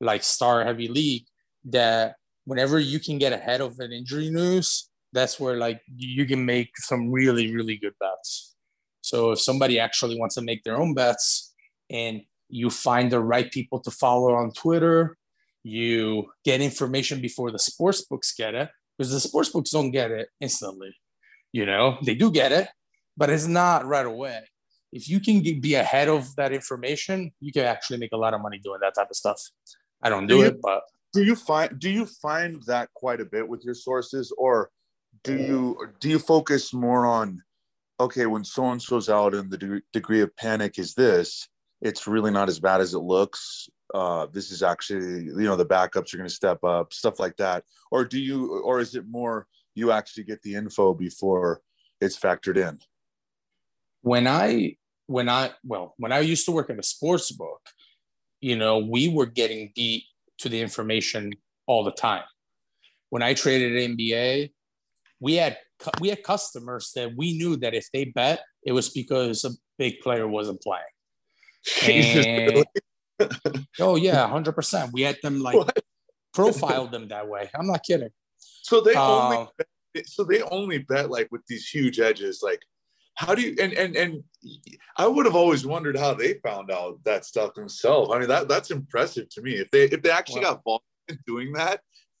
like 0.00 0.24
star 0.24 0.64
heavy 0.64 0.88
league, 0.88 1.24
that 1.66 2.16
whenever 2.44 2.78
you 2.78 2.98
can 2.98 3.16
get 3.18 3.32
ahead 3.32 3.60
of 3.60 3.78
an 3.78 3.92
injury 3.92 4.28
news, 4.28 4.90
that's 5.12 5.38
where 5.38 5.56
like 5.56 5.80
you 5.96 6.26
can 6.26 6.44
make 6.44 6.76
some 6.76 7.10
really 7.12 7.54
really 7.54 7.76
good 7.76 7.94
bets. 8.00 8.54
So 9.00 9.30
if 9.30 9.40
somebody 9.40 9.78
actually 9.78 10.18
wants 10.18 10.34
to 10.34 10.42
make 10.42 10.64
their 10.64 10.76
own 10.76 10.94
bets 10.94 11.54
and 11.90 12.22
you 12.48 12.70
find 12.70 13.12
the 13.12 13.20
right 13.20 13.50
people 13.50 13.80
to 13.80 13.90
follow 13.90 14.34
on 14.34 14.50
Twitter, 14.52 15.16
you 15.62 16.26
get 16.44 16.60
information 16.60 17.20
before 17.20 17.50
the 17.50 17.58
sports 17.58 18.02
books 18.02 18.34
get 18.34 18.54
it, 18.54 18.68
because 18.98 19.12
the 19.12 19.20
sports 19.20 19.50
books 19.50 19.70
don't 19.70 19.92
get 19.92 20.10
it 20.10 20.28
instantly. 20.40 20.94
You 21.52 21.66
know, 21.66 21.98
they 22.02 22.14
do 22.14 22.30
get 22.32 22.52
it, 22.52 22.68
but 23.16 23.30
it's 23.30 23.46
not 23.46 23.86
right 23.86 24.06
away. 24.06 24.42
If 24.94 25.08
you 25.08 25.18
can 25.18 25.42
be 25.60 25.74
ahead 25.74 26.08
of 26.08 26.34
that 26.36 26.52
information, 26.52 27.32
you 27.40 27.52
can 27.52 27.64
actually 27.64 27.98
make 27.98 28.12
a 28.12 28.16
lot 28.16 28.32
of 28.32 28.40
money 28.40 28.60
doing 28.62 28.78
that 28.80 28.94
type 28.94 29.10
of 29.10 29.16
stuff. 29.16 29.40
I 30.00 30.08
don't 30.08 30.28
do 30.28 30.36
Do 30.36 30.40
you- 30.42 30.48
it, 30.48 30.60
but 30.62 30.82
do 31.12 31.22
you 31.24 31.36
find 31.36 31.78
do 31.78 31.90
you 31.90 32.06
find 32.06 32.62
that 32.66 32.88
quite 32.94 33.20
a 33.20 33.24
bit 33.24 33.46
with 33.46 33.64
your 33.64 33.74
sources 33.74 34.32
or 34.36 34.70
do 35.22 35.36
you 35.36 35.58
do 36.00 36.08
you 36.10 36.18
focus 36.18 36.74
more 36.74 37.06
on 37.06 37.40
okay 38.00 38.26
when 38.26 38.44
so 38.44 38.70
and 38.72 38.82
so's 38.82 39.08
out 39.08 39.32
and 39.32 39.48
the 39.48 39.56
de- 39.56 39.82
degree 39.92 40.20
of 40.22 40.34
panic 40.36 40.76
is 40.76 40.92
this 40.94 41.48
it's 41.80 42.08
really 42.08 42.32
not 42.32 42.48
as 42.48 42.58
bad 42.58 42.80
as 42.80 42.94
it 42.94 42.98
looks 43.14 43.68
uh 43.94 44.26
this 44.32 44.50
is 44.50 44.60
actually 44.64 45.26
you 45.40 45.46
know 45.48 45.54
the 45.54 45.64
backups 45.64 46.12
are 46.12 46.16
going 46.16 46.28
to 46.28 46.40
step 46.42 46.62
up 46.64 46.92
stuff 46.92 47.20
like 47.20 47.36
that 47.36 47.62
or 47.92 48.04
do 48.04 48.18
you 48.18 48.60
or 48.62 48.80
is 48.80 48.96
it 48.96 49.06
more 49.08 49.46
you 49.76 49.92
actually 49.92 50.24
get 50.24 50.42
the 50.42 50.54
info 50.56 50.92
before 50.92 51.60
it's 52.00 52.18
factored 52.18 52.56
in 52.56 52.76
when 54.02 54.26
I 54.26 54.76
when 55.06 55.28
I 55.28 55.50
well 55.64 55.94
when 55.98 56.12
I 56.12 56.20
used 56.20 56.46
to 56.46 56.52
work 56.52 56.70
at 56.70 56.78
a 56.78 56.82
sports 56.82 57.30
book, 57.32 57.60
you 58.40 58.56
know, 58.56 58.78
we 58.78 59.08
were 59.08 59.26
getting 59.26 59.72
beat 59.74 60.04
to 60.38 60.48
the 60.48 60.60
information 60.60 61.32
all 61.66 61.84
the 61.84 61.92
time. 61.92 62.24
When 63.10 63.22
I 63.22 63.34
traded 63.34 63.72
NBA, 63.96 64.50
we 65.20 65.34
had 65.34 65.58
we 66.00 66.08
had 66.08 66.22
customers 66.22 66.92
that 66.96 67.12
we 67.16 67.36
knew 67.36 67.56
that 67.58 67.74
if 67.74 67.88
they 67.92 68.06
bet, 68.06 68.40
it 68.64 68.72
was 68.72 68.88
because 68.90 69.44
a 69.44 69.50
big 69.78 70.00
player 70.00 70.26
wasn't 70.28 70.60
playing. 70.62 70.84
And- 71.86 72.64
oh 73.80 73.96
yeah, 73.96 74.26
hundred 74.28 74.52
percent. 74.52 74.90
We 74.92 75.02
had 75.02 75.18
them 75.22 75.40
like 75.40 75.56
What? 75.56 75.78
profiled 76.34 76.90
them 76.90 77.08
that 77.08 77.28
way. 77.28 77.48
I'm 77.54 77.66
not 77.66 77.84
kidding. 77.84 78.10
so 78.36 78.80
they 78.80 78.94
only 78.96 79.36
Uh, 79.36 80.02
so 80.06 80.24
they 80.24 80.42
only 80.42 80.78
bet 80.78 81.10
like 81.10 81.28
with 81.30 81.42
these 81.48 81.68
huge 81.68 82.00
edges. 82.00 82.40
Like, 82.42 82.60
how 83.16 83.34
do 83.34 83.42
you 83.42 83.54
and 83.60 83.72
and 83.72 83.96
and 83.96 84.24
I 84.96 85.06
would 85.06 85.26
have 85.26 85.36
always 85.36 85.66
wondered 85.66 85.96
how 85.96 86.14
they 86.14 86.34
found 86.34 86.70
out 86.70 86.98
that 87.04 87.24
stuff 87.24 87.54
themselves. 87.54 88.10
I 88.12 88.18
mean, 88.18 88.28
that 88.28 88.48
that's 88.48 88.70
impressive 88.70 89.28
to 89.30 89.42
me. 89.42 89.52
If 89.52 89.70
they 89.70 89.84
if 89.84 90.02
they 90.02 90.10
actually 90.10 90.42
well, 90.42 90.60
got 90.64 90.82
in 91.08 91.18
doing 91.26 91.52
that. 91.52 91.80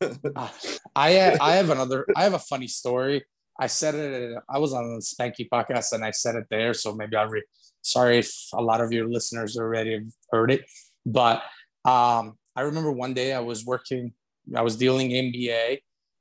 I 0.96 1.36
I 1.40 1.52
have 1.52 1.70
another. 1.70 2.06
I 2.16 2.22
have 2.22 2.34
a 2.34 2.38
funny 2.38 2.68
story. 2.68 3.24
I 3.58 3.68
said 3.68 3.94
it. 3.94 4.38
I 4.48 4.58
was 4.58 4.72
on 4.72 4.94
the 4.94 5.00
Spanky 5.00 5.48
podcast 5.48 5.92
and 5.92 6.04
I 6.04 6.10
said 6.10 6.34
it 6.34 6.46
there. 6.50 6.74
So 6.74 6.94
maybe 6.94 7.16
I'll 7.16 7.28
re. 7.28 7.42
Sorry 7.82 8.18
if 8.18 8.32
a 8.54 8.62
lot 8.62 8.80
of 8.80 8.92
your 8.92 9.08
listeners 9.08 9.56
already 9.56 10.00
heard 10.30 10.50
it, 10.50 10.64
but 11.04 11.42
um, 11.84 12.38
I 12.56 12.62
remember 12.62 12.90
one 12.90 13.14
day 13.14 13.34
I 13.34 13.40
was 13.40 13.64
working. 13.64 14.12
I 14.54 14.62
was 14.62 14.76
dealing 14.76 15.10
NBA, 15.10 15.80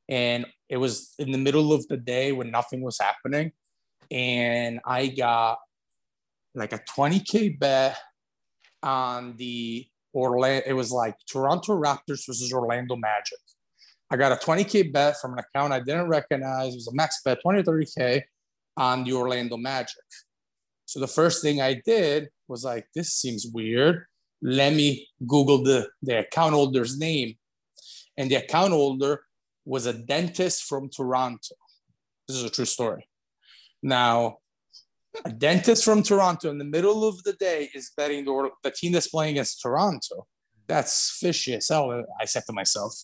and 0.10 0.46
it 0.70 0.78
was 0.78 1.14
in 1.20 1.32
the 1.32 1.38
middle 1.38 1.72
of 1.72 1.88
the 1.88 1.98
day 1.98 2.32
when 2.32 2.52
nothing 2.52 2.82
was 2.82 3.00
happening, 3.00 3.52
and 4.14 4.80
I 4.86 5.08
got 5.08 5.58
like 6.56 6.72
a 6.72 6.80
20k 6.80 7.60
bet 7.60 7.98
on 8.84 9.36
the 9.38 9.88
Orlando. 10.14 10.64
It 10.68 10.74
was 10.74 10.92
like 10.92 11.16
Toronto 11.30 11.74
Raptors 11.74 12.28
versus 12.28 12.54
Orlando 12.54 12.96
Magic. 12.96 13.40
I 14.12 14.16
got 14.16 14.32
a 14.32 14.46
20K 14.46 14.94
bet 14.94 15.20
from 15.20 15.34
an 15.34 15.40
account 15.40 15.74
I 15.74 15.80
didn't 15.80 16.08
recognize. 16.08 16.74
It 16.74 16.76
was 16.76 16.88
a 16.88 16.94
max 16.94 17.22
bet, 17.26 17.40
20 17.42 17.64
30K 17.64 18.22
on 18.78 19.04
the 19.04 19.14
Orlando 19.14 19.58
Magic. 19.58 20.04
So 20.86 21.00
the 21.00 21.08
first 21.08 21.42
thing 21.42 21.62
I 21.62 21.82
did 21.84 22.30
was 22.48 22.64
like, 22.64 22.86
this 22.94 23.16
seems 23.16 23.48
weird. 23.52 24.06
Let 24.44 24.74
me 24.74 25.08
Google 25.26 25.64
the, 25.64 25.90
the 26.04 26.20
account 26.20 26.54
holder's 26.54 27.00
name. 27.00 27.38
And 28.16 28.30
the 28.30 28.36
account 28.36 28.74
holder 28.74 29.22
was 29.66 29.88
a 29.88 29.94
dentist 29.94 30.66
from 30.66 30.90
Toronto. 30.90 31.56
This 32.28 32.38
is 32.38 32.44
a 32.44 32.52
true 32.52 32.66
story. 32.66 33.08
Now, 33.84 34.38
a 35.26 35.32
dentist 35.32 35.84
from 35.84 36.02
Toronto 36.02 36.50
in 36.50 36.58
the 36.58 36.64
middle 36.64 37.08
of 37.08 37.22
the 37.24 37.34
day 37.34 37.70
is 37.76 37.92
betting 37.96 38.26
the, 38.26 38.50
the 38.64 38.72
team 38.72 38.94
that's 38.94 39.10
playing 39.10 39.32
against 39.32 39.62
Toronto. 39.62 40.26
That's 40.68 41.18
fishy 41.20 41.54
as 41.54 41.68
hell, 41.68 42.04
I 42.20 42.26
said 42.26 42.44
to 42.48 42.54
myself. 42.54 42.96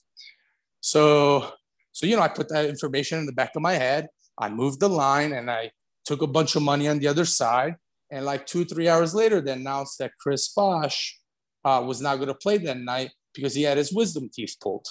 So, 0.80 1.52
so 1.92 2.06
you 2.06 2.16
know, 2.16 2.22
I 2.22 2.30
put 2.30 2.50
that 2.50 2.66
information 2.66 3.20
in 3.20 3.26
the 3.26 3.34
back 3.34 3.52
of 3.56 3.62
my 3.62 3.74
head. 3.74 4.08
I 4.40 4.50
moved 4.50 4.80
the 4.80 4.90
line 4.90 5.34
and 5.34 5.52
I 5.52 5.72
took 6.06 6.22
a 6.22 6.28
bunch 6.28 6.56
of 6.56 6.64
money 6.64 6.88
on 6.88 7.00
the 7.00 7.08
other 7.08 7.26
side. 7.26 7.76
And 8.10 8.26
like 8.26 8.48
two, 8.48 8.66
three 8.66 8.88
hours 8.88 9.14
later, 9.14 9.42
they 9.42 9.52
announced 9.52 10.00
that 10.00 10.14
Chris 10.20 10.48
Bosh 10.48 11.20
uh, 11.66 11.84
was 11.86 12.02
not 12.02 12.16
going 12.16 12.30
to 12.30 12.34
play 12.34 12.58
that 12.58 12.78
night 12.78 13.12
because 13.36 13.54
he 13.54 13.64
had 13.64 13.78
his 13.78 13.94
wisdom 13.94 14.30
teeth 14.34 14.56
pulled. 14.62 14.88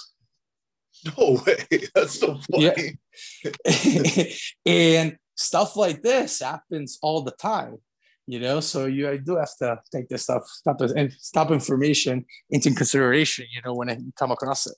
No 1.17 1.41
way. 1.47 1.57
That's 1.95 2.21
so 2.21 2.39
funny. 2.51 2.99
Yeah. 3.45 4.25
and 4.67 5.17
stuff 5.39 5.77
like 5.77 6.03
this 6.03 6.41
happens 6.41 6.99
all 7.01 7.23
the 7.23 7.31
time 7.33 7.79
you 8.27 8.41
know 8.41 8.61
so 8.61 8.87
you 8.87 9.09
I 9.09 9.17
do 9.19 9.37
have 9.37 9.57
to 9.59 9.81
take 9.93 10.09
this 10.09 10.25
stuff 10.25 10.45
stop 10.47 10.81
and 10.81 11.13
stop 11.13 11.51
information 11.51 12.27
into 12.51 12.75
consideration 12.75 13.47
you 13.51 13.63
know 13.65 13.75
when 13.75 13.89
I 13.89 13.99
come 14.17 14.33
across 14.33 14.67
it 14.67 14.77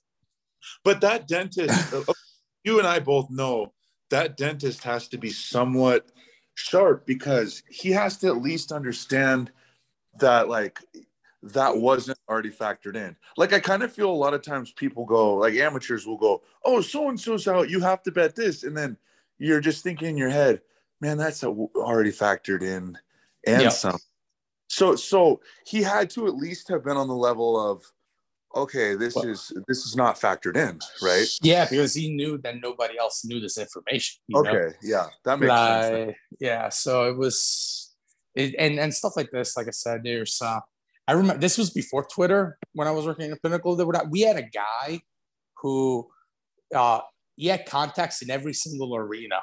but 0.83 1.01
that 1.01 1.27
dentist 1.27 1.93
you 2.63 2.77
and 2.77 2.87
i 2.87 2.99
both 2.99 3.31
know 3.31 3.73
that 4.11 4.37
dentist 4.37 4.83
has 4.83 5.07
to 5.07 5.17
be 5.17 5.31
somewhat 5.31 6.11
sharp 6.53 7.07
because 7.07 7.63
he 7.69 7.89
has 7.89 8.17
to 8.17 8.27
at 8.27 8.41
least 8.41 8.71
understand 8.71 9.51
that 10.19 10.47
like 10.47 10.79
that 11.43 11.75
wasn't 11.75 12.19
already 12.29 12.51
factored 12.51 12.95
in. 12.95 13.15
Like 13.35 13.53
I 13.53 13.59
kind 13.59 13.83
of 13.83 13.91
feel 13.91 14.11
a 14.11 14.13
lot 14.13 14.33
of 14.33 14.43
times 14.43 14.71
people 14.71 15.05
go 15.05 15.35
like 15.35 15.55
amateurs 15.55 16.05
will 16.05 16.17
go, 16.17 16.43
"Oh, 16.63 16.81
so 16.81 17.09
and 17.09 17.19
so's 17.19 17.47
out, 17.47 17.69
you 17.69 17.79
have 17.79 18.03
to 18.03 18.11
bet 18.11 18.35
this," 18.35 18.63
and 18.63 18.77
then 18.77 18.97
you're 19.41 19.59
just 19.59 19.83
thinking 19.83 20.09
in 20.09 20.17
your 20.17 20.29
head, 20.29 20.61
man, 21.01 21.17
that's 21.17 21.43
already 21.43 22.11
factored 22.11 22.61
in 22.61 22.97
and 23.47 23.63
yep. 23.63 23.71
some. 23.71 23.97
So, 24.69 24.95
so 24.95 25.41
he 25.65 25.81
had 25.81 26.09
to 26.11 26.27
at 26.27 26.35
least 26.35 26.69
have 26.69 26.83
been 26.83 26.95
on 26.95 27.07
the 27.07 27.15
level 27.15 27.59
of, 27.59 27.83
okay, 28.55 28.95
this 28.95 29.15
well, 29.15 29.25
is 29.25 29.51
this 29.67 29.85
is 29.85 29.95
not 29.95 30.19
factored 30.19 30.55
in, 30.55 30.79
right? 31.01 31.27
Yeah, 31.41 31.67
because 31.67 31.93
he 31.93 32.13
knew 32.13 32.37
that 32.43 32.61
nobody 32.61 32.97
else 32.99 33.25
knew 33.25 33.39
this 33.39 33.57
information. 33.57 34.21
okay, 34.35 34.51
know? 34.51 34.71
yeah, 34.83 35.07
that 35.25 35.39
makes 35.39 35.49
like, 35.49 35.83
sense. 35.83 36.15
Yeah, 36.39 36.69
so 36.69 37.09
it 37.09 37.17
was, 37.17 37.93
it, 38.35 38.55
and 38.59 38.79
and 38.79 38.93
stuff 38.93 39.13
like 39.17 39.31
this. 39.31 39.57
Like 39.57 39.67
I 39.67 39.71
said, 39.71 40.01
there's. 40.03 40.39
Uh, 40.41 40.59
I 41.07 41.13
remember 41.13 41.41
this 41.41 41.57
was 41.57 41.71
before 41.71 42.05
Twitter 42.05 42.57
when 42.73 42.87
I 42.87 42.91
was 42.91 43.05
working 43.05 43.31
at 43.31 43.41
Pinnacle. 43.41 43.75
That 43.75 44.09
we 44.09 44.21
had 44.21 44.37
a 44.37 44.43
guy 44.43 45.01
who 45.57 46.07
uh, 46.73 47.01
he 47.41 47.47
had 47.47 47.65
contacts 47.65 48.21
in 48.21 48.29
every 48.29 48.53
single 48.53 48.95
arena. 48.95 49.39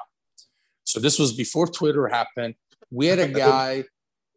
So 0.84 1.00
this 1.00 1.18
was 1.18 1.32
before 1.32 1.66
Twitter 1.66 2.06
happened. 2.06 2.54
We 2.92 3.06
had 3.06 3.18
a 3.18 3.26
guy. 3.46 3.84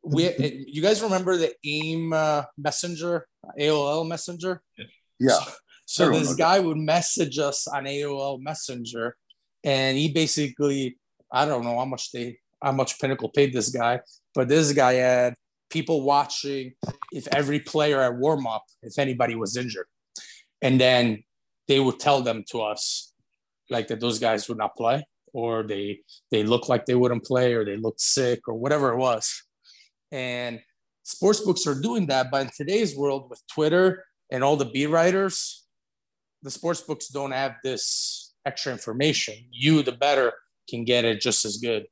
We 0.04 0.66
you 0.68 0.82
guys 0.82 1.04
remember 1.04 1.38
the 1.38 1.54
AIM 1.64 2.12
uh, 2.12 2.46
Messenger, 2.58 3.28
AOL 3.60 4.08
Messenger? 4.08 4.64
Yeah. 5.20 5.38
So, 5.38 5.52
so 5.86 6.10
this 6.10 6.34
guy 6.34 6.60
would 6.60 6.78
message 6.78 7.38
us 7.38 7.68
on 7.68 7.84
AOL 7.84 8.42
Messenger, 8.42 9.16
and 9.64 9.96
he 9.96 10.12
basically, 10.12 10.98
I 11.32 11.46
don't 11.46 11.64
know 11.64 11.78
how 11.78 11.86
much 11.86 12.12
they, 12.12 12.40
how 12.64 12.72
much 12.72 13.00
Pinnacle 13.00 13.30
paid 13.30 13.54
this 13.54 13.70
guy, 13.70 14.00
but 14.34 14.48
this 14.48 14.74
guy 14.74 14.94
had 14.94 15.36
people 15.70 16.02
watching 16.02 16.74
if 17.14 17.28
every 17.28 17.60
player 17.60 18.02
at 18.02 18.16
warm 18.16 18.48
up, 18.48 18.64
if 18.82 18.98
anybody 18.98 19.36
was 19.36 19.56
injured, 19.56 19.86
and 20.64 20.82
then 20.82 21.24
they 21.68 21.80
would 21.80 22.00
tell 22.00 22.22
them 22.22 22.44
to 22.50 22.62
us 22.62 23.11
like 23.72 23.88
that 23.88 24.00
those 24.00 24.20
guys 24.20 24.48
would 24.48 24.58
not 24.58 24.76
play 24.76 25.04
or 25.34 25.64
they 25.64 26.02
they 26.30 26.44
look 26.44 26.70
like 26.70 26.86
they 26.86 26.96
wouldn't 26.96 27.24
play 27.24 27.54
or 27.54 27.66
they 27.66 27.78
look 27.78 27.96
sick 27.98 28.48
or 28.48 28.54
whatever 28.54 28.92
it 28.92 28.98
was. 28.98 29.44
And 30.12 30.60
sports 31.04 31.40
books 31.40 31.66
are 31.66 31.80
doing 31.80 32.06
that 32.08 32.30
but 32.30 32.42
in 32.42 32.52
today's 32.56 32.96
world 32.96 33.28
with 33.30 33.42
twitter 33.52 34.06
and 34.32 34.44
all 34.44 34.56
the 34.56 34.66
beat 34.66 34.86
writers 34.86 35.62
the 36.44 36.52
sports 36.52 36.82
books 36.82 37.08
don't 37.08 37.32
have 37.32 37.56
this 37.64 38.34
extra 38.46 38.72
information. 38.72 39.36
You 39.52 39.84
the 39.84 39.92
better 39.92 40.34
can 40.70 40.84
get 40.84 41.06
it 41.06 41.22
just 41.22 41.46
as 41.46 41.58
good. 41.58 41.86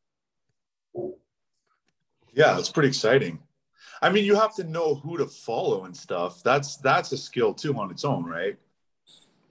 Yeah 2.33 2.57
it's 2.57 2.69
pretty 2.69 2.89
exciting. 2.89 3.39
I 4.01 4.09
mean 4.09 4.25
you 4.25 4.35
have 4.35 4.55
to 4.55 4.63
know 4.63 4.95
who 4.95 5.17
to 5.17 5.27
follow 5.27 5.85
and 5.85 5.95
stuff. 5.95 6.41
That's 6.43 6.77
that's 6.77 7.11
a 7.11 7.17
skill 7.17 7.53
too 7.53 7.75
on 7.75 7.91
its 7.91 8.05
own 8.05 8.25
right 8.25 8.57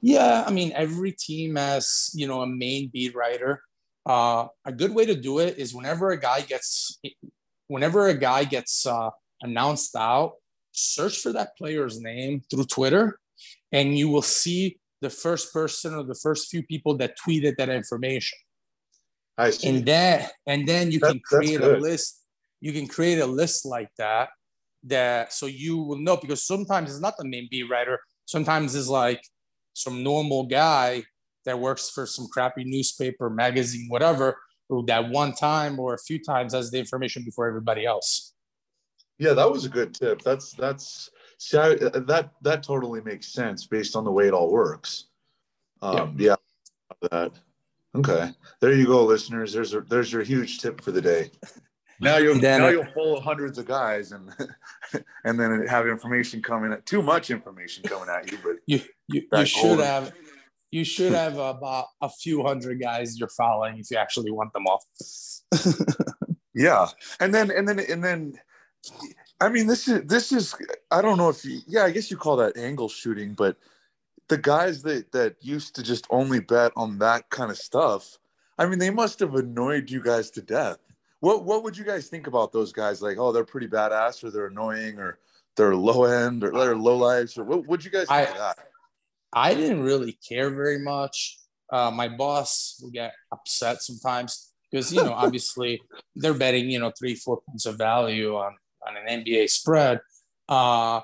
yeah, 0.01 0.45
I 0.47 0.51
mean, 0.51 0.73
every 0.75 1.13
team 1.13 1.57
has, 1.57 2.11
you 2.15 2.27
know, 2.27 2.43
a 2.43 2.47
main 2.47 2.91
beat 2.93 3.15
writer. 3.15 3.63
Uh, 4.07 4.47
a 4.65 4.73
good 4.73 4.95
way 4.95 5.05
to 5.05 5.15
do 5.15 5.39
it 5.39 5.59
is 5.59 5.75
whenever 5.75 6.11
a 6.11 6.21
guy 6.21 6.41
gets, 6.41 7.01
whenever 7.67 8.09
a 8.09 8.15
guy 8.15 8.45
gets 8.45 8.87
uh, 8.87 9.11
announced 9.43 9.95
out, 9.97 10.35
search 10.73 11.19
for 11.19 11.33
that 11.33 11.57
player's 11.57 12.01
name 12.01 12.43
through 12.51 12.65
Twitter, 12.65 13.19
and 13.73 13.99
you 13.99 14.09
will 14.09 14.23
see 14.23 14.79
the 15.01 15.11
first 15.11 15.53
person 15.53 15.95
or 15.95 16.05
the 16.05 16.15
first 16.15 16.49
few 16.49 16.63
people 16.63 16.97
that 16.97 17.17
tweeted 17.19 17.57
that 17.57 17.69
information. 17.69 18.39
I 19.37 19.51
see. 19.51 19.69
And 19.69 19.87
then, 19.87 20.29
and 20.47 20.67
then 20.67 20.91
you 20.91 20.99
that, 21.01 21.13
can 21.13 21.21
create 21.21 21.61
a 21.61 21.77
list. 21.77 22.23
You 22.61 22.73
can 22.73 22.89
create 22.89 23.19
a 23.19 23.27
list 23.27 23.65
like 23.65 23.91
that. 23.99 24.31
That 24.85 25.33
so 25.33 25.47
you 25.47 25.79
will 25.79 25.99
know 25.99 26.17
because 26.17 26.45
sometimes 26.45 26.91
it's 26.91 27.01
not 27.01 27.17
the 27.19 27.25
main 27.25 27.49
beat 27.51 27.69
writer. 27.69 27.99
Sometimes 28.27 28.75
it's 28.75 28.89
like 28.89 29.21
some 29.79 30.03
normal 30.03 30.45
guy 30.45 31.05
that 31.45 31.59
works 31.59 31.89
for 31.89 32.05
some 32.07 32.27
crappy 32.29 32.65
newspaper, 32.65 33.31
magazine, 33.31 33.87
whatever, 33.89 34.37
who 34.69 34.85
that 34.87 35.09
one 35.09 35.33
time 35.33 35.79
or 35.79 35.95
a 35.95 35.99
few 35.99 36.23
times 36.23 36.53
has 36.53 36.71
the 36.71 36.79
information 36.79 37.23
before 37.25 37.49
everybody 37.49 37.87
else. 37.87 38.35
Yeah, 39.19 39.33
that 39.33 39.51
was 39.51 39.65
a 39.65 39.69
good 39.69 39.95
tip. 39.95 40.23
That's 40.23 40.53
that's 40.53 41.11
see, 41.39 41.59
I, 41.59 41.75
that 41.75 42.31
that 42.43 42.63
totally 42.63 43.01
makes 43.01 43.27
sense 43.33 43.67
based 43.67 43.97
on 43.97 44.05
the 44.05 44.13
way 44.13 44.29
it 44.29 44.35
all 44.35 44.51
works. 44.51 45.07
Um, 45.81 46.15
yeah. 46.19 46.37
yeah, 47.03 47.09
that. 47.11 47.33
Okay, 47.97 48.31
there 48.61 48.75
you 48.75 48.87
go, 48.87 49.05
listeners. 49.05 49.53
There's 49.53 49.75
a, 49.75 49.81
there's 49.81 50.13
your 50.13 50.23
huge 50.23 50.59
tip 50.59 50.81
for 50.83 50.93
the 50.93 51.01
day. 51.01 51.31
Now 52.01 52.19
you'll 52.19 52.39
then, 52.39 52.61
now 52.61 52.69
you'll 52.69 52.87
follow 52.87 53.21
hundreds 53.21 53.59
of 53.59 53.67
guys 53.67 54.13
and 54.13 54.31
and 55.25 55.39
then 55.39 55.67
have 55.67 55.87
information 55.87 56.43
coming 56.43 56.73
at 56.73 56.87
too 56.87 57.03
much 57.03 57.31
information 57.31 57.83
coming 57.85 58.09
at 58.09 58.31
you. 58.31 58.39
But 58.43 58.57
you 58.67 58.81
you, 59.09 59.23
you 59.33 59.47
should 59.47 59.81
have 59.81 60.13
you 60.71 60.85
should 60.85 61.13
have 61.13 61.39
about 61.39 61.87
a 62.01 62.09
few 62.09 62.43
hundred 62.45 62.81
guys 62.81 63.19
you're 63.19 63.29
following 63.31 63.79
if 63.79 63.91
you 63.91 63.97
actually 63.97 64.31
want 64.31 64.53
them 64.53 64.67
off. 64.67 64.85
yeah, 66.55 66.87
and 67.21 67.35
then 67.35 67.51
and 67.51 67.67
then 67.67 67.81
and 67.81 68.05
then, 68.05 68.35
I 69.41 69.49
mean, 69.49 69.67
this 69.67 69.89
is 69.89 70.03
this 70.05 70.31
is 70.31 70.55
I 70.91 71.03
don't 71.03 71.19
know 71.19 71.31
if 71.31 71.45
you 71.45 71.61
yeah 71.67 71.85
I 71.85 71.91
guess 71.91 72.11
you 72.11 72.17
call 72.17 72.37
that 72.37 72.57
angle 72.57 72.89
shooting, 72.89 73.35
but 73.35 73.57
the 74.29 74.39
guys 74.39 74.83
that 74.83 75.11
that 75.13 75.37
used 75.41 75.75
to 75.77 75.83
just 75.83 76.07
only 76.11 76.41
bet 76.41 76.73
on 76.77 76.99
that 76.99 77.31
kind 77.31 77.51
of 77.51 77.59
stuff, 77.59 78.19
I 78.59 78.67
mean, 78.67 78.79
they 78.79 78.91
must 78.91 79.21
have 79.21 79.35
annoyed 79.35 79.91
you 79.91 80.03
guys 80.03 80.31
to 80.33 80.43
death. 80.43 80.79
What 81.21 81.45
what 81.45 81.65
would 81.65 81.77
you 81.77 81.85
guys 81.85 82.09
think 82.09 82.27
about 82.27 82.53
those 82.53 82.73
guys? 82.73 83.03
Like, 83.03 83.19
oh, 83.19 83.33
they're 83.33 83.45
pretty 83.45 83.69
badass, 83.69 84.23
or 84.23 84.31
they're 84.31 84.47
annoying, 84.47 84.99
or 84.99 85.19
they're 85.57 85.75
low 85.75 86.05
end, 86.05 86.45
or 86.45 86.53
they're 86.53 86.77
low 86.77 86.97
lives, 86.97 87.37
or 87.37 87.45
what 87.45 87.67
would 87.67 87.85
you 87.85 87.91
guys 87.91 88.07
think 88.09 88.29
I, 88.29 88.31
of 88.31 88.39
that? 88.39 88.59
I 89.33 89.55
didn't 89.55 89.83
really 89.83 90.19
care 90.27 90.51
very 90.51 90.79
much. 90.79 91.39
Uh, 91.71 91.91
my 91.91 92.09
boss 92.09 92.79
will 92.81 92.91
get 92.91 93.13
upset 93.33 93.83
sometimes 93.83 94.53
because 94.71 94.93
you 94.93 95.03
know 95.03 95.13
obviously 95.17 95.81
they're 96.15 96.35
betting 96.35 96.71
you 96.71 96.79
know 96.79 96.93
three 96.99 97.15
four 97.15 97.41
points 97.47 97.67
of 97.67 97.77
value 97.77 98.37
on 98.37 98.55
on 98.87 98.97
an 98.97 99.25
NBA 99.25 99.51
spread. 99.51 100.01
Uh, 100.49 101.01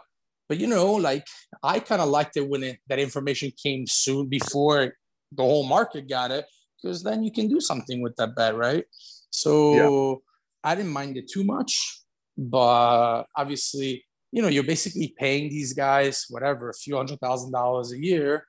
but 0.48 0.58
you 0.58 0.66
know, 0.66 0.92
like 0.92 1.26
I 1.62 1.80
kind 1.80 2.00
of 2.00 2.08
liked 2.08 2.36
it 2.36 2.48
when 2.48 2.62
it, 2.62 2.78
that 2.88 2.98
information 2.98 3.50
came 3.60 3.86
soon 3.86 4.28
before 4.28 4.94
the 5.32 5.42
whole 5.42 5.66
market 5.66 6.08
got 6.08 6.30
it, 6.30 6.46
because 6.82 7.02
then 7.02 7.22
you 7.22 7.32
can 7.32 7.48
do 7.48 7.60
something 7.60 8.02
with 8.02 8.14
that 8.16 8.36
bet, 8.36 8.54
right? 8.54 8.84
So 9.34 9.74
yeah. 9.74 10.70
I 10.70 10.74
didn't 10.76 10.92
mind 10.92 11.16
it 11.16 11.28
too 11.28 11.42
much, 11.42 12.02
but 12.38 13.24
obviously, 13.36 14.04
you 14.30 14.40
know, 14.42 14.48
you're 14.48 14.62
basically 14.62 15.12
paying 15.18 15.50
these 15.50 15.72
guys 15.72 16.26
whatever 16.30 16.70
a 16.70 16.74
few 16.74 16.96
hundred 16.96 17.18
thousand 17.18 17.50
dollars 17.50 17.90
a 17.90 17.98
year 17.98 18.46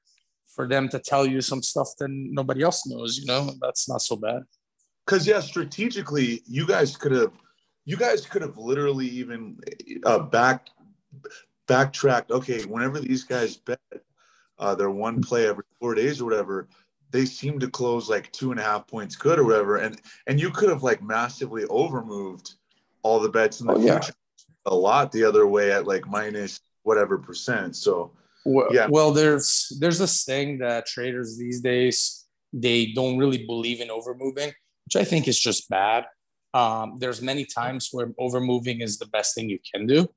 for 0.54 0.68
them 0.68 0.88
to 0.90 1.00
tell 1.00 1.26
you 1.26 1.42
some 1.42 1.64
stuff 1.64 1.88
that 1.98 2.10
nobody 2.10 2.62
else 2.62 2.86
knows. 2.86 3.18
You 3.18 3.26
know, 3.26 3.52
that's 3.62 3.90
not 3.90 4.04
so 4.04 4.16
bad. 4.16 4.44
Because 5.06 5.26
yeah, 5.26 5.40
strategically, 5.40 6.44
you 6.46 6.68
guys 6.68 6.96
could 6.96 7.14
have, 7.14 7.34
you 7.86 7.98
guys 7.98 8.28
could 8.28 8.44
have 8.44 8.58
literally 8.58 9.08
even 9.08 9.58
uh, 10.06 10.20
back 10.20 10.68
backtracked. 11.68 12.30
Okay, 12.30 12.62
whenever 12.66 13.00
these 13.00 13.24
guys 13.24 13.58
bet, 13.58 13.80
uh, 14.60 14.76
their 14.76 14.92
one 14.92 15.20
play 15.20 15.48
every 15.48 15.66
four 15.80 15.96
days 15.96 16.22
or 16.22 16.26
whatever, 16.26 16.68
they 17.16 17.26
seem 17.26 17.60
to 17.60 17.70
close 17.70 18.10
like 18.10 18.32
two 18.32 18.52
and 18.52 18.60
a 18.60 18.64
half 18.64 18.88
points 18.88 19.16
good 19.16 19.40
or 19.40 19.46
whatever, 19.46 19.78
and 19.78 20.02
and 20.28 20.40
you 20.40 20.50
could 20.50 20.70
have 20.70 20.84
like 20.84 21.02
massively 21.02 21.64
overmoved 21.66 22.56
all 23.04 23.20
the 23.20 23.30
bets 23.30 23.62
in 23.62 23.68
the 23.68 23.74
oh, 23.74 23.82
future 23.82 24.14
yeah. 24.14 24.74
a 24.74 24.76
lot 24.76 25.12
the 25.12 25.24
other 25.24 25.48
way 25.48 25.72
at 25.72 25.86
like 25.88 26.08
minus 26.08 26.60
whatever 26.84 27.18
percent. 27.18 27.76
So 27.76 28.12
well, 28.46 28.68
yeah. 28.72 28.88
Well, 28.90 29.12
there's 29.12 29.76
there's 29.80 30.00
this 30.00 30.24
thing 30.24 30.60
that 30.60 30.86
traders 30.86 31.38
these 31.38 31.62
days 31.62 32.26
they 32.54 32.94
don't 32.94 33.18
really 33.18 33.46
believe 33.46 33.82
in 33.82 33.90
overmoving 33.90 34.54
which 34.86 34.96
I 34.96 35.04
think 35.04 35.28
is 35.28 35.40
just 35.40 35.70
bad. 35.70 36.06
Um, 36.54 36.96
there's 37.00 37.22
many 37.22 37.46
times 37.46 37.90
where 37.92 38.14
overmoving 38.20 38.82
is 38.82 38.98
the 38.98 39.08
best 39.08 39.36
thing 39.36 39.50
you 39.50 39.60
can 39.74 39.86
do 39.88 40.08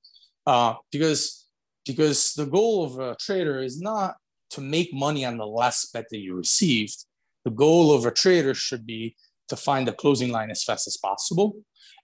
uh, 0.47 0.75
because 0.93 1.47
because 1.85 2.35
the 2.35 2.47
goal 2.47 2.85
of 2.85 2.99
a 2.99 3.17
trader 3.17 3.61
is 3.61 3.81
not 3.81 4.15
to 4.51 4.61
make 4.61 4.93
money 4.93 5.25
on 5.25 5.37
the 5.37 5.47
last 5.47 5.93
bet 5.93 6.07
that 6.11 6.19
you 6.19 6.35
received. 6.35 7.05
The 7.45 7.51
goal 7.51 7.95
of 7.95 8.05
a 8.05 8.11
trader 8.11 8.55
should 8.55 8.87
be 8.87 9.17
to 9.49 9.57
find 9.57 9.87
the 9.87 9.93
closing 9.93 10.31
line 10.31 10.51
as 10.51 10.65
fast 10.65 10.87
as 10.87 10.97
possible, 10.97 11.57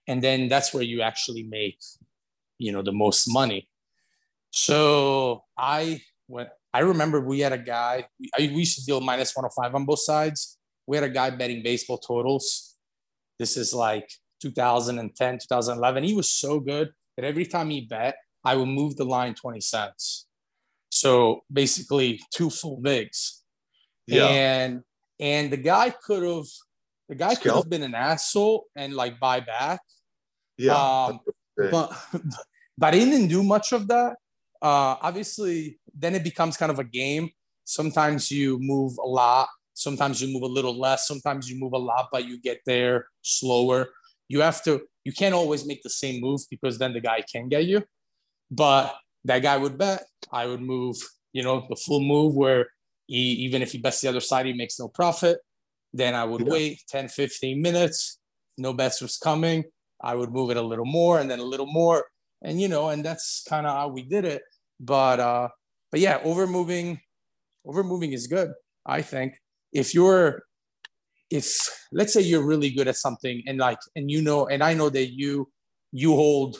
and 0.07 0.21
then 0.21 0.47
that's 0.47 0.73
where 0.73 0.83
you 0.83 1.01
actually 1.01 1.43
make 1.43 1.77
you 2.57 2.71
know 2.71 2.81
the 2.81 2.91
most 2.91 3.27
money. 3.27 3.69
So 4.51 5.43
I 5.57 6.01
went. 6.27 6.49
I 6.73 6.79
remember 6.79 7.21
we 7.21 7.39
had 7.39 7.53
a 7.53 7.57
guy. 7.57 8.07
I, 8.37 8.39
we 8.39 8.59
used 8.65 8.79
to 8.79 8.85
deal 8.85 9.01
minus 9.01 9.35
105 9.35 9.75
on 9.75 9.85
both 9.85 9.99
sides 9.99 10.57
we 10.87 10.97
had 10.97 11.03
a 11.03 11.09
guy 11.09 11.29
betting 11.29 11.63
baseball 11.63 11.97
totals. 11.97 12.75
This 13.39 13.57
is 13.57 13.73
like 13.73 14.09
2010, 14.41 15.39
2011. 15.39 16.03
He 16.03 16.13
was 16.13 16.29
so 16.29 16.59
good 16.59 16.91
that 17.15 17.25
every 17.25 17.45
time 17.45 17.69
he 17.69 17.81
bet, 17.81 18.17
I 18.43 18.55
would 18.55 18.67
move 18.67 18.95
the 18.95 19.05
line 19.05 19.33
20 19.33 19.59
cents. 19.61 20.27
So 20.95 21.41
basically 21.51 22.19
two 22.31 22.49
full 22.49 22.79
vigs. 22.81 23.43
Yeah. 24.07 24.27
And 24.27 24.83
and 25.19 25.51
the 25.51 25.57
guy 25.57 25.89
could 25.89 26.23
have 26.23 26.49
the 27.09 27.15
guy 27.15 27.35
could 27.35 27.53
have 27.53 27.69
been 27.69 27.83
an 27.83 27.95
asshole 27.95 28.65
and 28.75 28.93
like 28.93 29.19
buy 29.19 29.39
back. 29.39 29.81
Yeah. 30.57 30.75
Um, 30.75 31.19
but 31.57 31.91
but 32.77 32.93
he 32.93 33.01
didn't 33.05 33.27
do 33.27 33.43
much 33.43 33.73
of 33.73 33.87
that. 33.87 34.15
Uh, 34.61 34.95
obviously, 35.01 35.79
then 35.93 36.15
it 36.15 36.23
becomes 36.23 36.57
kind 36.57 36.71
of 36.71 36.79
a 36.79 36.83
game. 36.83 37.29
Sometimes 37.65 38.31
you 38.31 38.57
move 38.59 38.97
a 38.97 39.07
lot 39.07 39.47
Sometimes 39.75 40.21
you 40.21 40.33
move 40.33 40.43
a 40.43 40.53
little 40.57 40.79
less, 40.79 41.05
sometimes 41.05 41.49
you 41.49 41.59
move 41.59 41.73
a 41.73 41.77
lot, 41.77 42.07
but 42.09 42.25
you 42.25 42.39
get 42.39 42.61
there 42.65 43.07
slower. 43.21 43.89
You 44.29 44.39
have 44.39 44.63
to, 44.63 44.81
you 45.03 45.11
can't 45.11 45.35
always 45.35 45.67
make 45.67 45.83
the 45.83 45.89
same 45.89 46.21
move 46.21 46.41
because 46.49 46.79
then 46.79 46.93
the 46.93 47.01
guy 47.01 47.23
can 47.29 47.49
get 47.49 47.65
you. 47.65 47.83
But 48.49 48.95
that 49.25 49.39
guy 49.39 49.57
would 49.57 49.77
bet, 49.77 50.03
I 50.31 50.45
would 50.45 50.61
move, 50.61 50.97
you 51.33 51.43
know, 51.43 51.65
the 51.67 51.75
full 51.75 52.01
move 52.01 52.35
where 52.35 52.67
he, 53.07 53.17
even 53.45 53.61
if 53.61 53.71
he 53.71 53.77
bets 53.77 54.01
the 54.01 54.07
other 54.07 54.19
side, 54.19 54.45
he 54.45 54.53
makes 54.53 54.79
no 54.79 54.87
profit. 54.87 55.39
Then 55.93 56.15
I 56.15 56.23
would 56.23 56.41
yeah. 56.41 56.51
wait 56.51 56.83
10, 56.89 57.09
15 57.09 57.61
minutes, 57.61 58.19
no 58.57 58.73
bets 58.73 59.01
was 59.01 59.17
coming. 59.17 59.65
I 60.01 60.15
would 60.15 60.31
move 60.31 60.51
it 60.51 60.57
a 60.57 60.61
little 60.61 60.85
more 60.85 61.19
and 61.19 61.29
then 61.29 61.39
a 61.39 61.43
little 61.43 61.65
more. 61.65 62.05
And, 62.41 62.61
you 62.61 62.67
know, 62.67 62.89
and 62.89 63.03
that's 63.03 63.43
kind 63.47 63.65
of 63.65 63.75
how 63.75 63.87
we 63.89 64.03
did 64.03 64.25
it. 64.25 64.41
But, 64.79 65.19
uh, 65.19 65.49
but 65.91 65.99
yeah, 65.99 66.19
over 66.23 66.45
moving, 66.45 66.99
over 67.65 67.83
moving 67.83 68.13
is 68.13 68.27
good, 68.27 68.51
I 68.85 69.01
think 69.01 69.39
if 69.71 69.93
you're 69.93 70.43
if 71.31 71.69
let's 71.91 72.13
say 72.13 72.21
you're 72.21 72.45
really 72.45 72.69
good 72.69 72.87
at 72.87 72.95
something 72.95 73.41
and 73.47 73.57
like 73.57 73.79
and 73.95 74.11
you 74.11 74.21
know 74.21 74.45
and 74.47 74.63
i 74.63 74.73
know 74.73 74.89
that 74.89 75.07
you 75.07 75.49
you 75.91 76.13
hold 76.13 76.57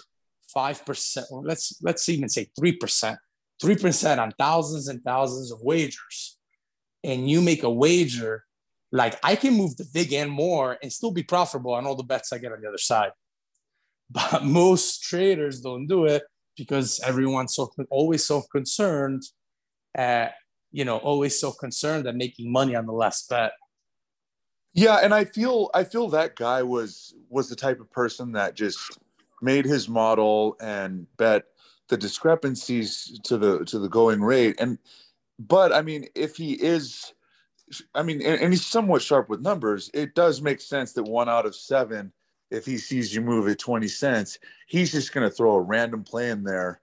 5% 0.56 1.24
or 1.32 1.44
let's 1.44 1.80
let's 1.82 2.10
even 2.10 2.30
say 2.30 2.50
3% 2.60 3.18
3% 3.64 4.18
on 4.20 4.32
thousands 4.38 4.88
and 4.88 5.02
thousands 5.04 5.52
of 5.52 5.60
wagers 5.62 6.38
and 7.04 7.30
you 7.30 7.42
make 7.42 7.64
a 7.64 7.70
wager 7.70 8.44
like 8.92 9.18
i 9.24 9.36
can 9.36 9.54
move 9.54 9.78
the 9.78 9.88
vig 9.94 10.12
and 10.14 10.30
more 10.30 10.78
and 10.82 10.92
still 10.92 11.12
be 11.12 11.24
profitable 11.24 11.74
on 11.74 11.86
all 11.86 11.96
the 11.96 12.04
bets 12.04 12.34
i 12.34 12.38
get 12.38 12.52
on 12.52 12.62
the 12.62 12.68
other 12.68 12.78
side 12.78 13.12
but 14.10 14.44
most 14.44 15.04
traders 15.04 15.62
don't 15.62 15.88
do 15.88 16.06
it 16.06 16.24
because 16.58 17.00
everyone's 17.02 17.56
so 17.56 17.72
always 17.90 18.26
so 18.26 18.44
concerned 18.52 19.24
at 19.96 20.36
you 20.76 20.84
know, 20.84 20.98
always 20.98 21.40
so 21.40 21.54
concerned 21.54 22.06
at 22.06 22.18
making 22.18 22.52
money 22.52 22.76
on 22.76 22.86
the 22.86 22.92
last 22.92 23.30
bet. 23.30 23.54
Yeah, 24.74 24.96
and 24.98 25.14
I 25.14 25.24
feel 25.24 25.70
I 25.74 25.86
feel 25.86 26.10
that 26.10 26.36
guy 26.36 26.64
was 26.64 27.16
was 27.30 27.48
the 27.48 27.56
type 27.56 27.80
of 27.80 27.90
person 27.92 28.34
that 28.34 28.56
just 28.56 29.00
made 29.42 29.66
his 29.66 29.90
model 29.90 30.56
and 30.60 31.08
bet 31.18 31.46
the 31.90 31.98
discrepancies 31.98 33.20
to 33.24 33.38
the 33.38 33.66
to 33.66 33.80
the 33.80 33.90
going 33.90 34.22
rate. 34.22 34.56
And 34.60 34.78
but 35.40 35.74
I 35.74 35.82
mean, 35.82 36.08
if 36.16 36.36
he 36.36 36.54
is 36.54 37.14
I 37.94 38.04
mean, 38.04 38.22
and, 38.22 38.42
and 38.42 38.54
he's 38.54 38.66
somewhat 38.66 39.02
sharp 39.02 39.30
with 39.30 39.42
numbers, 39.42 39.90
it 39.94 40.16
does 40.16 40.42
make 40.42 40.62
sense 40.62 40.94
that 40.94 41.04
one 41.04 41.30
out 41.30 41.46
of 41.46 41.56
seven, 41.56 42.12
if 42.52 42.66
he 42.66 42.78
sees 42.78 43.14
you 43.14 43.22
move 43.22 43.48
at 43.48 43.60
20 43.60 43.88
cents, 43.88 44.38
he's 44.68 44.92
just 44.92 45.14
gonna 45.14 45.30
throw 45.30 45.56
a 45.56 45.62
random 45.62 46.04
play 46.04 46.30
in 46.30 46.44
there 46.44 46.82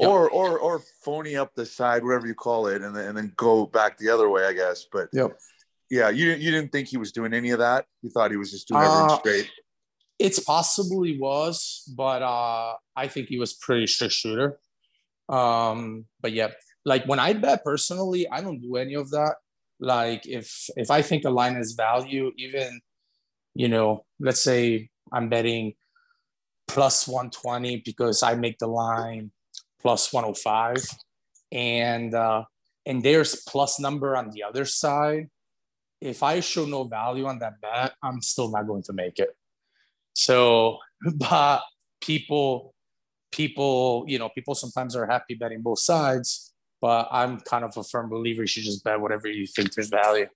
Yep. 0.00 0.08
Or 0.08 0.30
or 0.30 0.58
or 0.58 0.82
phony 1.04 1.36
up 1.36 1.54
the 1.54 1.66
side, 1.66 2.02
whatever 2.02 2.26
you 2.26 2.34
call 2.34 2.68
it, 2.68 2.80
and 2.80 2.96
then 2.96 3.08
and 3.08 3.18
then 3.18 3.32
go 3.36 3.66
back 3.66 3.98
the 3.98 4.08
other 4.08 4.30
way, 4.30 4.46
I 4.46 4.54
guess. 4.54 4.86
But 4.90 5.10
yep. 5.12 5.38
yeah, 5.90 6.08
you 6.08 6.24
didn't 6.24 6.40
you 6.40 6.50
didn't 6.50 6.72
think 6.72 6.88
he 6.88 6.96
was 6.96 7.12
doing 7.12 7.34
any 7.34 7.50
of 7.50 7.58
that. 7.58 7.84
You 8.00 8.08
thought 8.08 8.30
he 8.30 8.38
was 8.38 8.50
just 8.50 8.66
doing 8.66 8.82
everything 8.82 9.10
uh, 9.10 9.18
straight. 9.18 9.50
It's 10.20 10.38
possible 10.38 11.02
he 11.02 11.18
was, 11.18 11.82
but 11.96 12.22
uh, 12.22 12.74
I 12.94 13.08
think 13.08 13.28
he 13.28 13.38
was 13.38 13.54
pretty 13.54 13.86
strict 13.86 14.14
shooter. 14.14 14.58
Um, 15.28 16.04
but 16.20 16.32
yeah, 16.32 16.50
like 16.84 17.06
when 17.06 17.18
I 17.18 17.32
bet 17.32 17.64
personally, 17.64 18.28
I 18.28 18.40
don't 18.42 18.60
do 18.60 18.76
any 18.76 18.94
of 18.94 19.10
that. 19.10 19.36
Like 19.80 20.26
if 20.26 20.68
if 20.76 20.90
I 20.90 21.00
think 21.02 21.24
a 21.24 21.30
line 21.30 21.54
has 21.54 21.72
value, 21.72 22.32
even 22.36 22.80
you 23.54 23.68
know, 23.68 24.04
let's 24.18 24.42
say 24.42 24.90
I'm 25.10 25.28
betting 25.28 25.74
plus 26.68 27.08
120 27.08 27.82
because 27.84 28.22
I 28.22 28.34
make 28.34 28.58
the 28.58 28.68
line 28.68 29.32
plus 29.80 30.12
105 30.12 30.84
and 31.50 32.14
uh, 32.14 32.44
and 32.86 33.02
there's 33.02 33.42
plus 33.48 33.80
number 33.80 34.16
on 34.16 34.30
the 34.30 34.42
other 34.42 34.64
side 34.64 35.28
if 36.00 36.22
i 36.22 36.40
show 36.40 36.64
no 36.64 36.84
value 36.84 37.26
on 37.26 37.38
that 37.38 37.60
bet 37.60 37.92
i'm 38.02 38.20
still 38.22 38.50
not 38.50 38.66
going 38.66 38.82
to 38.82 38.92
make 38.92 39.18
it 39.18 39.36
so 40.14 40.78
but 41.16 41.62
people 42.00 42.74
people 43.32 44.04
you 44.08 44.18
know 44.18 44.28
people 44.30 44.54
sometimes 44.54 44.96
are 44.96 45.06
happy 45.06 45.34
betting 45.34 45.62
both 45.62 45.78
sides 45.78 46.52
but 46.80 47.08
i'm 47.10 47.40
kind 47.40 47.64
of 47.64 47.76
a 47.76 47.84
firm 47.84 48.08
believer 48.08 48.42
you 48.42 48.46
should 48.46 48.64
just 48.64 48.82
bet 48.84 49.00
whatever 49.00 49.28
you 49.28 49.46
think 49.46 49.72
there's 49.74 49.88
value 49.88 50.26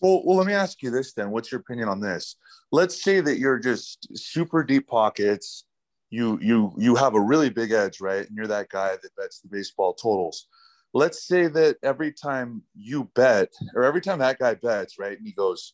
well, 0.00 0.22
well 0.24 0.36
let 0.36 0.46
me 0.46 0.52
ask 0.52 0.82
you 0.82 0.90
this 0.90 1.14
then 1.14 1.30
what's 1.30 1.50
your 1.50 1.60
opinion 1.60 1.88
on 1.88 2.00
this 2.00 2.36
let's 2.70 3.02
say 3.02 3.20
that 3.20 3.38
you're 3.38 3.58
just 3.58 4.08
super 4.16 4.62
deep 4.62 4.86
pockets 4.86 5.64
you 6.12 6.38
you 6.42 6.72
you 6.76 6.94
have 6.94 7.14
a 7.14 7.20
really 7.20 7.48
big 7.48 7.72
edge, 7.72 8.00
right? 8.00 8.28
And 8.28 8.36
you're 8.36 8.46
that 8.46 8.68
guy 8.68 8.96
that 9.02 9.16
bets 9.16 9.40
the 9.40 9.48
baseball 9.48 9.94
totals. 9.94 10.46
Let's 10.92 11.26
say 11.26 11.48
that 11.48 11.78
every 11.82 12.12
time 12.12 12.62
you 12.74 13.10
bet, 13.14 13.48
or 13.74 13.82
every 13.82 14.02
time 14.02 14.18
that 14.18 14.38
guy 14.38 14.54
bets, 14.54 14.98
right, 14.98 15.16
and 15.16 15.26
he 15.26 15.32
goes, 15.32 15.72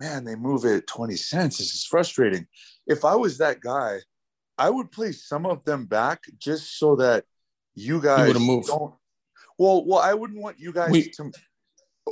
"Man, 0.00 0.24
they 0.24 0.34
move 0.34 0.64
it 0.64 0.86
20 0.86 1.16
cents. 1.16 1.58
This 1.58 1.74
is 1.74 1.84
frustrating." 1.84 2.46
If 2.86 3.04
I 3.04 3.14
was 3.14 3.38
that 3.38 3.60
guy, 3.60 3.98
I 4.58 4.70
would 4.70 4.92
play 4.92 5.12
some 5.12 5.46
of 5.46 5.64
them 5.64 5.86
back 5.86 6.22
just 6.38 6.78
so 6.78 6.96
that 6.96 7.24
you 7.74 8.00
guys 8.00 8.32
don't. 8.32 8.94
Well, 9.58 9.84
well, 9.86 10.00
I 10.00 10.14
wouldn't 10.14 10.40
want 10.40 10.58
you 10.58 10.72
guys 10.72 10.90
we, 10.90 11.10
to. 11.10 11.32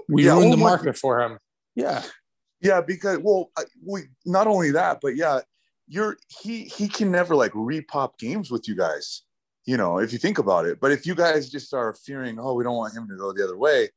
We 0.09 0.25
yeah, 0.27 0.33
ruined 0.33 0.47
oh 0.47 0.51
the 0.53 0.57
market 0.59 0.97
for 0.97 1.21
him. 1.21 1.39
Yeah. 1.75 2.03
Yeah, 2.61 2.81
because 2.81 3.19
well, 3.19 3.51
we 3.85 4.03
not 4.25 4.47
only 4.47 4.71
that, 4.71 5.01
but 5.03 5.17
yeah, 5.17 5.41
you're 5.93 6.17
he 6.43 6.65
he 6.65 6.89
can 6.89 7.11
never 7.11 7.37
like 7.37 7.53
repop 7.53 8.17
games 8.19 8.51
with 8.51 8.67
you 8.67 8.75
guys 8.75 9.23
you 9.67 9.77
know 9.77 9.99
if 9.99 10.13
you 10.13 10.19
think 10.19 10.39
about 10.39 10.65
it 10.65 10.81
but 10.81 10.91
if 10.91 11.07
you 11.07 11.15
guys 11.15 11.51
just 11.51 11.75
are 11.75 11.93
fearing 11.93 12.39
oh 12.39 12.55
we 12.55 12.65
don't 12.65 12.77
want 12.77 12.95
him 12.95 13.07
to 13.09 13.17
go 13.17 13.33
the 13.33 13.45
other 13.45 13.59
way 13.59 13.89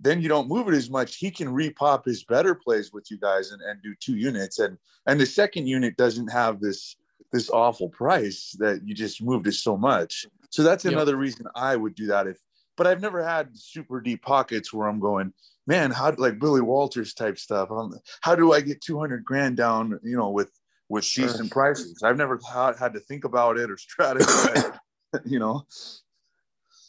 then 0.00 0.20
you 0.20 0.28
don't 0.28 0.48
move 0.48 0.68
it 0.68 0.74
as 0.74 0.90
much. 0.90 1.16
He 1.16 1.30
can 1.30 1.48
repop 1.48 2.04
his 2.04 2.24
better 2.24 2.54
plays 2.54 2.92
with 2.92 3.10
you 3.10 3.18
guys 3.18 3.52
and, 3.52 3.62
and 3.62 3.82
do 3.82 3.94
two 4.00 4.16
units. 4.16 4.58
And 4.58 4.78
and 5.06 5.20
the 5.20 5.26
second 5.26 5.66
unit 5.66 5.96
doesn't 5.96 6.28
have 6.28 6.60
this 6.60 6.96
this 7.32 7.50
awful 7.50 7.88
price 7.88 8.54
that 8.58 8.86
you 8.86 8.94
just 8.94 9.22
moved 9.22 9.46
it 9.46 9.54
so 9.54 9.76
much. 9.76 10.26
So 10.50 10.62
that's 10.62 10.84
another 10.84 11.12
yep. 11.12 11.20
reason 11.20 11.46
I 11.56 11.74
would 11.74 11.94
do 11.94 12.06
that 12.06 12.26
if 12.26 12.38
but 12.76 12.86
I've 12.86 13.00
never 13.00 13.22
had 13.22 13.56
super 13.56 14.00
deep 14.00 14.22
pockets 14.22 14.72
where 14.72 14.88
I'm 14.88 15.00
going, 15.00 15.32
man, 15.66 15.90
how 15.90 16.12
like 16.18 16.38
Billy 16.38 16.60
Walters 16.60 17.14
type 17.14 17.38
stuff. 17.38 17.70
Um, 17.70 17.94
how 18.20 18.34
do 18.34 18.52
I 18.52 18.60
get 18.60 18.80
200 18.80 19.24
grand 19.24 19.56
down, 19.56 19.98
you 20.02 20.16
know, 20.16 20.30
with 20.30 20.50
with 20.88 21.04
sure. 21.04 21.26
decent 21.26 21.50
prices? 21.50 22.02
I've 22.02 22.16
never 22.16 22.38
had, 22.52 22.76
had 22.76 22.94
to 22.94 23.00
think 23.00 23.24
about 23.24 23.58
it 23.58 23.70
or 23.70 23.76
strategize, 24.00 24.78
you 25.24 25.38
know. 25.38 25.64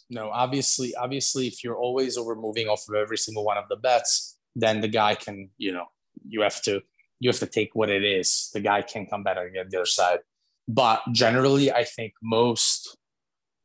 No, 0.10 0.30
obviously, 0.30 0.93
obviously, 0.95 1.47
if 1.47 1.64
you're 1.64 1.78
always 1.78 2.18
over 2.18 2.36
moving 2.36 2.68
off 2.68 2.86
of 2.88 2.95
every 2.95 3.18
single 3.18 3.43
one 3.43 3.58
of 3.58 3.68
the 3.70 3.76
bets, 3.76 4.38
then 4.56 4.82
the 4.82 4.88
guy 4.88 5.16
can, 5.16 5.49
you 5.58 5.72
know, 5.72 5.86
you 6.28 6.41
have 6.41 6.62
to 6.64 6.82
you 7.20 7.30
have 7.30 7.39
to 7.39 7.47
take 7.47 7.72
what 7.74 7.89
it 7.89 8.03
is. 8.03 8.49
The 8.53 8.60
guy 8.60 8.82
can 8.82 9.08
come 9.08 9.24
better 9.24 9.41
again 9.41 9.68
the 9.70 9.78
other 9.78 9.86
side. 9.86 10.20
But 10.68 11.01
generally, 11.12 11.72
I 11.72 11.84
think 11.84 12.14
most 12.22 12.97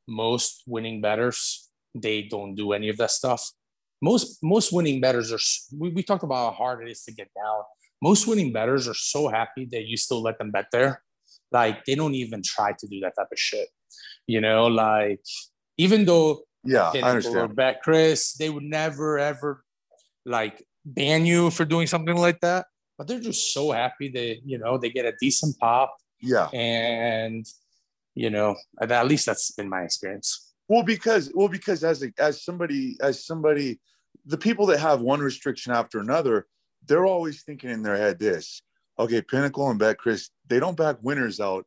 most 0.08 0.62
winning 0.66 1.00
betters 1.00 1.70
they 1.94 2.22
don't 2.22 2.54
do 2.54 2.72
any 2.72 2.88
of 2.88 2.96
that 2.98 3.10
stuff. 3.10 3.50
Most 4.02 4.38
most 4.42 4.72
winning 4.72 5.00
betters 5.00 5.32
are. 5.32 5.76
We, 5.76 5.90
we 5.90 6.02
talked 6.02 6.24
about 6.24 6.52
how 6.52 6.56
hard 6.56 6.86
it 6.86 6.90
is 6.90 7.04
to 7.04 7.12
get 7.12 7.28
down. 7.34 7.62
Most 8.02 8.26
winning 8.26 8.52
betters 8.52 8.88
are 8.88 8.94
so 8.94 9.28
happy 9.28 9.66
that 9.72 9.84
you 9.86 9.96
still 9.96 10.22
let 10.22 10.38
them 10.38 10.50
bet 10.50 10.66
there. 10.72 11.02
Like 11.52 11.84
they 11.84 11.94
don't 11.94 12.14
even 12.14 12.42
try 12.42 12.72
to 12.78 12.86
do 12.86 13.00
that 13.00 13.14
type 13.16 13.28
of 13.30 13.38
shit. 13.38 13.68
You 14.26 14.40
know, 14.40 14.66
like 14.66 15.24
even 15.80 16.04
though 16.04 16.42
yeah, 16.62 16.92
I 16.94 17.00
understand. 17.00 17.56
BetCRIS, 17.56 18.36
they 18.36 18.50
would 18.50 18.62
never 18.62 19.18
ever 19.18 19.64
like 20.26 20.62
ban 20.84 21.24
you 21.24 21.50
for 21.50 21.64
doing 21.64 21.86
something 21.86 22.16
like 22.16 22.40
that. 22.40 22.66
But 22.98 23.08
they're 23.08 23.20
just 23.20 23.54
so 23.54 23.72
happy 23.72 24.10
that 24.10 24.40
you 24.44 24.58
know 24.58 24.76
they 24.76 24.90
get 24.90 25.06
a 25.06 25.14
decent 25.18 25.58
pop. 25.58 25.96
Yeah, 26.20 26.48
and 26.48 27.46
you 28.14 28.28
know 28.28 28.56
at 28.80 29.06
least 29.06 29.24
that's 29.24 29.52
been 29.52 29.70
my 29.70 29.82
experience. 29.82 30.52
Well, 30.68 30.82
because 30.82 31.32
well, 31.34 31.48
because 31.48 31.82
as 31.82 32.02
a, 32.02 32.12
as 32.18 32.44
somebody 32.44 32.98
as 33.00 33.24
somebody, 33.24 33.80
the 34.26 34.38
people 34.38 34.66
that 34.66 34.80
have 34.80 35.00
one 35.00 35.20
restriction 35.20 35.72
after 35.72 35.98
another, 35.98 36.46
they're 36.86 37.06
always 37.06 37.42
thinking 37.42 37.70
in 37.70 37.82
their 37.82 37.96
head 37.96 38.18
this. 38.18 38.60
Okay, 38.98 39.22
Pinnacle 39.22 39.70
and 39.70 39.80
BetCRIS, 39.80 40.28
they 40.46 40.60
don't 40.60 40.76
back 40.76 40.96
winners 41.00 41.40
out. 41.40 41.64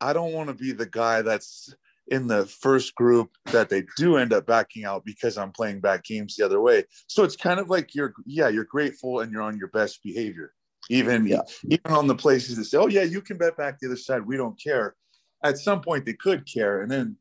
I 0.00 0.14
don't 0.14 0.32
want 0.32 0.48
to 0.48 0.54
be 0.54 0.72
the 0.72 0.86
guy 0.86 1.20
that's 1.20 1.74
in 2.08 2.26
the 2.26 2.46
first 2.46 2.94
group 2.94 3.30
that 3.46 3.68
they 3.68 3.84
do 3.96 4.16
end 4.16 4.32
up 4.32 4.46
backing 4.46 4.84
out 4.84 5.04
because 5.04 5.38
I'm 5.38 5.52
playing 5.52 5.80
back 5.80 6.04
games 6.04 6.36
the 6.36 6.44
other 6.44 6.60
way. 6.60 6.84
So 7.06 7.22
it's 7.24 7.36
kind 7.36 7.60
of 7.60 7.70
like 7.70 7.94
you're 7.94 8.12
yeah, 8.26 8.48
you're 8.48 8.64
grateful 8.64 9.20
and 9.20 9.32
you're 9.32 9.42
on 9.42 9.56
your 9.56 9.68
best 9.68 10.02
behavior. 10.02 10.52
Even 10.90 11.26
yeah. 11.26 11.42
even 11.64 11.92
on 11.92 12.06
the 12.06 12.14
places 12.14 12.56
that 12.56 12.64
say, 12.64 12.78
Oh 12.78 12.88
yeah, 12.88 13.02
you 13.02 13.20
can 13.20 13.38
bet 13.38 13.56
back 13.56 13.78
the 13.78 13.86
other 13.86 13.96
side, 13.96 14.26
we 14.26 14.36
don't 14.36 14.60
care. 14.60 14.96
At 15.44 15.58
some 15.58 15.80
point 15.80 16.04
they 16.04 16.14
could 16.14 16.44
care. 16.52 16.82
And 16.82 16.90
then 16.90 17.16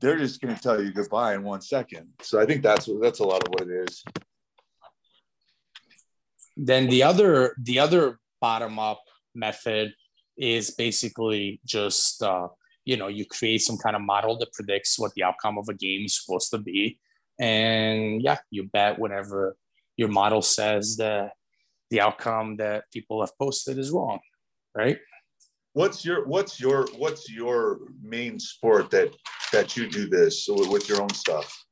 they're 0.00 0.18
just 0.18 0.40
going 0.40 0.54
to 0.54 0.60
tell 0.60 0.82
you 0.82 0.92
goodbye 0.92 1.34
in 1.34 1.42
one 1.42 1.60
second. 1.60 2.08
So 2.20 2.40
I 2.40 2.46
think 2.46 2.62
that's 2.62 2.88
what 2.88 3.00
that's 3.00 3.20
a 3.20 3.24
lot 3.24 3.46
of 3.46 3.48
what 3.50 3.68
it 3.68 3.88
is. 3.88 4.04
Then 6.56 6.88
the 6.88 7.02
other 7.04 7.54
the 7.62 7.78
other 7.78 8.18
bottom 8.40 8.78
up 8.78 9.02
method 9.34 9.94
is 10.36 10.72
basically 10.72 11.60
just 11.64 12.22
uh, 12.22 12.48
you 12.84 12.96
know 12.96 13.08
you 13.08 13.24
create 13.24 13.62
some 13.62 13.78
kind 13.78 13.96
of 13.96 14.02
model 14.02 14.38
that 14.38 14.52
predicts 14.52 14.98
what 14.98 15.12
the 15.14 15.22
outcome 15.22 15.58
of 15.58 15.68
a 15.68 15.74
game 15.74 16.04
is 16.04 16.20
supposed 16.20 16.50
to 16.50 16.58
be, 16.58 16.98
and 17.40 18.22
yeah, 18.22 18.38
you 18.50 18.64
bet 18.64 18.98
whenever 18.98 19.56
your 19.96 20.08
model 20.08 20.42
says 20.42 20.96
that 20.96 21.32
the 21.90 22.00
outcome 22.00 22.56
that 22.56 22.84
people 22.92 23.20
have 23.20 23.36
posted 23.38 23.78
is 23.78 23.90
wrong, 23.90 24.18
right? 24.74 24.98
what's 25.74 26.04
your 26.04 26.24
what's 26.26 26.58
your 26.58 26.86
what's 26.96 27.30
your 27.30 27.80
main 28.00 28.38
sport 28.38 28.90
that 28.90 29.12
that 29.52 29.76
you 29.76 29.88
do 29.88 30.08
this 30.08 30.46
with 30.48 30.88
your 30.88 31.02
own 31.02 31.10
stuff? 31.10 31.64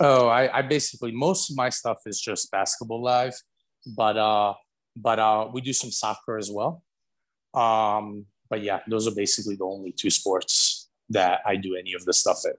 Oh 0.00 0.28
I, 0.28 0.58
I 0.58 0.62
basically 0.62 1.12
most 1.12 1.50
of 1.50 1.56
my 1.56 1.70
stuff 1.70 1.98
is 2.06 2.20
just 2.20 2.50
basketball 2.50 3.02
live 3.02 3.34
but 3.96 4.16
uh 4.16 4.52
but 4.96 5.18
uh 5.18 5.48
we 5.52 5.60
do 5.60 5.72
some 5.72 5.90
soccer 5.90 6.36
as 6.36 6.50
well. 6.52 6.82
Um 7.54 8.26
but 8.48 8.62
yeah 8.62 8.80
those 8.88 9.06
are 9.06 9.14
basically 9.14 9.56
the 9.56 9.64
only 9.64 9.92
two 9.92 10.10
sports 10.10 10.88
that 11.08 11.40
i 11.46 11.56
do 11.56 11.76
any 11.76 11.92
of 11.94 12.04
the 12.04 12.12
stuff 12.12 12.38
in 12.44 12.52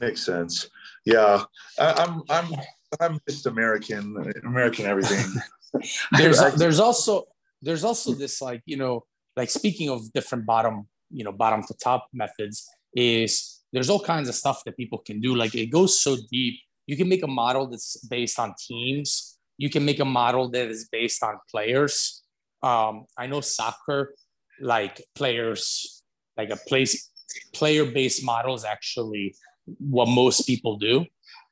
makes 0.00 0.24
sense 0.24 0.68
yeah 1.04 1.42
I, 1.78 1.92
i'm 1.92 2.22
i'm 2.30 2.60
i'm 3.00 3.20
just 3.28 3.46
american 3.46 4.32
american 4.44 4.86
everything 4.86 5.26
there's 6.12 6.40
there's 6.54 6.80
also 6.80 7.26
there's 7.62 7.84
also 7.84 8.12
this 8.12 8.40
like 8.42 8.62
you 8.66 8.76
know 8.76 9.04
like 9.36 9.50
speaking 9.50 9.90
of 9.90 10.12
different 10.12 10.46
bottom, 10.46 10.88
you 11.10 11.22
know, 11.22 11.32
bottom 11.32 11.62
to 11.64 11.74
top 11.74 12.08
methods, 12.12 12.66
is 12.94 13.62
there's 13.72 13.90
all 13.90 14.00
kinds 14.00 14.28
of 14.28 14.34
stuff 14.34 14.62
that 14.64 14.76
people 14.76 14.98
can 14.98 15.20
do. 15.20 15.34
Like 15.34 15.54
it 15.54 15.66
goes 15.66 16.00
so 16.00 16.16
deep. 16.30 16.58
You 16.86 16.96
can 16.96 17.08
make 17.08 17.22
a 17.22 17.28
model 17.28 17.66
that's 17.68 17.98
based 18.06 18.38
on 18.38 18.54
teams. 18.58 19.38
You 19.58 19.68
can 19.68 19.84
make 19.84 20.00
a 20.00 20.04
model 20.04 20.48
that 20.50 20.68
is 20.68 20.88
based 20.90 21.22
on 21.22 21.38
players. 21.50 22.22
Um, 22.62 23.06
I 23.16 23.26
know 23.26 23.40
soccer, 23.42 24.14
like 24.60 25.02
players, 25.14 26.02
like 26.36 26.50
a 26.50 26.56
place 26.56 27.10
player-based 27.52 28.24
model 28.24 28.54
is 28.54 28.64
actually 28.64 29.34
what 29.78 30.08
most 30.08 30.46
people 30.46 30.76
do. 30.76 31.04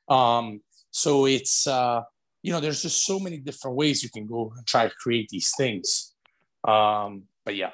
Um, 0.07 0.61
so 0.91 1.25
it's 1.25 1.67
uh, 1.67 2.01
you 2.41 2.51
know, 2.51 2.59
there's 2.59 2.83
just 2.83 3.05
so 3.05 3.19
many 3.19 3.37
different 3.37 3.75
ways 3.75 4.03
you 4.03 4.09
can 4.09 4.27
go 4.27 4.53
and 4.55 4.65
try 4.67 4.87
to 4.87 4.93
create 4.95 5.29
these 5.29 5.51
things. 5.57 6.13
Um, 6.63 7.23
but 7.43 7.55
yeah. 7.55 7.71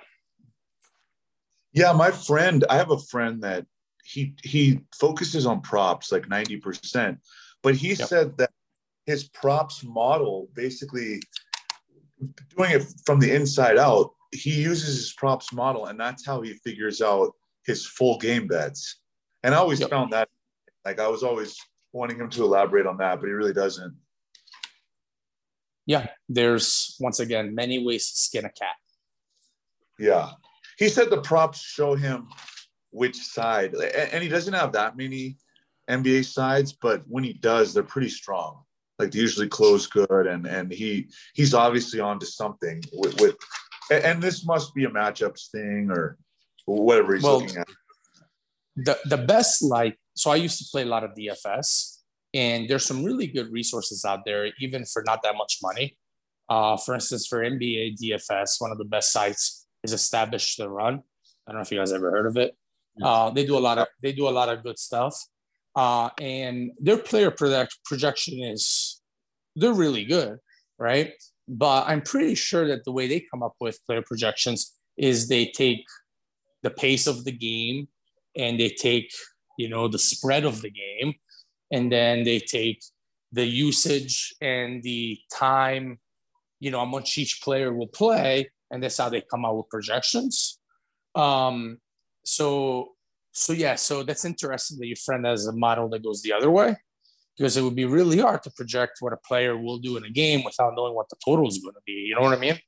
Yeah, 1.74 1.92
my 1.94 2.12
friend, 2.12 2.64
I 2.70 2.78
have 2.78 2.92
a 2.92 2.98
friend 2.98 3.44
that 3.44 3.66
he 4.04 4.34
he 4.44 4.80
focuses 5.00 5.46
on 5.46 5.62
props 5.62 6.12
like 6.12 6.28
90%, 6.28 7.18
but 7.62 7.76
he 7.76 7.90
yep. 7.90 8.08
said 8.08 8.38
that 8.38 8.52
his 9.06 9.24
props 9.26 9.84
model 9.84 10.48
basically 10.54 11.22
doing 12.56 12.72
it 12.72 12.86
from 13.06 13.20
the 13.20 13.34
inside 13.34 13.78
out, 13.78 14.12
he 14.32 14.62
uses 14.62 14.96
his 14.96 15.14
props 15.14 15.54
model 15.54 15.88
and 15.88 16.00
that's 16.00 16.26
how 16.26 16.42
he 16.42 16.54
figures 16.54 17.02
out 17.02 17.34
his 17.66 17.86
full 17.86 18.18
game 18.18 18.48
bets. 18.48 19.00
And 19.44 19.54
I 19.54 19.58
always 19.58 19.80
yep. 19.80 19.90
found 19.90 20.14
that 20.14 20.30
like 20.86 21.00
I 21.00 21.08
was 21.08 21.24
always 21.24 21.58
wanting 21.94 22.18
him 22.18 22.30
to 22.32 22.44
elaborate 22.44 22.86
on 22.86 22.98
that, 22.98 23.20
but 23.20 23.28
he 23.28 23.34
really 23.34 23.54
doesn't. 23.54 23.96
Yeah, 25.86 26.08
there's 26.30 26.96
once 27.00 27.20
again 27.20 27.54
many 27.54 27.84
ways 27.84 28.12
to 28.12 28.18
skin 28.18 28.46
a 28.46 28.50
cat. 28.50 28.76
Yeah. 30.00 30.32
He 30.78 30.90
said 30.90 31.10
the 31.10 31.22
props 31.22 31.60
show 31.60 31.96
him 31.96 32.30
which 32.92 33.18
side, 33.18 33.74
and 33.76 34.24
he 34.24 34.30
doesn't 34.30 34.54
have 34.54 34.72
that 34.74 34.98
many 34.98 35.38
NBA 35.90 36.26
sides, 36.26 36.74
but 36.74 37.04
when 37.08 37.24
he 37.24 37.34
does, 37.34 37.74
they're 37.74 37.84
pretty 37.84 38.10
strong. 38.10 38.64
Like 39.00 39.12
they 39.12 39.20
usually 39.20 39.48
close 39.48 39.88
good, 39.88 40.28
and 40.28 40.46
and 40.46 40.72
he 40.72 41.10
he's 41.34 41.54
obviously 41.54 42.00
onto 42.00 42.26
something 42.26 42.82
with, 42.94 43.20
with 43.20 43.36
and 43.92 44.22
this 44.22 44.46
must 44.46 44.74
be 44.74 44.86
a 44.86 44.90
matchups 44.90 45.52
thing 45.52 45.90
or 45.92 46.18
whatever 46.66 47.14
he's 47.14 47.24
well, 47.24 47.40
looking 47.40 47.58
at. 47.58 47.68
The 48.76 48.98
the 49.06 49.18
best 49.18 49.62
like 49.62 49.98
so 50.16 50.32
I 50.32 50.36
used 50.36 50.60
to 50.60 50.66
play 50.72 50.84
a 50.84 50.86
lot 50.86 51.04
of 51.04 51.12
DFS, 51.12 51.98
and 52.34 52.70
there's 52.70 52.86
some 52.86 53.04
really 53.04 53.28
good 53.28 53.52
resources 53.52 54.06
out 54.06 54.22
there, 54.26 54.52
even 54.60 54.86
for 54.86 55.04
not 55.06 55.24
that 55.24 55.36
much 55.36 55.60
money. 55.62 55.98
Uh, 56.50 56.78
for 56.78 56.94
instance, 56.94 57.28
for 57.28 57.40
NBA 57.40 57.98
DFS, 57.98 58.60
one 58.60 58.72
of 58.72 58.78
the 58.78 58.86
best 58.86 59.12
sites 59.12 59.68
is 59.84 59.94
Establish 59.94 60.56
The 60.58 60.70
Run. 60.70 61.02
I 61.48 61.52
don't 61.52 61.56
know 61.56 61.62
if 61.62 61.72
you 61.72 61.78
guys 61.78 61.94
ever 61.94 62.12
heard 62.12 62.28
of 62.28 62.38
it. 62.38 62.56
Uh, 63.02 63.30
they 63.30 63.46
do 63.46 63.58
a 63.58 63.60
lot 63.60 63.78
of 63.78 63.88
they 64.02 64.12
do 64.12 64.28
a 64.28 64.32
lot 64.32 64.50
of 64.50 64.64
good 64.64 64.78
stuff, 64.78 65.16
uh, 65.76 66.10
and 66.20 66.72
their 66.80 66.98
player 66.98 67.32
project, 67.32 67.78
projection 67.86 68.44
is 68.44 69.02
they're 69.56 69.74
really 69.74 70.06
good, 70.06 70.38
right? 70.78 71.14
But 71.48 71.88
I'm 71.88 72.02
pretty 72.02 72.36
sure 72.36 72.68
that 72.68 72.84
the 72.86 72.92
way 72.92 73.08
they 73.08 73.26
come 73.32 73.44
up 73.44 73.56
with 73.60 73.84
player 73.86 74.02
projections 74.02 74.74
is 74.98 75.28
they 75.28 75.46
take 75.48 75.86
the 76.64 76.70
pace 76.70 77.08
of 77.08 77.24
the 77.24 77.32
game 77.32 77.88
and 78.38 78.60
they 78.60 78.70
take 78.70 79.12
you 79.58 79.70
know 79.70 79.88
the 79.88 80.00
spread 80.00 80.46
of 80.46 80.62
the 80.62 80.72
game, 80.72 81.14
and 81.72 81.92
then 81.92 82.24
they 82.24 82.40
take 82.40 82.82
the 83.32 83.46
usage 83.46 84.34
and 84.42 84.84
the 84.84 85.18
time, 85.34 86.00
you 86.60 86.70
know, 86.72 86.80
how 86.80 86.86
much 86.86 87.18
each 87.18 87.42
player 87.42 87.74
will 87.74 87.88
play, 87.88 88.50
and 88.70 88.84
that's 88.84 88.98
how 88.98 89.10
they 89.10 89.22
come 89.22 89.46
out 89.46 89.58
with 89.58 89.70
projections. 89.70 90.60
Um, 91.16 91.80
so 92.24 92.90
so 93.34 93.54
yeah, 93.54 93.76
so 93.76 94.04
that's 94.04 94.26
interesting 94.26 94.78
that 94.80 94.88
your 94.88 94.98
friend 94.98 95.26
has 95.26 95.48
a 95.48 95.54
model 95.54 95.90
that 95.90 96.04
goes 96.04 96.22
the 96.22 96.34
other 96.34 96.52
way, 96.52 96.76
because 97.38 97.58
it 97.58 97.62
would 97.62 97.76
be 97.76 97.86
really 97.86 98.20
hard 98.20 98.44
to 98.44 98.52
project 98.52 98.98
what 99.00 99.14
a 99.14 99.18
player 99.18 99.58
will 99.58 99.80
do 99.80 99.98
in 99.98 100.04
a 100.04 100.10
game 100.10 100.44
without 100.44 100.74
knowing 100.76 100.94
what 100.94 101.10
the 101.10 101.16
total 101.24 101.48
is 101.48 101.60
going 101.60 101.74
to 101.74 101.82
be. 101.86 101.94
You 101.94 102.16
know 102.16 102.22
what 102.22 102.38
I 102.38 102.40
mean? 102.40 102.60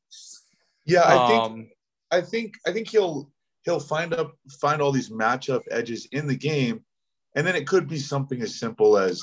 Yeah, 0.86 1.04
I 1.06 1.28
think 1.28 1.44
um, 1.44 1.70
I 2.12 2.22
think 2.22 2.54
I 2.68 2.72
think 2.72 2.90
he'll 2.90 3.32
he'll 3.64 3.80
find 3.80 4.14
up 4.14 4.34
find 4.60 4.82
all 4.82 4.92
these 4.92 5.10
matchup 5.10 5.62
edges 5.72 6.08
in 6.12 6.28
the 6.28 6.36
game, 6.36 6.84
and 7.36 7.46
then 7.46 7.56
it 7.56 7.68
could 7.68 7.88
be 7.88 8.00
something 8.00 8.42
as 8.42 8.60
simple 8.60 8.98
as 8.98 9.22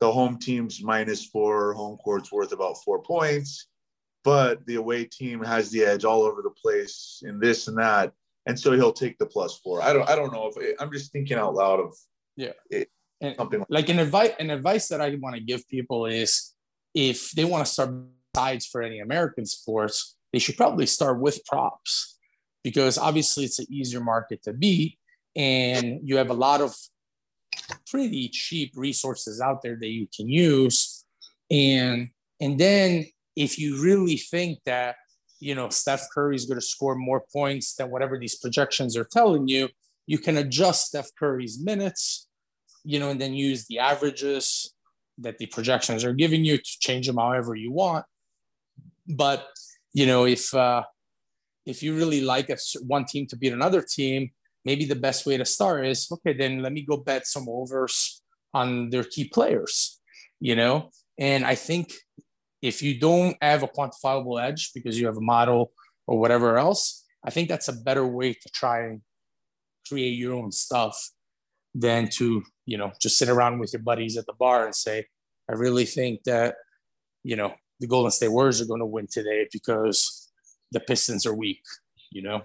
the 0.00 0.10
home 0.10 0.38
team's 0.38 0.82
minus 0.82 1.26
four, 1.26 1.74
home 1.74 1.96
court's 1.98 2.32
worth 2.32 2.52
about 2.52 2.76
four 2.84 3.02
points, 3.02 3.68
but 4.22 4.64
the 4.66 4.76
away 4.76 5.04
team 5.04 5.42
has 5.42 5.70
the 5.70 5.84
edge 5.84 6.04
all 6.04 6.22
over 6.22 6.42
the 6.42 6.50
place 6.50 7.22
in 7.26 7.38
this 7.38 7.68
and 7.68 7.78
that, 7.78 8.12
and 8.46 8.58
so 8.58 8.72
he'll 8.72 8.92
take 8.92 9.18
the 9.18 9.26
plus 9.26 9.58
four. 9.58 9.82
I 9.82 9.92
don't 9.92 10.08
I 10.08 10.16
don't 10.16 10.32
know 10.32 10.50
if 10.54 10.76
I'm 10.80 10.92
just 10.92 11.12
thinking 11.12 11.36
out 11.36 11.54
loud 11.54 11.80
of 11.80 11.94
yeah 12.36 12.52
it, 12.70 12.88
and 13.20 13.36
something 13.36 13.60
like, 13.60 13.68
like 13.70 13.88
an 13.88 13.98
advice 13.98 14.32
an 14.38 14.50
advice 14.50 14.88
that 14.88 15.00
I 15.00 15.16
want 15.20 15.36
to 15.36 15.42
give 15.42 15.66
people 15.68 16.06
is 16.06 16.54
if 16.94 17.30
they 17.32 17.44
want 17.44 17.66
to 17.66 17.72
start 17.72 17.94
sides 18.34 18.66
for 18.66 18.82
any 18.82 19.00
American 19.00 19.46
sports, 19.46 20.16
they 20.32 20.38
should 20.38 20.56
probably 20.56 20.86
start 20.86 21.20
with 21.20 21.44
props. 21.44 22.18
Because 22.62 22.96
obviously 22.96 23.44
it's 23.44 23.58
an 23.58 23.66
easier 23.68 24.00
market 24.00 24.42
to 24.44 24.54
beat 24.54 24.98
and 25.36 26.00
you 26.02 26.16
have 26.16 26.30
a 26.30 26.34
lot 26.34 26.62
of 26.62 26.74
pretty 27.90 28.28
cheap 28.28 28.72
resources 28.74 29.40
out 29.40 29.60
there 29.62 29.76
that 29.78 29.88
you 29.88 30.08
can 30.14 30.28
use. 30.28 31.04
And 31.50 32.08
and 32.40 32.58
then 32.58 33.06
if 33.36 33.58
you 33.58 33.82
really 33.82 34.16
think 34.16 34.60
that 34.64 34.96
you 35.40 35.54
know 35.54 35.68
Steph 35.68 36.06
Curry 36.14 36.36
is 36.36 36.46
going 36.46 36.58
to 36.58 36.66
score 36.66 36.94
more 36.94 37.22
points 37.32 37.74
than 37.74 37.90
whatever 37.90 38.18
these 38.18 38.36
projections 38.36 38.96
are 38.96 39.04
telling 39.04 39.46
you 39.46 39.68
you 40.06 40.18
can 40.18 40.36
adjust 40.36 40.86
Steph 40.86 41.08
Curry's 41.18 41.62
minutes 41.62 42.28
you 42.84 42.98
know 42.98 43.10
and 43.10 43.20
then 43.20 43.34
use 43.34 43.66
the 43.66 43.78
averages 43.78 44.74
that 45.18 45.38
the 45.38 45.46
projections 45.46 46.04
are 46.04 46.12
giving 46.12 46.44
you 46.44 46.56
to 46.58 46.78
change 46.80 47.06
them 47.06 47.16
however 47.16 47.54
you 47.54 47.72
want. 47.72 48.04
But 49.06 49.46
you 49.92 50.06
know 50.06 50.26
if 50.26 50.52
uh 50.52 50.82
if 51.64 51.82
you 51.82 51.96
really 51.96 52.20
like 52.20 52.50
a, 52.50 52.58
one 52.86 53.06
team 53.06 53.26
to 53.28 53.36
beat 53.36 53.52
another 53.52 53.80
team 53.80 54.30
maybe 54.64 54.84
the 54.84 54.96
best 55.06 55.24
way 55.24 55.36
to 55.36 55.44
start 55.44 55.86
is 55.86 56.08
okay 56.12 56.34
then 56.34 56.60
let 56.60 56.72
me 56.72 56.82
go 56.82 56.96
bet 56.98 57.26
some 57.26 57.48
overs 57.48 58.20
on 58.52 58.90
their 58.90 59.04
key 59.04 59.28
players 59.28 60.00
you 60.40 60.56
know? 60.56 60.90
And 61.16 61.46
i 61.46 61.54
think 61.54 61.94
if 62.60 62.82
you 62.82 62.98
don't 62.98 63.36
have 63.40 63.62
a 63.62 63.68
quantifiable 63.68 64.42
edge 64.42 64.72
because 64.74 64.98
you 64.98 65.06
have 65.06 65.16
a 65.16 65.28
model 65.34 65.72
or 66.08 66.18
whatever 66.18 66.58
else 66.58 67.04
i 67.24 67.30
think 67.30 67.48
that's 67.48 67.68
a 67.68 67.80
better 67.88 68.06
way 68.06 68.32
to 68.32 68.48
try 68.52 68.86
and 68.86 69.00
create 69.88 70.18
your 70.18 70.34
own 70.34 70.50
stuff 70.50 70.96
than 71.74 72.08
to 72.08 72.42
you 72.66 72.78
know 72.78 72.92
just 73.00 73.18
sit 73.18 73.28
around 73.28 73.58
with 73.58 73.72
your 73.72 73.82
buddies 73.82 74.16
at 74.16 74.26
the 74.26 74.32
bar 74.38 74.64
and 74.64 74.74
say 74.74 75.06
i 75.50 75.52
really 75.52 75.84
think 75.84 76.22
that 76.24 76.54
you 77.24 77.34
know 77.34 77.52
the 77.80 77.86
golden 77.86 78.10
state 78.10 78.28
warriors 78.28 78.60
are 78.60 78.66
going 78.66 78.80
to 78.80 78.86
win 78.86 79.06
today 79.10 79.48
because 79.52 80.30
the 80.70 80.80
pistons 80.80 81.26
are 81.26 81.34
weak 81.34 81.60
you 82.14 82.22
know? 82.22 82.42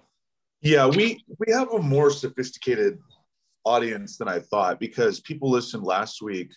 Yeah, 0.61 0.87
we 0.87 1.23
we 1.37 1.53
have 1.53 1.71
a 1.71 1.81
more 1.81 2.09
sophisticated 2.09 2.99
audience 3.63 4.17
than 4.17 4.27
I 4.27 4.39
thought 4.39 4.79
because 4.79 5.21
people 5.21 5.49
listened 5.49 5.83
last 5.83 6.21
week 6.21 6.51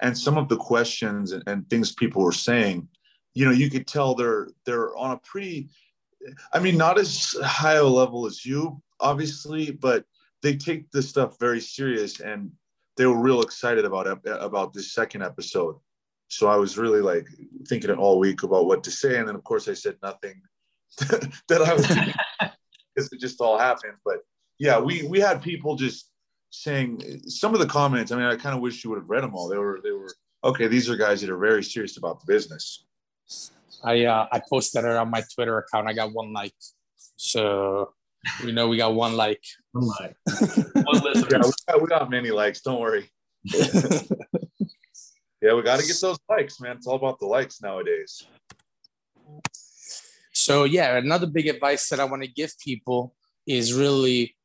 and 0.00 0.16
some 0.16 0.38
of 0.38 0.48
the 0.48 0.56
questions 0.56 1.32
and, 1.32 1.42
and 1.48 1.68
things 1.68 1.92
people 1.92 2.22
were 2.22 2.30
saying, 2.30 2.86
you 3.34 3.44
know, 3.44 3.50
you 3.50 3.68
could 3.68 3.88
tell 3.88 4.14
they're 4.14 4.48
they're 4.64 4.96
on 4.96 5.10
a 5.10 5.18
pretty 5.18 5.70
I 6.52 6.60
mean, 6.60 6.76
not 6.76 6.98
as 6.98 7.34
high 7.42 7.74
a 7.74 7.84
level 7.84 8.26
as 8.26 8.44
you, 8.44 8.80
obviously, 9.00 9.72
but 9.72 10.04
they 10.42 10.56
take 10.56 10.90
this 10.90 11.08
stuff 11.08 11.38
very 11.38 11.60
serious 11.60 12.20
and 12.20 12.52
they 12.96 13.06
were 13.06 13.20
real 13.20 13.40
excited 13.42 13.84
about 13.84 14.06
about 14.26 14.72
this 14.72 14.92
second 14.92 15.22
episode. 15.22 15.76
So 16.28 16.48
I 16.48 16.56
was 16.56 16.76
really 16.76 17.00
like 17.00 17.26
thinking 17.66 17.90
it 17.90 17.98
all 17.98 18.18
week 18.18 18.42
about 18.42 18.66
what 18.66 18.84
to 18.84 18.90
say, 18.90 19.18
and 19.18 19.28
then 19.28 19.34
of 19.34 19.44
course 19.44 19.68
I 19.68 19.74
said 19.74 19.96
nothing 20.02 20.42
that 20.98 21.62
I 21.62 21.74
was 21.74 21.86
because 22.94 23.12
it 23.12 23.20
just 23.20 23.40
all 23.40 23.58
happened. 23.58 23.94
But 24.04 24.18
yeah, 24.58 24.78
we 24.78 25.04
we 25.04 25.20
had 25.20 25.40
people 25.40 25.76
just 25.76 26.10
saying 26.50 27.22
some 27.26 27.54
of 27.54 27.60
the 27.60 27.66
comments. 27.66 28.10
I 28.10 28.16
mean, 28.16 28.26
I 28.26 28.36
kind 28.36 28.54
of 28.54 28.60
wish 28.60 28.82
you 28.84 28.90
would 28.90 28.98
have 28.98 29.08
read 29.08 29.22
them 29.22 29.34
all. 29.34 29.48
They 29.48 29.58
were 29.58 29.80
they 29.82 29.92
were 29.92 30.12
okay. 30.44 30.66
These 30.66 30.90
are 30.90 30.96
guys 30.96 31.20
that 31.20 31.30
are 31.30 31.38
very 31.38 31.62
serious 31.62 31.96
about 31.96 32.20
the 32.20 32.26
business. 32.26 32.84
I 33.84 34.04
uh, 34.04 34.26
I 34.32 34.40
posted 34.50 34.84
it 34.84 34.96
on 34.96 35.10
my 35.10 35.22
Twitter 35.34 35.58
account. 35.58 35.88
I 35.88 35.92
got 35.92 36.12
one 36.12 36.32
like, 36.32 36.54
so 37.16 37.94
you 38.44 38.52
know 38.52 38.68
we 38.68 38.76
got 38.76 38.94
one 38.94 39.16
like. 39.16 39.42
One 39.72 39.88
like. 40.00 40.16
one 40.74 41.02
listener. 41.02 41.28
Yeah, 41.30 41.40
we 41.44 41.52
got, 41.66 41.82
we 41.82 41.88
got 41.88 42.10
many 42.10 42.30
likes. 42.30 42.60
Don't 42.60 42.80
worry. 42.80 43.10
yeah, 43.44 43.64
we 45.54 45.62
got 45.62 45.80
to 45.80 45.86
get 45.86 45.96
those 46.00 46.18
likes, 46.28 46.60
man. 46.60 46.76
It's 46.76 46.86
all 46.86 46.96
about 46.96 47.18
the 47.20 47.26
likes 47.26 47.62
nowadays. 47.62 48.26
So 50.32 50.64
yeah, 50.64 50.96
another 50.96 51.26
big 51.26 51.48
advice 51.48 51.88
that 51.88 52.00
I 52.00 52.04
want 52.04 52.22
to 52.22 52.28
give 52.28 52.52
people 52.64 53.14
is 53.46 53.74
really 53.74 54.36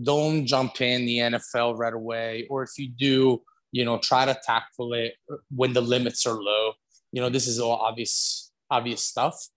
don't 0.00 0.46
jump 0.46 0.80
in 0.80 1.06
the 1.06 1.18
NFL 1.18 1.78
right 1.78 1.92
away, 1.92 2.46
or 2.50 2.62
if 2.62 2.70
you 2.76 2.88
do, 2.88 3.42
you 3.72 3.84
know, 3.84 3.98
try 3.98 4.24
to 4.24 4.38
tackle 4.44 4.94
it 4.94 5.14
when 5.54 5.72
the 5.72 5.80
limits 5.80 6.26
are 6.26 6.40
low. 6.40 6.72
You 7.12 7.22
know, 7.22 7.28
this 7.28 7.46
is 7.46 7.58
all 7.58 7.76
obvious 7.76 8.50
obvious 8.70 9.02
stuff, 9.02 9.48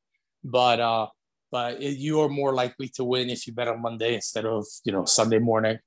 but 0.44 0.80
uh, 0.80 1.08
but 1.52 1.82
you 1.82 2.22
are 2.22 2.30
more 2.30 2.54
likely 2.54 2.88
to 2.96 3.04
win 3.04 3.30
if 3.30 3.46
you 3.46 3.54
bet 3.54 3.68
on 3.68 3.82
Monday 3.82 4.16
instead 4.16 4.46
of 4.46 4.66
you 4.84 4.92
know 4.92 5.06
Sunday 5.06 5.40
morning. 5.40 5.78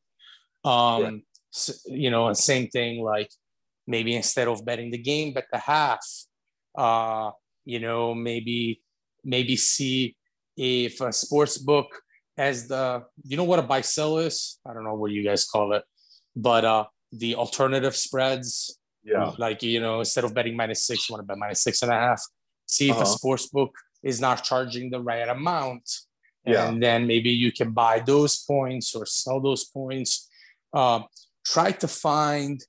Um, 0.64 1.02
yeah. 1.02 1.10
so, 1.50 1.72
you 1.86 2.10
know, 2.10 2.28
and 2.28 2.36
same 2.36 2.68
thing 2.68 3.02
like 3.02 3.30
maybe 3.86 4.14
instead 4.14 4.48
of 4.48 4.64
betting 4.64 4.90
the 4.90 4.98
game, 4.98 5.32
bet 5.32 5.46
the 5.52 5.58
half. 5.58 6.04
Uh, 6.76 7.30
you 7.64 7.78
know, 7.78 8.14
maybe 8.14 8.82
maybe 9.24 9.56
see 9.56 10.16
if 10.56 11.00
a 11.00 11.12
sports 11.12 11.58
book 11.58 12.02
has 12.36 12.68
the 12.68 13.02
you 13.24 13.36
know 13.36 13.44
what 13.44 13.58
a 13.58 13.62
buy 13.62 13.80
sell 13.80 14.18
is 14.18 14.58
i 14.66 14.72
don't 14.72 14.84
know 14.84 14.94
what 14.94 15.10
you 15.10 15.22
guys 15.22 15.44
call 15.46 15.72
it 15.72 15.82
but 16.34 16.64
uh 16.64 16.84
the 17.12 17.34
alternative 17.34 17.94
spreads 17.94 18.78
yeah 19.04 19.32
like 19.38 19.62
you 19.62 19.80
know 19.80 20.00
instead 20.00 20.24
of 20.24 20.34
betting 20.34 20.56
minus 20.56 20.84
six 20.84 21.08
you 21.08 21.12
want 21.14 21.22
to 21.22 21.26
bet 21.26 21.38
minus 21.38 21.62
six 21.62 21.82
and 21.82 21.92
a 21.92 21.94
half 21.94 22.20
see 22.66 22.90
if 22.90 22.96
uh-huh. 22.96 23.02
a 23.02 23.06
sports 23.06 23.48
book 23.48 23.72
is 24.04 24.20
not 24.20 24.44
charging 24.44 24.90
the 24.90 25.00
right 25.00 25.28
amount 25.28 25.88
yeah. 26.44 26.68
and 26.68 26.82
then 26.82 27.06
maybe 27.06 27.30
you 27.30 27.50
can 27.50 27.72
buy 27.72 27.98
those 27.98 28.44
points 28.44 28.94
or 28.94 29.06
sell 29.06 29.40
those 29.40 29.64
points 29.64 30.28
uh, 30.74 31.00
try 31.44 31.70
to 31.70 31.88
find 31.88 32.60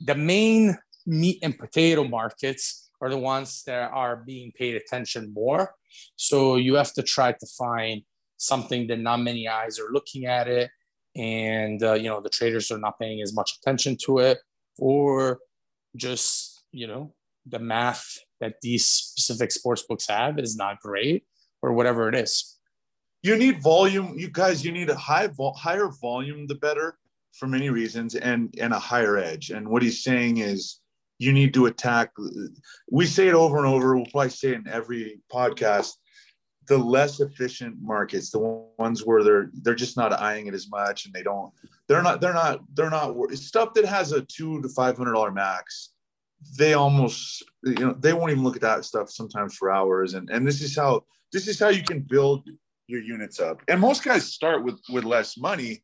the 0.00 0.14
main 0.14 0.76
meat 1.06 1.38
and 1.42 1.58
potato 1.58 2.04
markets 2.04 2.90
are 3.00 3.10
the 3.10 3.18
ones 3.18 3.62
that 3.66 3.90
are 3.92 4.16
being 4.16 4.52
paid 4.52 4.74
attention 4.74 5.32
more. 5.32 5.74
So 6.16 6.56
you 6.56 6.74
have 6.74 6.92
to 6.94 7.02
try 7.02 7.32
to 7.32 7.46
find 7.56 8.02
something 8.36 8.86
that 8.88 8.98
not 8.98 9.18
many 9.18 9.48
eyes 9.48 9.78
are 9.78 9.90
looking 9.92 10.26
at 10.26 10.48
it, 10.48 10.70
and 11.16 11.82
uh, 11.82 11.94
you 11.94 12.08
know 12.08 12.20
the 12.20 12.28
traders 12.28 12.70
are 12.70 12.78
not 12.78 12.98
paying 12.98 13.20
as 13.22 13.34
much 13.34 13.58
attention 13.58 13.96
to 14.04 14.18
it, 14.18 14.38
or 14.78 15.38
just 15.96 16.62
you 16.72 16.86
know 16.86 17.14
the 17.48 17.58
math 17.58 18.18
that 18.40 18.54
these 18.62 18.86
specific 18.86 19.50
sports 19.50 19.84
books 19.88 20.06
have 20.08 20.38
is 20.38 20.56
not 20.56 20.80
great, 20.80 21.24
or 21.62 21.72
whatever 21.72 22.08
it 22.08 22.14
is. 22.14 22.56
You 23.22 23.36
need 23.36 23.62
volume, 23.62 24.14
you 24.16 24.30
guys. 24.30 24.64
You 24.64 24.72
need 24.72 24.90
a 24.90 24.94
high 24.94 25.26
vol- 25.26 25.54
higher 25.54 25.88
volume, 26.00 26.46
the 26.46 26.54
better 26.54 26.98
for 27.38 27.46
many 27.46 27.70
reasons, 27.70 28.14
and 28.14 28.54
and 28.60 28.72
a 28.72 28.78
higher 28.78 29.16
edge. 29.16 29.50
And 29.50 29.68
what 29.68 29.82
he's 29.82 30.02
saying 30.02 30.38
is 30.38 30.80
you 31.18 31.32
need 31.32 31.52
to 31.54 31.66
attack. 31.66 32.12
We 32.90 33.06
say 33.06 33.28
it 33.28 33.34
over 33.34 33.58
and 33.58 33.66
over. 33.66 33.96
We'll 33.96 34.06
probably 34.06 34.30
say 34.30 34.50
it 34.50 34.58
in 34.58 34.68
every 34.68 35.20
podcast. 35.32 35.92
The 36.68 36.78
less 36.78 37.18
efficient 37.20 37.76
markets, 37.80 38.30
the 38.30 38.40
ones 38.78 39.04
where 39.04 39.24
they're 39.24 39.50
they're 39.62 39.74
just 39.74 39.96
not 39.96 40.12
eyeing 40.12 40.46
it 40.46 40.54
as 40.54 40.68
much, 40.70 41.06
and 41.06 41.14
they 41.14 41.22
don't. 41.22 41.52
They're 41.88 42.02
not. 42.02 42.20
They're 42.20 42.34
not. 42.34 42.60
They're 42.74 42.90
not. 42.90 43.16
Stuff 43.32 43.74
that 43.74 43.86
has 43.86 44.12
a 44.12 44.22
two 44.22 44.60
to 44.62 44.68
five 44.68 44.96
hundred 44.96 45.14
dollar 45.14 45.32
max. 45.32 45.90
They 46.56 46.74
almost, 46.74 47.44
you 47.64 47.74
know, 47.74 47.96
they 47.98 48.12
won't 48.12 48.30
even 48.30 48.44
look 48.44 48.56
at 48.56 48.62
that 48.62 48.84
stuff 48.84 49.10
sometimes 49.10 49.56
for 49.56 49.70
hours. 49.70 50.14
And 50.14 50.30
and 50.30 50.46
this 50.46 50.62
is 50.62 50.76
how 50.76 51.04
this 51.32 51.48
is 51.48 51.58
how 51.58 51.68
you 51.68 51.82
can 51.82 52.00
build 52.00 52.48
your 52.86 53.02
units 53.02 53.40
up. 53.40 53.60
And 53.68 53.80
most 53.80 54.04
guys 54.04 54.32
start 54.32 54.64
with 54.64 54.80
with 54.88 55.04
less 55.04 55.36
money, 55.36 55.82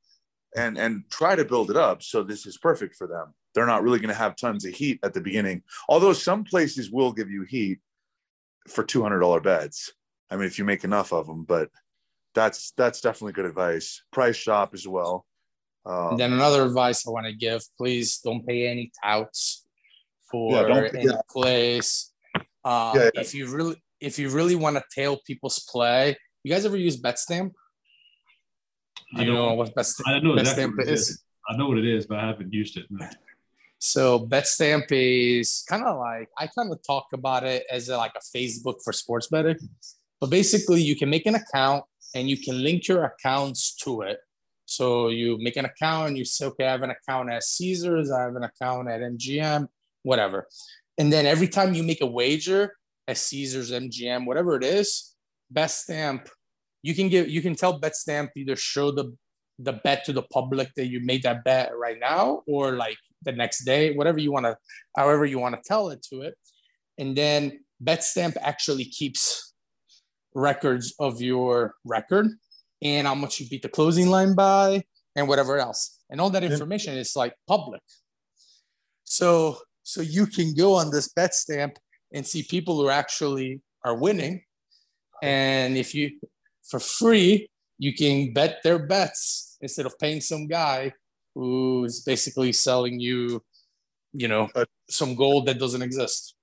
and 0.57 0.79
and 0.79 1.05
try 1.11 1.35
to 1.35 1.45
build 1.45 1.71
it 1.71 1.77
up. 1.77 2.03
So 2.03 2.23
this 2.23 2.47
is 2.47 2.57
perfect 2.59 2.97
for 2.97 3.07
them 3.07 3.35
they're 3.55 3.67
not 3.67 3.83
really 3.83 4.01
going 4.01 4.09
to 4.09 4.15
have 4.15 4.37
tons 4.37 4.65
of 4.65 4.75
heat 4.75 4.99
at 5.03 5.15
the 5.15 5.21
beginning. 5.21 5.63
Although 5.89 6.13
some 6.13 6.45
places 6.45 6.91
will 6.91 7.13
give 7.13 7.31
you 7.31 7.43
heat 7.43 7.79
for 8.69 8.85
$200 8.85 9.43
beds. 9.43 9.93
I 10.31 10.37
mean, 10.37 10.47
if 10.47 10.59
you 10.59 10.65
make 10.65 10.85
enough 10.85 11.13
of 11.13 11.27
them, 11.27 11.45
but 11.45 11.71
that's 12.35 12.73
that's 12.73 13.01
definitely 13.01 13.33
good 13.33 13.45
advice. 13.45 14.03
Price 14.11 14.35
shop 14.35 14.75
as 14.75 14.89
well. 14.89 15.25
Um, 15.87 16.17
then 16.17 16.33
another 16.33 16.65
advice 16.65 17.07
I 17.07 17.11
want 17.11 17.27
to 17.27 17.33
give: 17.33 17.63
please 17.79 18.19
don't 18.19 18.45
pay 18.45 18.67
any 18.67 18.91
touts 19.05 19.64
for 20.35 20.69
yeah, 20.69 20.89
any 20.93 21.05
yeah. 21.05 21.21
plays. 21.31 22.11
Uh, 22.65 22.93
yeah, 22.97 23.11
yeah. 23.15 23.21
If 23.21 23.35
you 23.35 23.47
really 23.55 23.77
if 24.01 24.19
you 24.19 24.31
really 24.31 24.57
want 24.57 24.77
to 24.77 24.83
tail 24.93 25.21
people's 25.25 25.61
play, 25.61 26.17
you 26.43 26.53
guys 26.53 26.67
ever 26.67 26.77
use 26.77 27.01
BetStamp? 27.01 27.53
Do 29.15 29.23
you 29.23 29.33
know, 29.33 29.51
know 29.51 29.55
what 29.55 29.75
BetStamp, 29.77 30.03
I 30.07 30.19
know 30.19 30.33
BetStamp 30.33 30.75
is? 30.89 31.23
I 31.49 31.57
know 31.57 31.69
what 31.69 31.79
it 31.79 31.87
is, 31.87 32.07
but 32.07 32.19
I 32.19 32.27
haven't 32.27 32.53
used 32.53 32.77
it. 32.77 32.87
No. 32.91 33.09
So 33.79 34.27
BetStamp 34.27 34.87
is 34.91 35.65
kind 35.69 35.85
of 35.85 35.99
like 35.99 36.29
I 36.37 36.49
kind 36.49 36.73
of 36.73 36.79
talk 36.85 37.07
about 37.13 37.45
it 37.45 37.65
as 37.71 37.89
a, 37.89 37.97
like 37.97 38.15
a 38.17 38.37
Facebook 38.37 38.77
for 38.83 38.93
sports 38.93 39.29
betting. 39.29 39.59
But 40.21 40.31
basically, 40.31 40.83
you 40.83 40.97
can 40.97 41.11
make 41.11 41.27
an 41.27 41.37
account 41.37 41.85
and 42.17 42.29
you 42.29 42.39
can 42.39 42.61
link 42.61 42.89
your 42.89 43.05
accounts 43.05 43.77
to 43.85 44.03
it. 44.03 44.19
So 44.67 45.09
you 45.09 45.39
make 45.39 45.57
an 45.57 45.67
account 45.67 46.09
and 46.09 46.19
you 46.19 46.25
say, 46.25 46.47
okay, 46.47 46.67
I 46.67 46.73
have 46.73 46.83
an 46.83 46.91
account 46.99 47.31
at 47.31 47.45
Caesars, 47.45 48.11
I 48.11 48.23
have 48.23 48.35
an 48.35 48.45
account 48.45 48.89
at 48.89 49.01
MGM, 49.01 49.69
whatever. 50.05 50.47
And 50.97 51.13
then 51.13 51.27
every 51.27 51.49
time 51.49 51.75
you 51.75 51.83
make 51.83 52.01
a 52.01 52.07
wager 52.07 52.77
at 53.09 53.19
Caesars, 53.19 53.73
MGM, 53.73 54.27
whatever 54.27 54.55
it 54.55 54.63
is, 54.63 55.15
BetStamp, 55.53 56.29
you 56.83 56.95
can 56.95 57.09
give 57.09 57.29
you 57.29 57.43
can 57.43 57.57
tell 57.57 57.81
BetStamp 57.81 58.29
either 58.37 58.55
show 58.55 58.93
the 58.93 59.17
the 59.59 59.73
bet 59.85 60.05
to 60.05 60.13
the 60.13 60.23
public 60.23 60.71
that 60.77 60.87
you 60.87 61.01
made 61.01 61.23
that 61.23 61.45
bet 61.45 61.71
right 61.77 61.99
now 62.01 62.43
or 62.47 62.73
like 62.73 62.97
the 63.23 63.33
next 63.33 63.65
day, 63.65 63.95
whatever 63.95 64.19
you 64.19 64.33
want 64.33 64.45
to, 64.47 64.57
however 64.97 65.25
you 65.25 65.39
want 65.39 65.55
to 65.55 65.63
tell 65.65 65.91
it 65.91 66.03
to 66.11 66.23
it. 66.23 66.35
And 66.99 67.17
then 67.17 67.61
BetStamp 67.83 68.37
actually 68.41 68.85
keeps 68.85 69.55
records 70.35 70.95
of 70.99 71.23
your 71.23 71.75
record 71.85 72.27
and 72.83 73.07
how 73.07 73.15
much 73.15 73.41
you 73.41 73.49
beat 73.49 73.63
the 73.63 73.69
closing 73.69 74.09
line 74.09 74.35
by 74.35 74.83
and 75.17 75.29
whatever 75.29 75.59
else. 75.59 76.01
And 76.11 76.21
all 76.21 76.31
that 76.31 76.45
information 76.45 76.97
is 76.97 77.17
like 77.17 77.35
public. 77.47 77.81
So 79.05 79.59
so 79.85 80.01
you 80.01 80.27
can 80.27 80.55
go 80.55 80.75
on 80.75 80.91
this 80.91 81.09
bet 81.09 81.35
stamp 81.35 81.79
and 82.13 82.27
see 82.27 82.43
people 82.43 82.77
who 82.77 82.89
actually 82.89 83.61
are 83.85 83.97
winning. 83.97 84.43
And 85.23 85.77
if 85.77 85.95
you 85.95 86.19
for 86.65 86.81
free, 86.81 87.49
you 87.79 87.95
can 87.95 88.33
bet 88.33 88.59
their 88.65 88.79
bets 88.79 89.59
instead 89.61 89.87
of 89.87 89.99
paying 89.99 90.21
some 90.21 90.47
guy 90.47 90.93
who's 91.35 92.01
basically 92.01 92.53
selling 92.53 92.99
you, 92.99 93.43
you 94.13 94.29
know, 94.29 94.49
some 94.89 95.15
gold 95.15 95.47
that 95.47 95.59
doesn't 95.59 95.83
exist. 95.83 96.35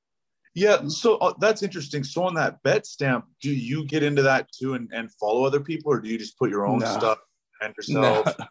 Yeah, 0.54 0.88
so 0.88 1.16
uh, 1.18 1.34
that's 1.40 1.64
interesting. 1.64 2.04
So 2.04 2.24
on 2.24 2.36
that 2.36 2.62
bet 2.64 2.86
stamp, 2.86 3.26
do 3.42 3.50
you 3.50 3.86
get 3.86 4.04
into 4.04 4.22
that 4.24 4.48
too 4.52 4.74
and, 4.74 4.90
and 4.94 5.10
follow 5.14 5.46
other 5.46 5.62
people, 5.62 5.94
or 5.94 6.00
do 6.00 6.10
you 6.10 6.18
just 6.18 6.38
put 6.38 6.50
your 6.50 6.68
own 6.68 6.80
no. 6.80 6.98
stuff 6.98 7.20
and 7.62 7.74
yourself? 7.76 8.36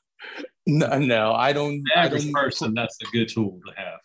No. 0.67 0.87
no, 0.87 0.99
no, 0.99 1.33
I 1.33 1.55
don't. 1.55 1.83
The 1.83 1.99
average 1.99 2.23
I 2.23 2.25
don't 2.27 2.35
person, 2.35 2.75
that's 2.75 2.99
a 3.01 3.07
good 3.07 3.31
tool 3.31 3.59
to 3.67 3.73
have. 3.75 4.01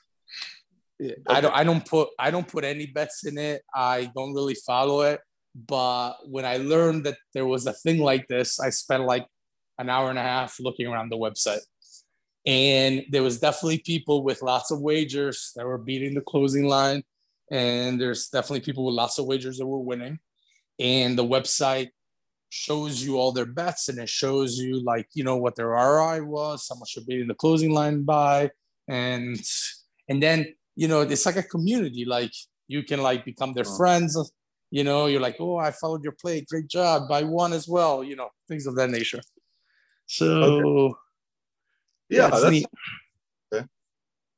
Okay. 1.01 1.15
I 1.27 1.41
don't. 1.41 1.53
I 1.53 1.63
don't 1.63 1.85
put. 1.85 2.09
I 2.17 2.31
don't 2.31 2.47
put 2.47 2.63
any 2.63 2.85
bets 2.85 3.25
in 3.25 3.37
it. 3.37 3.63
I 3.73 4.11
don't 4.15 4.33
really 4.33 4.55
follow 4.55 5.01
it. 5.01 5.19
But 5.55 6.15
when 6.25 6.45
I 6.45 6.57
learned 6.57 7.05
that 7.05 7.17
there 7.33 7.45
was 7.45 7.65
a 7.65 7.73
thing 7.73 7.99
like 7.99 8.27
this, 8.27 8.59
I 8.59 8.69
spent 8.69 9.03
like 9.03 9.25
an 9.79 9.89
hour 9.89 10.09
and 10.09 10.19
a 10.19 10.23
half 10.23 10.59
looking 10.59 10.87
around 10.87 11.09
the 11.09 11.17
website. 11.17 11.61
And 12.45 13.03
there 13.09 13.23
was 13.23 13.39
definitely 13.39 13.79
people 13.79 14.23
with 14.23 14.41
lots 14.41 14.71
of 14.71 14.81
wagers 14.81 15.51
that 15.55 15.65
were 15.65 15.77
beating 15.77 16.13
the 16.13 16.21
closing 16.21 16.67
line. 16.67 17.03
And 17.51 17.99
there's 17.99 18.27
definitely 18.27 18.61
people 18.61 18.85
with 18.85 18.95
lots 18.95 19.17
of 19.17 19.25
wagers 19.25 19.57
that 19.57 19.65
were 19.65 19.79
winning. 19.79 20.19
And 20.79 21.17
the 21.17 21.25
website 21.25 21.89
shows 22.49 23.03
you 23.03 23.17
all 23.17 23.31
their 23.31 23.45
bets 23.45 23.89
and 23.89 23.99
it 23.99 24.09
shows 24.09 24.57
you 24.57 24.83
like, 24.83 25.07
you 25.13 25.23
know, 25.23 25.37
what 25.37 25.55
their 25.55 25.69
ROI 25.69 26.23
was, 26.23 26.67
how 26.69 26.77
much 26.77 26.95
they're 26.95 27.05
beating 27.05 27.27
the 27.27 27.33
closing 27.33 27.71
line 27.71 28.03
by. 28.03 28.51
And 28.87 29.39
and 30.07 30.21
then, 30.21 30.53
you 30.75 30.87
know, 30.87 31.01
it's 31.01 31.25
like 31.25 31.37
a 31.37 31.43
community. 31.43 32.05
Like 32.05 32.33
you 32.67 32.83
can 32.83 33.01
like 33.01 33.25
become 33.25 33.53
their 33.53 33.65
friends. 33.65 34.17
You 34.71 34.83
know, 34.83 35.05
you're 35.05 35.21
like, 35.21 35.37
oh, 35.39 35.57
I 35.57 35.71
followed 35.71 36.03
your 36.03 36.15
play. 36.19 36.41
Great 36.49 36.67
job. 36.67 37.07
Buy 37.07 37.23
one 37.23 37.53
as 37.53 37.67
well, 37.67 38.03
you 38.03 38.15
know, 38.15 38.29
things 38.47 38.67
of 38.67 38.75
that 38.75 38.89
nature. 38.89 39.21
So 40.05 40.25
okay. 40.27 40.95
yeah, 42.09 42.29
that's, 42.29 42.49
neat. 42.49 42.65
Okay. 43.53 43.65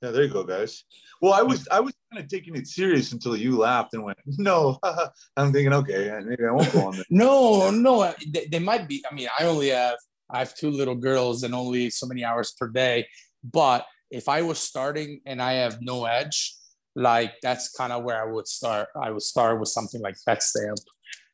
Yeah, 0.02 0.12
there 0.12 0.24
you 0.24 0.30
go, 0.30 0.44
guys. 0.44 0.84
Well, 1.22 1.34
I 1.34 1.42
was 1.42 1.68
I 1.70 1.80
was 1.80 1.94
kind 2.12 2.24
of 2.24 2.30
taking 2.30 2.56
it 2.56 2.68
serious 2.68 3.12
until 3.12 3.36
you 3.36 3.58
laughed 3.58 3.94
and 3.94 4.04
went, 4.04 4.20
"No." 4.26 4.78
I'm 5.38 5.52
thinking, 5.52 5.74
okay, 5.74 6.20
maybe 6.24 6.46
I 6.46 6.52
won't 6.52 6.72
go 6.72 6.88
on 6.88 6.96
there. 6.96 7.06
no, 7.10 7.72
no, 7.72 8.14
they, 8.32 8.46
they 8.46 8.60
might 8.60 8.88
be. 8.88 9.04
I 9.10 9.14
mean, 9.14 9.28
I 9.38 9.46
only 9.46 9.70
have 9.70 9.98
I 10.30 10.40
have 10.40 10.56
two 10.56 10.70
little 10.70 10.96
girls 10.96 11.44
and 11.44 11.56
only 11.56 11.90
so 11.90 12.06
many 12.06 12.24
hours 12.24 12.54
per 12.58 12.68
day. 12.68 13.08
But 13.44 13.86
if 14.12 14.30
I 14.30 14.42
was 14.42 14.60
starting 14.60 15.22
and 15.26 15.42
I 15.42 15.54
have 15.54 15.80
no 15.82 16.06
edge, 16.06 16.56
like 16.96 17.34
that's 17.42 17.70
kind 17.70 17.94
of 17.94 18.04
where 18.04 18.22
I 18.22 18.32
would 18.32 18.48
start. 18.48 18.90
I 19.00 19.12
would 19.12 19.22
start 19.22 19.60
with 19.60 19.70
something 19.70 20.02
like 20.02 20.16
BetStamp, 20.28 20.78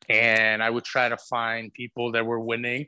and 0.09 0.61
I 0.61 0.69
would 0.69 0.84
try 0.84 1.09
to 1.09 1.17
find 1.17 1.74
people 1.74 2.11
that 2.13 2.26
were 2.26 2.39
winning 2.39 2.88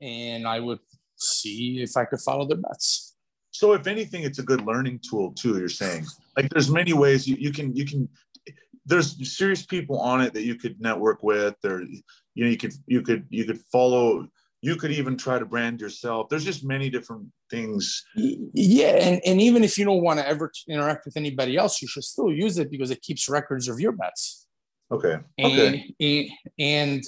and 0.00 0.46
I 0.46 0.60
would 0.60 0.80
see 1.16 1.82
if 1.82 1.96
I 1.96 2.04
could 2.04 2.20
follow 2.20 2.46
their 2.46 2.58
bets. 2.58 3.16
So 3.50 3.72
if 3.72 3.86
anything, 3.86 4.24
it's 4.24 4.38
a 4.38 4.42
good 4.42 4.62
learning 4.66 5.00
tool 5.08 5.32
too. 5.32 5.58
You're 5.58 5.68
saying 5.68 6.06
like 6.36 6.48
there's 6.50 6.70
many 6.70 6.92
ways 6.92 7.26
you, 7.26 7.36
you 7.38 7.52
can 7.52 7.74
you 7.74 7.84
can 7.84 8.08
there's 8.86 9.36
serious 9.36 9.64
people 9.64 9.98
on 10.00 10.20
it 10.20 10.34
that 10.34 10.42
you 10.42 10.56
could 10.56 10.80
network 10.80 11.22
with 11.22 11.54
or 11.64 11.82
you 11.82 12.44
know 12.44 12.50
you 12.50 12.56
could 12.56 12.74
you 12.86 13.00
could 13.00 13.24
you 13.30 13.44
could 13.44 13.60
follow 13.72 14.26
you 14.64 14.76
could 14.76 14.90
even 14.90 15.16
try 15.16 15.38
to 15.38 15.44
brand 15.44 15.80
yourself 15.80 16.28
there's 16.28 16.44
just 16.44 16.64
many 16.64 16.88
different 16.88 17.26
things 17.50 18.04
yeah 18.14 18.96
and, 19.06 19.20
and 19.26 19.40
even 19.40 19.62
if 19.62 19.76
you 19.78 19.84
don't 19.84 20.02
want 20.02 20.18
to 20.18 20.26
ever 20.26 20.50
interact 20.68 21.04
with 21.04 21.16
anybody 21.16 21.56
else 21.56 21.82
you 21.82 21.88
should 21.88 22.04
still 22.04 22.32
use 22.32 22.58
it 22.58 22.70
because 22.70 22.90
it 22.90 23.00
keeps 23.02 23.28
records 23.28 23.68
of 23.68 23.78
your 23.78 23.92
bets 23.92 24.46
okay 24.90 25.16
and, 25.38 25.52
okay 25.52 25.94
and 26.00 26.30
and, 26.58 27.02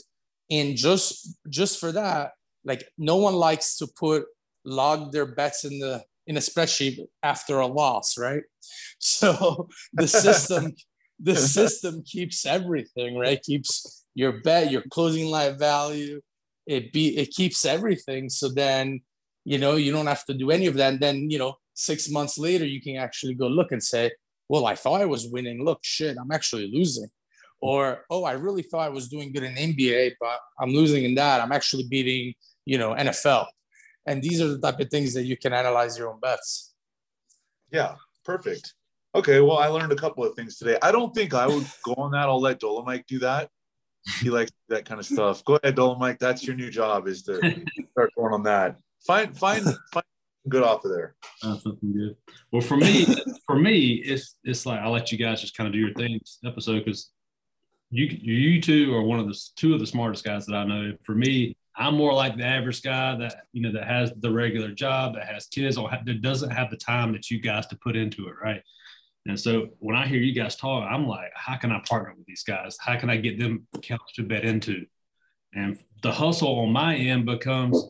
and 0.51 0.77
just 0.77 1.37
just 1.49 1.81
for 1.81 1.93
that 1.93 2.33
like 2.65 2.87
no 2.99 3.17
one 3.17 3.35
likes 3.35 3.79
to 3.79 3.87
put 3.87 4.27
log 4.65 5.13
their 5.13 5.27
bets 5.27 5.65
in 5.65 5.79
the 5.79 6.05
in 6.27 6.37
a 6.37 6.41
spreadsheet 6.41 6.99
after 7.23 7.61
a 7.61 7.67
loss, 7.67 8.19
right? 8.19 8.43
So 8.99 9.69
the 9.93 10.09
system 10.09 10.75
the 11.21 11.37
system 11.57 12.03
keeps 12.05 12.45
everything, 12.45 13.17
right? 13.17 13.41
Keeps 13.43 14.05
your 14.15 14.41
bet, 14.41 14.73
your 14.73 14.83
closing 14.91 15.27
line 15.27 15.59
value. 15.59 16.21
It 16.67 16.93
be 16.93 17.17
it 17.17 17.31
keeps 17.31 17.65
everything. 17.65 18.29
So 18.29 18.49
then, 18.49 19.01
you 19.45 19.59
know, 19.59 19.77
you 19.77 19.93
don't 19.93 20.07
have 20.07 20.25
to 20.27 20.35
do 20.35 20.51
any 20.51 20.67
of 20.67 20.75
that. 20.75 20.95
And 20.95 21.01
then, 21.01 21.31
you 21.31 21.39
know, 21.39 21.57
six 21.75 22.11
months 22.11 22.39
later, 22.39 22.65
you 22.65 22.81
can 22.81 22.97
actually 22.97 23.35
go 23.35 23.47
look 23.47 23.73
and 23.73 23.83
say, 23.83 24.11
well, 24.49 24.67
I 24.67 24.75
thought 24.75 25.01
I 25.01 25.07
was 25.07 25.29
winning. 25.29 25.65
Look, 25.65 25.81
shit, 25.83 26.17
I'm 26.21 26.33
actually 26.33 26.71
losing. 26.73 27.09
Or, 27.61 28.05
oh, 28.11 28.25
I 28.25 28.33
really 28.33 28.63
thought 28.63 28.87
I 28.87 28.91
was 28.91 29.09
doing 29.09 29.33
good 29.33 29.43
in 29.43 29.55
NBA, 29.55 30.15
but 30.21 30.39
I'm 30.61 30.71
losing 30.71 31.05
in 31.05 31.15
that. 31.15 31.41
I'm 31.41 31.53
actually 31.53 31.85
beating 31.89 32.35
you 32.67 32.77
know, 32.77 32.95
NFL. 32.95 33.47
And 34.05 34.23
these 34.23 34.43
are 34.43 34.49
the 34.49 34.59
type 34.59 34.79
of 34.81 34.91
things 34.91 35.15
that 35.15 35.25
you 35.25 35.37
can 35.37 35.53
analyze 35.53 35.97
your 35.97 36.13
own 36.13 36.21
bets. 36.21 36.75
Yeah, 37.73 37.95
perfect. 38.25 38.75
Okay, 39.15 39.41
well, 39.41 39.59
I 39.59 39.69
learned 39.69 39.93
a 39.93 39.97
couple 39.97 40.25
of 40.25 40.35
things 40.35 40.59
today. 40.59 40.77
I 40.83 40.93
don't 40.93 41.15
think 41.15 41.33
I 41.33 41.47
would 41.47 41.67
go 41.83 41.95
on 41.97 42.11
that. 42.11 42.29
I'll 42.29 42.41
let 42.41 42.61
Dolomite 42.61 43.07
do 43.07 43.19
that. 43.21 43.49
He 44.21 44.31
likes 44.31 44.53
that 44.69 44.85
kind 44.85 45.01
of 45.01 45.07
stuff. 45.07 45.45
Go 45.45 45.57
ahead, 45.57 45.75
Dolomite. 45.75 46.19
That's 46.19 46.47
your 46.47 46.57
new 46.57 46.71
job 46.71 47.09
is 47.09 47.23
to 47.25 47.37
start 47.93 48.13
going 48.17 48.33
on 48.33 48.43
that. 48.45 48.77
Find 49.07 49.37
find 49.37 49.65
find 49.93 50.05
good 50.49 50.63
off 50.63 50.85
of 50.85 50.93
there. 50.93 51.17
Uh, 51.43 51.59
something 51.59 51.93
good. 51.93 52.17
Well, 52.53 52.63
for 52.63 52.77
me, 52.77 53.07
for 53.47 53.57
me, 53.57 53.95
it's 53.95 54.37
it's 54.45 54.67
like 54.67 54.81
I'll 54.81 54.93
let 54.93 55.13
you 55.13 55.19
guys 55.19 55.41
just 55.41 55.57
kind 55.57 55.67
of 55.67 55.73
do 55.73 55.79
your 55.79 55.95
thing 55.95 56.21
episode 56.45 56.85
because 56.85 57.11
you 57.91 58.07
you 58.07 58.61
two 58.61 58.95
are 58.95 59.03
one 59.03 59.19
of 59.19 59.27
the 59.27 59.39
two 59.57 59.75
of 59.75 59.81
the 59.81 59.87
smartest 59.87 60.25
guys 60.25 60.47
that 60.47 60.55
I 60.55 60.65
know. 60.65 60.93
For 61.03 61.15
me, 61.15 61.57
I'm 61.77 61.95
more 61.95 62.13
like 62.13 62.37
the 62.37 62.45
average 62.45 62.83
guy 62.83 63.17
that 63.17 63.47
you 63.53 63.63
know 63.63 63.73
that 63.73 63.87
has 63.87 64.13
the 64.17 64.31
regular 64.31 64.71
job, 64.71 65.15
that 65.15 65.27
has 65.27 65.47
kids, 65.47 65.77
or 65.77 65.91
that 65.91 66.23
doesn't 66.23 66.51
have 66.51 66.71
the 66.71 66.77
time 66.77 67.13
that 67.13 67.31
you 67.31 67.41
guys 67.41 67.67
to 67.69 67.77
put 67.77 67.97
into 67.97 68.29
it, 68.29 68.35
right? 68.43 68.63
And 69.29 69.39
so 69.39 69.69
when 69.79 69.97
I 69.97 70.07
hear 70.07 70.21
you 70.21 70.33
guys 70.33 70.57
talk, 70.57 70.87
I'm 70.89 71.07
like, 71.07 71.31
how 71.35 71.57
can 71.57 71.73
I 71.73 71.83
partner 71.89 72.15
with 72.17 72.27
these 72.27 72.45
guys? 72.45 72.77
How 72.81 72.97
can 72.97 73.11
I 73.11 73.17
get 73.17 73.39
them 73.39 73.67
accounts 73.75 74.13
to 74.15 74.23
bet 74.23 74.45
into? 74.45 74.87
And 75.55 75.79
the 76.03 76.13
hustle 76.13 76.61
on 76.61 76.73
my 76.73 76.95
end 76.95 77.27
becomes, 77.27 77.83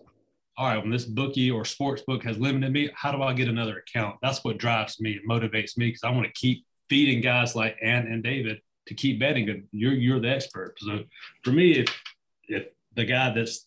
all 0.56 0.66
right, 0.66 0.78
when 0.78 0.90
this 0.90 1.04
bookie 1.04 1.50
or 1.50 1.64
sports 1.64 2.02
book 2.06 2.24
has 2.24 2.38
limited 2.38 2.72
me, 2.72 2.90
how 2.94 3.12
do 3.12 3.22
I 3.22 3.34
get 3.34 3.48
another 3.48 3.78
account? 3.78 4.16
That's 4.22 4.42
what 4.44 4.58
drives 4.58 5.00
me 5.00 5.18
and 5.18 5.28
motivates 5.28 5.76
me 5.76 5.88
because 5.88 6.04
I 6.04 6.10
want 6.10 6.26
to 6.26 6.32
keep 6.32 6.64
feeding 6.88 7.20
guys 7.20 7.54
like 7.54 7.76
Ant 7.82 8.08
and 8.08 8.22
David 8.22 8.60
to 8.86 8.94
keep 8.94 9.20
betting. 9.20 9.66
You're 9.72 9.94
you're 9.94 10.20
the 10.20 10.30
expert. 10.30 10.74
So 10.78 11.00
for 11.42 11.50
me, 11.50 11.72
if 11.72 12.02
if 12.48 12.68
the 12.94 13.04
guy 13.04 13.34
that's 13.34 13.66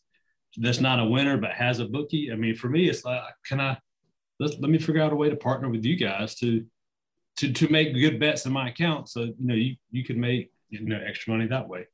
that's 0.58 0.80
not 0.80 1.00
a 1.00 1.06
winner 1.06 1.38
but 1.38 1.52
has 1.52 1.80
a 1.80 1.86
bookie. 1.86 2.32
I 2.32 2.36
mean, 2.36 2.56
for 2.56 2.70
me, 2.70 2.90
it's 2.90 3.06
like, 3.06 3.22
can 3.46 3.60
I 3.60 3.78
let 4.40 4.60
let 4.62 4.72
me 4.72 4.80
figure 4.80 5.02
out 5.02 5.14
a 5.14 5.16
way 5.16 5.30
to 5.30 5.36
partner 5.36 5.70
with 5.70 5.86
you 5.86 5.96
guys 5.96 6.36
to 6.36 6.66
to 7.40 7.54
to 7.54 7.70
make 7.70 7.94
good 7.94 8.20
bets 8.20 8.46
in 8.46 8.52
my 8.52 8.70
account, 8.70 9.10
so 9.10 9.22
you 9.22 9.36
know 9.40 9.56
you 9.56 9.76
you 9.92 10.04
can 10.04 10.20
make 10.20 10.52
you 10.70 10.82
know 10.82 11.02
extra 11.06 11.34
money 11.34 11.48
that 11.48 11.68
way. 11.68 11.88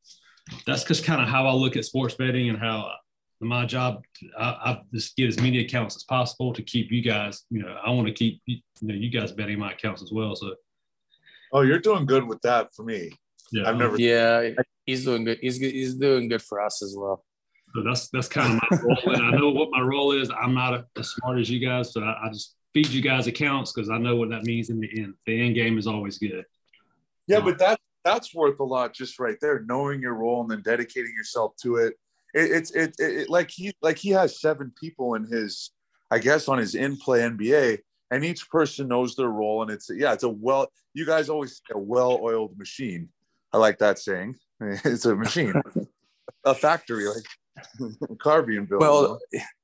That's 0.66 0.84
just 0.84 1.06
kind 1.06 1.22
of 1.22 1.28
how 1.28 1.48
I 1.48 1.54
look 1.54 1.76
at 1.76 1.86
sports 1.86 2.16
betting 2.16 2.50
and 2.50 2.58
how 2.58 2.92
my 3.42 3.66
job 3.66 4.04
I, 4.38 4.44
I, 4.44 4.82
just 4.94 5.16
get 5.16 5.28
as 5.28 5.40
many 5.40 5.60
accounts 5.60 5.96
as 5.96 6.04
possible 6.04 6.54
to 6.54 6.64
keep 6.64 6.92
you 6.92 7.02
guys. 7.02 7.44
You 7.50 7.62
know, 7.62 7.78
I 7.86 7.92
want 7.92 8.08
to 8.08 8.14
keep 8.14 8.42
you 8.48 8.58
know 8.82 8.96
you 8.96 9.10
guys 9.10 9.32
betting 9.32 9.60
my 9.60 9.74
accounts 9.74 10.02
as 10.02 10.12
well. 10.12 10.36
So, 10.36 10.56
oh, 11.54 11.62
you're 11.62 11.80
doing 11.80 12.06
good 12.06 12.26
with 12.28 12.42
that 12.42 12.74
for 12.76 12.84
me. 12.84 13.12
Yeah, 13.52 13.70
I've 13.70 13.78
never. 13.78 14.00
Yeah, 14.00 14.50
he's 14.86 15.06
doing 15.06 15.26
good. 15.26 15.38
He's 15.42 15.58
he's 15.58 15.94
doing 15.94 16.28
good 16.28 16.42
for 16.42 16.60
us 16.60 16.82
as 16.82 16.96
well. 16.98 17.24
So 17.76 17.84
that's 17.84 18.10
that's 18.10 18.28
kind 18.28 18.54
of 18.54 18.62
my 18.72 18.78
role. 18.82 19.16
and 19.16 19.26
I 19.28 19.38
know 19.38 19.50
what 19.50 19.70
my 19.72 19.82
role 19.82 20.12
is. 20.12 20.32
I'm 20.32 20.56
not 20.56 20.74
a, 20.74 20.86
as 20.98 21.10
smart 21.10 21.40
as 21.40 21.50
you 21.52 21.60
guys, 21.60 21.94
so 21.94 22.02
I, 22.02 22.26
I 22.26 22.30
just 22.32 22.56
feed 22.76 22.90
you 22.90 23.02
guys 23.02 23.26
accounts 23.26 23.72
because 23.72 23.90
I 23.90 23.98
know 23.98 24.18
what 24.18 24.30
that 24.32 24.44
means 24.44 24.70
in 24.70 24.82
the 24.82 24.90
end. 25.00 25.14
The 25.26 25.42
end 25.42 25.56
game 25.56 25.78
is 25.78 25.88
always 25.88 26.18
good. 26.18 26.46
Yeah, 27.26 27.40
but 27.40 27.58
that 27.60 27.80
that's 28.04 28.36
worth 28.36 28.60
a 28.60 28.64
lot 28.64 28.94
just 28.94 29.18
right 29.18 29.38
there, 29.42 29.64
knowing 29.66 30.02
your 30.02 30.14
role 30.14 30.42
and 30.42 30.52
then 30.52 30.62
dedicating 30.62 31.14
yourself 31.16 31.56
to 31.64 31.78
it. 31.78 31.94
it 32.34 32.52
it's 32.52 32.72
it, 32.72 32.94
it, 33.00 33.22
it 33.22 33.30
like 33.30 33.50
he 33.50 33.74
like 33.82 33.98
he 33.98 34.10
has 34.10 34.42
seven 34.42 34.74
people 34.78 35.16
in 35.16 35.24
his, 35.24 35.72
I 36.12 36.20
guess, 36.20 36.50
on 36.50 36.58
his 36.58 36.76
in 36.76 36.98
play 36.98 37.22
NBA, 37.22 37.80
and 38.12 38.26
each 38.26 38.50
person 38.50 38.90
knows 38.90 39.16
their 39.16 39.30
role. 39.30 39.62
And 39.62 39.72
it's 39.72 39.90
yeah, 39.90 40.12
it's 40.12 40.24
a 40.24 40.30
well. 40.30 40.68
You 40.94 41.06
guys 41.06 41.30
always 41.30 41.56
say 41.56 41.74
a 41.74 41.80
well-oiled 41.80 42.58
machine. 42.58 43.10
I 43.54 43.58
like 43.58 43.80
that 43.80 44.00
saying. 44.00 44.36
It's 44.86 45.06
a 45.06 45.16
machine, 45.16 45.54
a 46.46 46.56
factory, 46.56 47.08
like 47.08 48.20
car 48.20 48.42
being 48.42 48.66
built. 48.66 48.82
Well, 48.82 49.20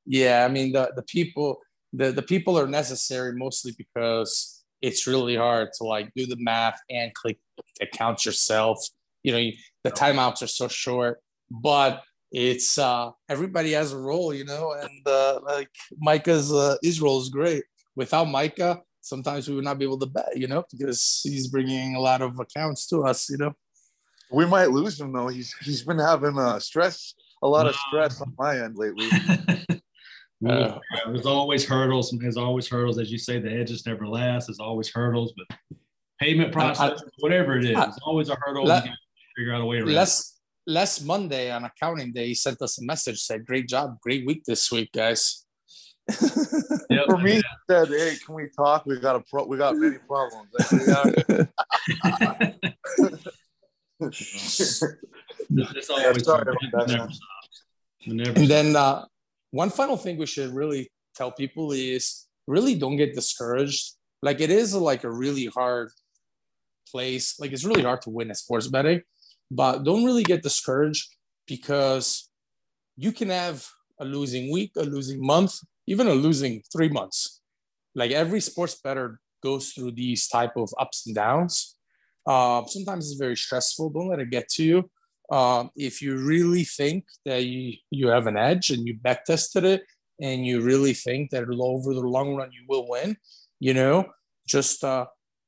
yeah, 0.05 0.45
I 0.45 0.51
mean 0.51 0.73
the 0.73 0.91
the 0.95 1.03
people 1.03 1.61
the 1.93 2.11
the 2.11 2.21
people 2.21 2.57
are 2.57 2.67
necessary 2.67 3.33
mostly 3.33 3.73
because 3.77 4.63
it's 4.81 5.07
really 5.07 5.35
hard 5.35 5.69
to 5.77 5.83
like 5.83 6.11
do 6.15 6.25
the 6.25 6.37
math 6.37 6.79
and 6.89 7.13
click 7.13 7.37
account 7.81 8.25
yourself. 8.25 8.83
You 9.23 9.31
know, 9.31 9.49
the 9.83 9.91
timeouts 9.91 10.41
are 10.41 10.47
so 10.47 10.67
short, 10.67 11.19
but 11.49 12.01
it's 12.31 12.77
uh 12.77 13.11
everybody 13.29 13.73
has 13.73 13.91
a 13.91 13.97
role, 13.97 14.33
you 14.33 14.45
know, 14.45 14.73
and 14.73 15.07
uh, 15.07 15.39
like 15.43 15.69
Micah's 15.97 16.51
uh, 16.51 16.77
his 16.81 17.01
role 17.01 17.21
is 17.21 17.29
great. 17.29 17.63
Without 17.95 18.25
Micah, 18.25 18.81
sometimes 19.01 19.47
we 19.47 19.55
would 19.55 19.65
not 19.65 19.77
be 19.77 19.85
able 19.85 19.99
to 19.99 20.05
bet, 20.05 20.37
you 20.37 20.47
know, 20.47 20.63
because 20.71 21.21
he's 21.23 21.47
bringing 21.47 21.95
a 21.95 21.99
lot 21.99 22.21
of 22.21 22.39
accounts 22.39 22.87
to 22.87 23.03
us, 23.03 23.29
you 23.29 23.37
know. 23.37 23.53
We 24.31 24.45
might 24.45 24.71
lose 24.71 24.99
him 24.99 25.11
though. 25.11 25.27
He's 25.27 25.53
he's 25.61 25.83
been 25.83 25.99
having 25.99 26.39
uh, 26.39 26.59
stress, 26.59 27.13
a 27.43 27.47
lot 27.47 27.67
of 27.67 27.75
stress 27.75 28.21
on 28.21 28.33
my 28.37 28.59
end 28.59 28.77
lately. 28.77 29.09
uh, 30.47 30.79
there's 31.07 31.25
always 31.25 31.65
hurdles. 31.65 32.15
There's 32.19 32.37
always 32.37 32.67
hurdles, 32.67 32.97
as 32.99 33.11
you 33.11 33.17
say. 33.17 33.39
The 33.39 33.51
edges 33.51 33.85
never 33.85 34.07
last. 34.07 34.47
There's 34.47 34.59
always 34.59 34.89
hurdles, 34.89 35.33
but 35.37 35.57
payment 36.19 36.51
process, 36.51 37.01
I, 37.01 37.05
whatever 37.19 37.57
it 37.57 37.65
is, 37.65 37.75
I, 37.75 37.85
it's 37.85 37.99
always 38.03 38.29
a 38.29 38.37
hurdle. 38.41 38.65
Let, 38.65 38.87
figure 39.37 39.53
out 39.53 39.61
a 39.61 39.65
way 39.65 39.77
around. 39.77 39.93
Last 39.93 40.39
last 40.65 41.05
Monday 41.05 41.51
on 41.51 41.63
accounting 41.63 42.11
day, 42.11 42.27
he 42.27 42.35
sent 42.35 42.61
us 42.61 42.79
a 42.79 42.85
message 42.85 43.19
said, 43.21 43.45
"Great 43.45 43.67
job, 43.67 43.99
great 44.01 44.25
week 44.25 44.43
this 44.45 44.71
week, 44.71 44.91
guys." 44.93 45.45
yep. 46.89 47.05
For 47.07 47.17
me, 47.17 47.41
said, 47.69 47.89
"Hey, 47.89 48.15
can 48.25 48.35
we 48.35 48.49
talk? 48.55 48.85
We 48.85 48.99
got 48.99 49.15
a 49.15 49.23
pro. 49.29 49.45
We 49.45 49.57
got 49.57 49.75
many 49.75 49.97
problems." 49.99 50.49
it's 54.01 55.89
always 55.89 56.25
yeah, 56.27 57.07
never 58.07 58.31
and 58.39 58.49
then 58.49 58.75
uh, 58.75 59.05
one 59.51 59.69
final 59.69 59.97
thing 59.97 60.17
we 60.17 60.25
should 60.25 60.53
really 60.53 60.89
tell 61.15 61.31
people 61.31 61.71
is 61.71 62.27
really 62.47 62.75
don't 62.75 62.97
get 62.97 63.13
discouraged. 63.13 63.95
Like 64.21 64.39
it 64.39 64.49
is 64.49 64.73
like 64.73 65.03
a 65.03 65.11
really 65.11 65.45
hard 65.45 65.89
place. 66.89 67.39
Like 67.39 67.51
it's 67.51 67.65
really 67.65 67.83
hard 67.83 68.01
to 68.03 68.09
win 68.09 68.33
sports 68.33 68.67
betting, 68.67 69.01
but 69.49 69.83
don't 69.83 70.05
really 70.05 70.23
get 70.23 70.43
discouraged 70.43 71.07
because 71.47 72.29
you 72.97 73.11
can 73.11 73.29
have 73.29 73.67
a 73.99 74.05
losing 74.05 74.51
week, 74.51 74.71
a 74.77 74.83
losing 74.83 75.25
month, 75.25 75.55
even 75.87 76.07
a 76.07 76.13
losing 76.13 76.63
three 76.71 76.89
months. 76.89 77.41
Like 77.93 78.11
every 78.11 78.41
sports 78.41 78.79
better 78.81 79.19
goes 79.43 79.71
through 79.71 79.91
these 79.91 80.27
type 80.27 80.55
of 80.55 80.69
ups 80.79 81.05
and 81.05 81.15
downs. 81.15 81.75
Uh, 82.25 82.63
sometimes 82.65 83.09
it's 83.09 83.19
very 83.19 83.35
stressful. 83.35 83.89
Don't 83.89 84.09
let 84.09 84.19
it 84.19 84.29
get 84.29 84.47
to 84.49 84.63
you. 84.63 84.89
Uh, 85.31 85.65
if 85.77 86.01
you 86.01 86.17
really 86.17 86.65
think 86.65 87.05
that 87.25 87.45
you, 87.45 87.73
you 87.89 88.09
have 88.09 88.27
an 88.27 88.35
edge 88.35 88.69
and 88.69 88.85
you 88.85 88.97
back 88.97 89.23
tested 89.23 89.63
it 89.63 89.81
and 90.21 90.45
you 90.45 90.59
really 90.61 90.93
think 90.93 91.31
that 91.31 91.43
over 91.43 91.93
the 91.93 92.01
long 92.01 92.35
run 92.35 92.51
you 92.51 92.63
will 92.67 92.85
win, 92.89 93.15
you 93.59 93.73
know, 93.73 94.05
just 94.45 94.83
uh, 94.83 95.05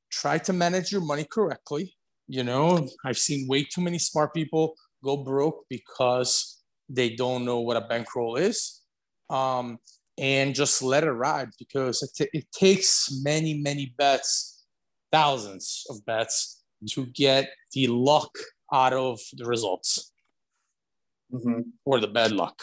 try 0.09 0.37
to 0.37 0.53
manage 0.53 0.91
your 0.91 1.01
money 1.01 1.25
correctly. 1.29 1.93
You 2.27 2.43
know, 2.43 2.87
I've 3.03 3.17
seen 3.17 3.47
way 3.49 3.65
too 3.65 3.81
many 3.81 3.99
smart 3.99 4.33
people 4.33 4.75
go 5.03 5.17
broke 5.17 5.65
because 5.69 6.63
they 6.87 7.09
don't 7.09 7.43
know 7.43 7.59
what 7.59 7.75
a 7.75 7.81
bankroll 7.81 8.37
is. 8.37 8.81
Um, 9.29 9.79
and 10.17 10.53
just 10.53 10.81
let 10.81 11.03
it 11.03 11.11
ride 11.11 11.49
because 11.57 12.03
it, 12.03 12.11
t- 12.15 12.37
it 12.37 12.45
takes 12.51 13.09
many, 13.23 13.55
many 13.55 13.93
bets, 13.97 14.63
thousands 15.11 15.85
of 15.89 16.05
bets 16.05 16.63
to 16.91 17.05
get 17.07 17.49
the 17.73 17.87
luck 17.87 18.31
out 18.73 18.93
of 18.93 19.19
the 19.33 19.45
results 19.45 20.11
mm-hmm. 21.31 21.61
or 21.85 21.99
the 21.99 22.07
bad 22.07 22.31
luck. 22.31 22.61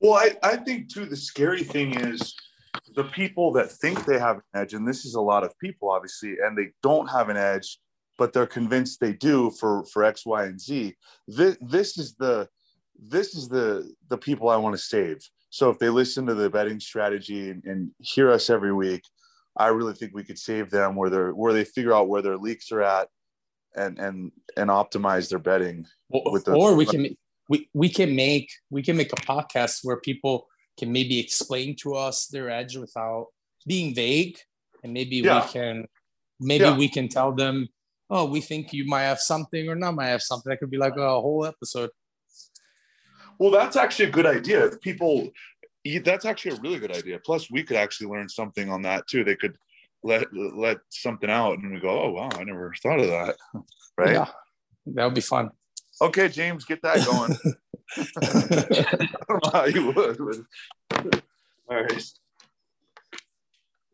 Well, 0.00 0.14
I, 0.14 0.36
I 0.42 0.56
think 0.56 0.92
too, 0.92 1.04
the 1.06 1.16
scary 1.16 1.62
thing 1.62 1.94
is 2.00 2.34
the 2.94 3.04
people 3.04 3.52
that 3.52 3.70
think 3.70 4.04
they 4.04 4.18
have 4.18 4.36
an 4.36 4.42
edge, 4.54 4.74
and 4.74 4.88
this 4.88 5.04
is 5.04 5.14
a 5.14 5.20
lot 5.20 5.44
of 5.44 5.56
people, 5.58 5.90
obviously, 5.90 6.36
and 6.44 6.56
they 6.56 6.70
don't 6.82 7.08
have 7.08 7.28
an 7.28 7.36
edge, 7.36 7.78
but 8.18 8.32
they're 8.32 8.46
convinced 8.46 8.98
they 8.98 9.12
do 9.12 9.50
for 9.50 9.84
for 9.86 10.02
X, 10.04 10.26
Y, 10.26 10.44
and 10.44 10.60
Z. 10.60 10.94
This, 11.28 11.56
this 11.60 11.98
is 11.98 12.14
the 12.16 12.48
this 12.98 13.34
is 13.34 13.48
the 13.48 13.92
the 14.08 14.18
people 14.18 14.48
I 14.48 14.56
want 14.56 14.74
to 14.74 14.82
save. 14.82 15.18
So 15.50 15.68
if 15.70 15.78
they 15.78 15.90
listen 15.90 16.26
to 16.26 16.34
the 16.34 16.48
betting 16.48 16.80
strategy 16.80 17.50
and, 17.50 17.62
and 17.64 17.90
hear 17.98 18.32
us 18.32 18.48
every 18.48 18.72
week, 18.72 19.02
I 19.56 19.68
really 19.68 19.92
think 19.92 20.12
we 20.14 20.24
could 20.24 20.38
save 20.38 20.70
them 20.70 20.96
where 20.96 21.10
they're 21.10 21.34
where 21.34 21.52
they 21.52 21.64
figure 21.64 21.94
out 21.94 22.08
where 22.08 22.22
their 22.22 22.38
leaks 22.38 22.72
are 22.72 22.82
at 22.82 23.08
and 23.76 23.98
and 23.98 24.32
and 24.56 24.70
optimize 24.70 25.28
their 25.28 25.38
betting 25.38 25.86
with 26.10 26.44
the, 26.44 26.52
or 26.52 26.74
we 26.74 26.86
can 26.86 27.16
we, 27.48 27.68
we 27.74 27.88
can 27.88 28.14
make 28.14 28.50
we 28.70 28.82
can 28.82 28.96
make 28.96 29.12
a 29.12 29.16
podcast 29.16 29.80
where 29.82 29.98
people 29.98 30.46
can 30.78 30.92
maybe 30.92 31.18
explain 31.18 31.76
to 31.76 31.94
us 31.94 32.26
their 32.26 32.50
edge 32.50 32.76
without 32.76 33.26
being 33.66 33.94
vague. 33.94 34.38
And 34.82 34.92
maybe 34.92 35.16
yeah. 35.16 35.44
we 35.44 35.52
can 35.52 35.86
maybe 36.40 36.64
yeah. 36.64 36.76
we 36.76 36.88
can 36.88 37.08
tell 37.08 37.32
them 37.32 37.68
oh 38.10 38.24
we 38.24 38.40
think 38.40 38.72
you 38.72 38.86
might 38.86 39.02
have 39.02 39.20
something 39.20 39.68
or 39.68 39.74
not 39.74 39.94
might 39.94 40.08
have 40.08 40.22
something. 40.22 40.50
That 40.50 40.58
could 40.58 40.70
be 40.70 40.78
like 40.78 40.96
a 40.96 41.20
whole 41.20 41.46
episode. 41.46 41.90
Well 43.38 43.50
that's 43.50 43.76
actually 43.76 44.06
a 44.06 44.12
good 44.12 44.26
idea. 44.26 44.66
If 44.66 44.80
people 44.80 45.30
that's 46.04 46.24
actually 46.24 46.56
a 46.56 46.60
really 46.60 46.78
good 46.78 46.96
idea. 46.96 47.18
Plus 47.18 47.50
we 47.50 47.62
could 47.62 47.76
actually 47.76 48.08
learn 48.08 48.28
something 48.28 48.70
on 48.70 48.82
that 48.82 49.06
too. 49.08 49.24
They 49.24 49.36
could 49.36 49.56
let 50.04 50.26
let 50.34 50.78
something 50.90 51.30
out 51.30 51.58
and 51.58 51.72
we 51.72 51.80
go 51.80 52.02
oh 52.02 52.10
wow 52.10 52.28
i 52.34 52.44
never 52.44 52.72
thought 52.82 53.00
of 53.00 53.06
that 53.06 53.36
right 53.98 54.14
yeah 54.14 54.28
that 54.86 55.04
would 55.04 55.14
be 55.14 55.20
fun 55.20 55.50
okay 56.00 56.28
james 56.28 56.64
get 56.64 56.82
that 56.82 57.04
going 57.06 57.36
i 57.96 59.16
don't 59.28 59.44
know 59.44 59.50
how 59.52 59.64
you 59.64 59.92
would 59.92 60.18
but... 60.88 61.22
all 61.68 61.82
right 61.82 62.12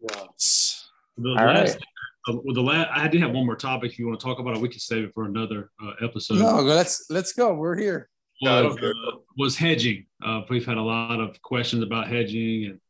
yeah 0.01 0.25
the 1.19 1.31
all 1.31 1.35
last, 1.35 1.75
right. 1.75 1.83
Uh, 2.29 2.41
the 2.53 2.61
last, 2.61 2.89
I 2.93 3.09
did 3.09 3.21
have 3.23 3.33
one 3.33 3.47
more 3.47 3.57
topic. 3.57 3.93
If 3.93 3.99
you 3.99 4.07
want 4.07 4.21
to 4.21 4.25
talk 4.25 4.39
about 4.39 4.57
it, 4.57 4.63
we 4.63 4.69
can 4.69 4.79
save 4.79 5.05
it 5.05 5.15
for 5.15 5.25
another 5.25 5.71
uh, 5.83 5.93
episode. 6.03 6.39
No, 6.39 6.61
let's 6.61 7.07
let's 7.11 7.33
go. 7.33 7.55
We're 7.55 7.77
here. 7.77 8.09
Was, 8.41 8.77
uh, 8.79 8.93
was 9.37 9.57
hedging. 9.57 10.07
Uh, 10.25 10.43
we've 10.49 10.65
had 10.65 10.77
a 10.77 10.83
lot 10.83 11.21
of 11.21 11.41
questions 11.43 11.83
about 11.83 12.07
hedging, 12.07 12.67
and 12.67 12.81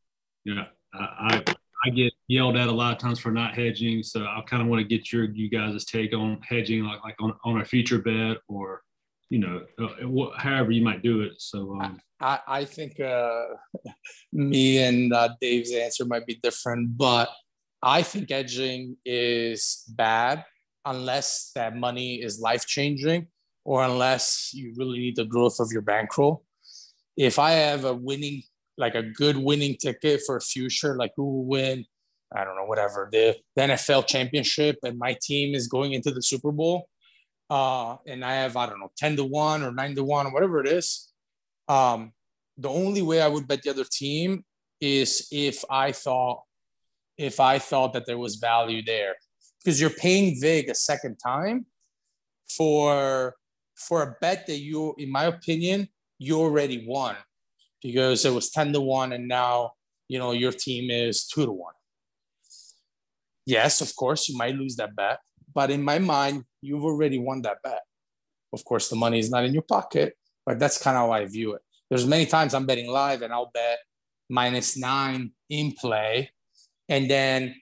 you 0.45 0.55
know, 0.55 0.67
I, 0.93 1.43
I 1.49 1.55
I 1.87 1.91
get 1.91 2.13
yelled 2.29 2.57
at 2.57 2.69
a 2.69 2.73
lot 2.73 2.93
of 2.93 2.99
times 2.99 3.19
for 3.19 3.33
not 3.33 3.55
hedging. 3.55 4.03
So 4.03 4.21
I 4.21 4.43
kind 4.47 4.63
of 4.63 4.69
want 4.69 4.81
to 4.81 4.87
get 4.87 5.13
your 5.13 5.25
you 5.25 5.49
guys' 5.49 5.85
take 5.87 6.15
on 6.15 6.41
hedging, 6.43 6.85
like 6.85 7.03
like 7.03 7.17
on, 7.21 7.35
on 7.45 7.61
a 7.61 7.65
future 7.65 7.99
bet 7.99 8.37
or 8.47 8.83
you 9.31 9.39
know 9.39 9.63
uh, 9.79 10.39
however 10.39 10.71
you 10.71 10.83
might 10.83 11.03
do 11.03 11.23
it. 11.23 11.33
So 11.39 11.79
um, 11.81 12.01
I 12.21 12.39
I 12.47 12.65
think 12.65 13.01
uh, 13.01 13.45
me 14.33 14.79
and 14.79 15.13
uh, 15.13 15.31
Dave's 15.41 15.73
answer 15.73 16.05
might 16.05 16.27
be 16.27 16.39
different, 16.43 16.97
but 16.97 17.31
I 17.83 18.03
think 18.03 18.31
hedging 18.31 18.97
is 19.05 19.85
bad 19.89 20.45
unless 20.85 21.51
that 21.55 21.77
money 21.77 22.17
is 22.17 22.41
life 22.41 22.67
changing 22.67 23.29
or 23.65 23.83
unless 23.83 24.51
you 24.55 24.75
really 24.77 24.99
need 24.99 25.17
the 25.17 25.25
growth 25.25 25.61
of 25.61 25.71
your 25.71 25.83
bankroll. 25.83 26.45
If 27.17 27.39
I 27.39 27.53
have 27.53 27.85
a 27.85 27.95
winning 27.95 28.43
like 28.79 28.95
a 28.95 29.03
good 29.03 29.37
winning 29.37 29.77
ticket 29.77 30.23
for 30.25 30.37
a 30.37 30.41
future, 30.41 30.97
like 30.97 31.13
who 31.17 31.25
will 31.25 31.45
win, 31.45 31.85
I 32.35 32.45
don't 32.45 32.57
know, 32.57 32.65
whatever, 32.65 33.09
the, 33.11 33.37
the 33.57 33.63
NFL 33.63 34.07
championship, 34.07 34.79
and 34.83 34.99
my 34.99 35.17
team 35.23 35.55
is 35.55 35.67
going 35.67 35.93
into 35.93 36.11
the 36.11 36.23
Super 36.23 36.53
Bowl, 36.53 36.89
uh, 37.49 37.97
and 38.07 38.25
I 38.25 38.35
have, 38.35 38.57
I 38.57 38.67
don't 38.67 38.81
know, 38.81 38.93
10 38.99 39.17
to 39.17 39.25
1 39.25 39.63
or 39.63 39.73
9 39.73 39.95
to 39.95 40.05
1 40.05 40.27
or 40.27 40.33
whatever 40.33 40.61
it 40.61 40.69
is. 40.69 41.11
Um, 41.69 42.13
the 42.57 42.69
only 42.69 43.03
way 43.03 43.23
I 43.23 43.29
would 43.29 43.49
bet 43.49 43.63
the 43.63 43.71
other 43.71 43.87
team 43.91 44.45
is 44.81 45.29
if 45.31 45.65
I 45.71 45.93
thought 45.93 46.43
if 47.19 47.41
I 47.41 47.59
thought 47.59 47.93
that 47.95 48.07
there 48.07 48.19
was 48.19 48.37
value 48.37 48.83
there. 48.83 49.17
Because 49.59 49.81
you're 49.81 49.91
paying 49.91 50.41
Vig 50.41 50.69
a 50.69 50.75
second 50.75 51.17
time 51.17 51.67
for 52.57 53.35
for 53.77 54.03
a 54.03 54.17
bet 54.21 54.47
that 54.47 54.59
you, 54.59 54.95
in 54.99 55.11
my 55.11 55.25
opinion, 55.25 55.89
you 56.19 56.39
already 56.41 56.85
won 56.87 57.17
because 57.83 58.25
it 58.25 58.33
was 58.33 58.51
10 58.51 58.73
to 58.73 58.81
1 58.81 59.13
and 59.13 59.29
now 59.29 59.73
you 60.09 60.19
know 60.19 60.33
your 60.33 60.53
team 60.53 60.91
is 60.91 61.27
2 61.27 61.47
to 61.47 61.53
1 61.53 61.73
yes 63.55 63.81
of 63.81 63.91
course 63.97 64.29
you 64.29 64.37
might 64.37 64.55
lose 64.55 64.77
that 64.77 64.95
bet 64.95 65.19
but 65.55 65.71
in 65.71 65.83
my 65.83 65.99
mind 65.99 66.45
you've 66.61 66.85
already 66.85 67.19
won 67.19 67.43
that 67.43 67.59
bet. 67.63 67.83
Of 68.53 68.65
course 68.65 68.89
the 68.89 68.97
money 68.97 69.19
is 69.19 69.31
not 69.31 69.45
in 69.45 69.53
your 69.53 69.67
pocket 69.77 70.15
but 70.47 70.59
that's 70.59 70.79
kind 70.85 70.97
of 70.97 71.03
how 71.03 71.11
i 71.13 71.25
view 71.27 71.55
it. 71.57 71.63
There's 71.89 72.07
many 72.07 72.27
times 72.27 72.55
i'm 72.55 72.67
betting 72.67 72.91
live 72.91 73.23
and 73.23 73.33
i'll 73.33 73.51
bet 73.53 73.79
minus 74.29 74.77
9 74.77 75.31
in 75.49 75.73
play 75.73 76.31
and 76.89 77.11
then 77.11 77.55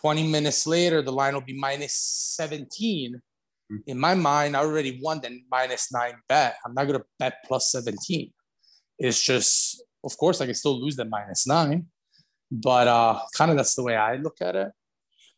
20 0.00 0.28
minutes 0.28 0.66
later 0.66 1.02
the 1.02 1.12
line 1.20 1.34
will 1.34 1.48
be 1.52 1.58
minus 1.58 1.94
17 2.36 3.20
hmm. 3.70 3.76
in 3.86 3.98
my 3.98 4.14
mind 4.14 4.56
i 4.56 4.60
already 4.60 5.00
won 5.02 5.20
the 5.22 5.30
minus 5.50 5.92
9 5.92 6.12
bet. 6.28 6.56
I'm 6.64 6.74
not 6.74 6.86
going 6.86 7.00
to 7.00 7.06
bet 7.18 7.34
plus 7.46 7.72
17 7.72 8.32
it's 9.00 9.22
just, 9.22 9.82
of 10.04 10.16
course, 10.18 10.42
I 10.42 10.44
can 10.44 10.54
still 10.54 10.78
lose 10.78 10.94
the 10.94 11.06
minus 11.06 11.46
nine, 11.46 11.86
but 12.52 12.86
uh, 12.86 13.18
kind 13.34 13.50
of 13.50 13.56
that's 13.56 13.74
the 13.74 13.82
way 13.82 13.96
I 13.96 14.16
look 14.16 14.36
at 14.42 14.54
it. 14.54 14.70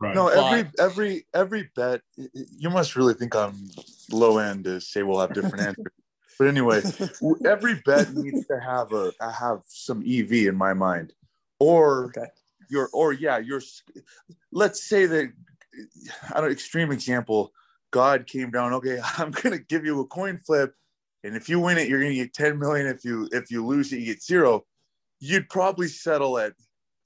Right. 0.02 0.14
No, 0.16 0.24
But- 0.26 0.36
every 0.52 0.70
every 0.80 1.26
every 1.32 1.70
bet. 1.76 2.00
You 2.16 2.70
must 2.70 2.96
really 2.96 3.14
think 3.14 3.36
I'm 3.36 3.54
low 4.10 4.38
end 4.38 4.64
to 4.64 4.80
say 4.80 5.04
we'll 5.04 5.20
have 5.20 5.32
different 5.32 5.60
answers. 5.68 5.92
But 6.38 6.48
anyway, 6.48 6.82
every 7.44 7.80
bet 7.86 8.12
needs 8.14 8.44
to 8.48 8.58
have 8.58 8.92
a 8.92 9.12
have 9.20 9.60
some 9.68 10.02
EV 10.04 10.32
in 10.48 10.56
my 10.56 10.74
mind, 10.74 11.12
or 11.60 12.06
Okay. 12.06 12.26
your 12.68 12.88
or 12.92 13.12
yeah, 13.12 13.38
your. 13.38 13.60
Let's 14.50 14.82
say 14.82 15.06
that 15.06 15.32
I 16.34 16.40
don't 16.40 16.50
extreme 16.50 16.90
example. 16.90 17.52
God 17.92 18.26
came 18.26 18.50
down. 18.50 18.72
Okay, 18.72 19.00
I'm 19.18 19.30
gonna 19.30 19.58
give 19.58 19.84
you 19.84 20.00
a 20.00 20.06
coin 20.06 20.36
flip, 20.38 20.74
and 21.22 21.36
if 21.36 21.48
you 21.48 21.60
win 21.60 21.78
it, 21.78 21.88
you're 21.88 22.00
gonna 22.00 22.14
get 22.14 22.34
10 22.34 22.58
million. 22.58 22.86
If 22.88 23.04
you 23.04 23.28
if 23.30 23.50
you 23.52 23.64
lose 23.64 23.92
it, 23.92 23.98
you 24.00 24.06
get 24.06 24.22
zero. 24.22 24.64
You'd 25.20 25.48
probably 25.48 25.86
settle 25.86 26.38
at 26.38 26.54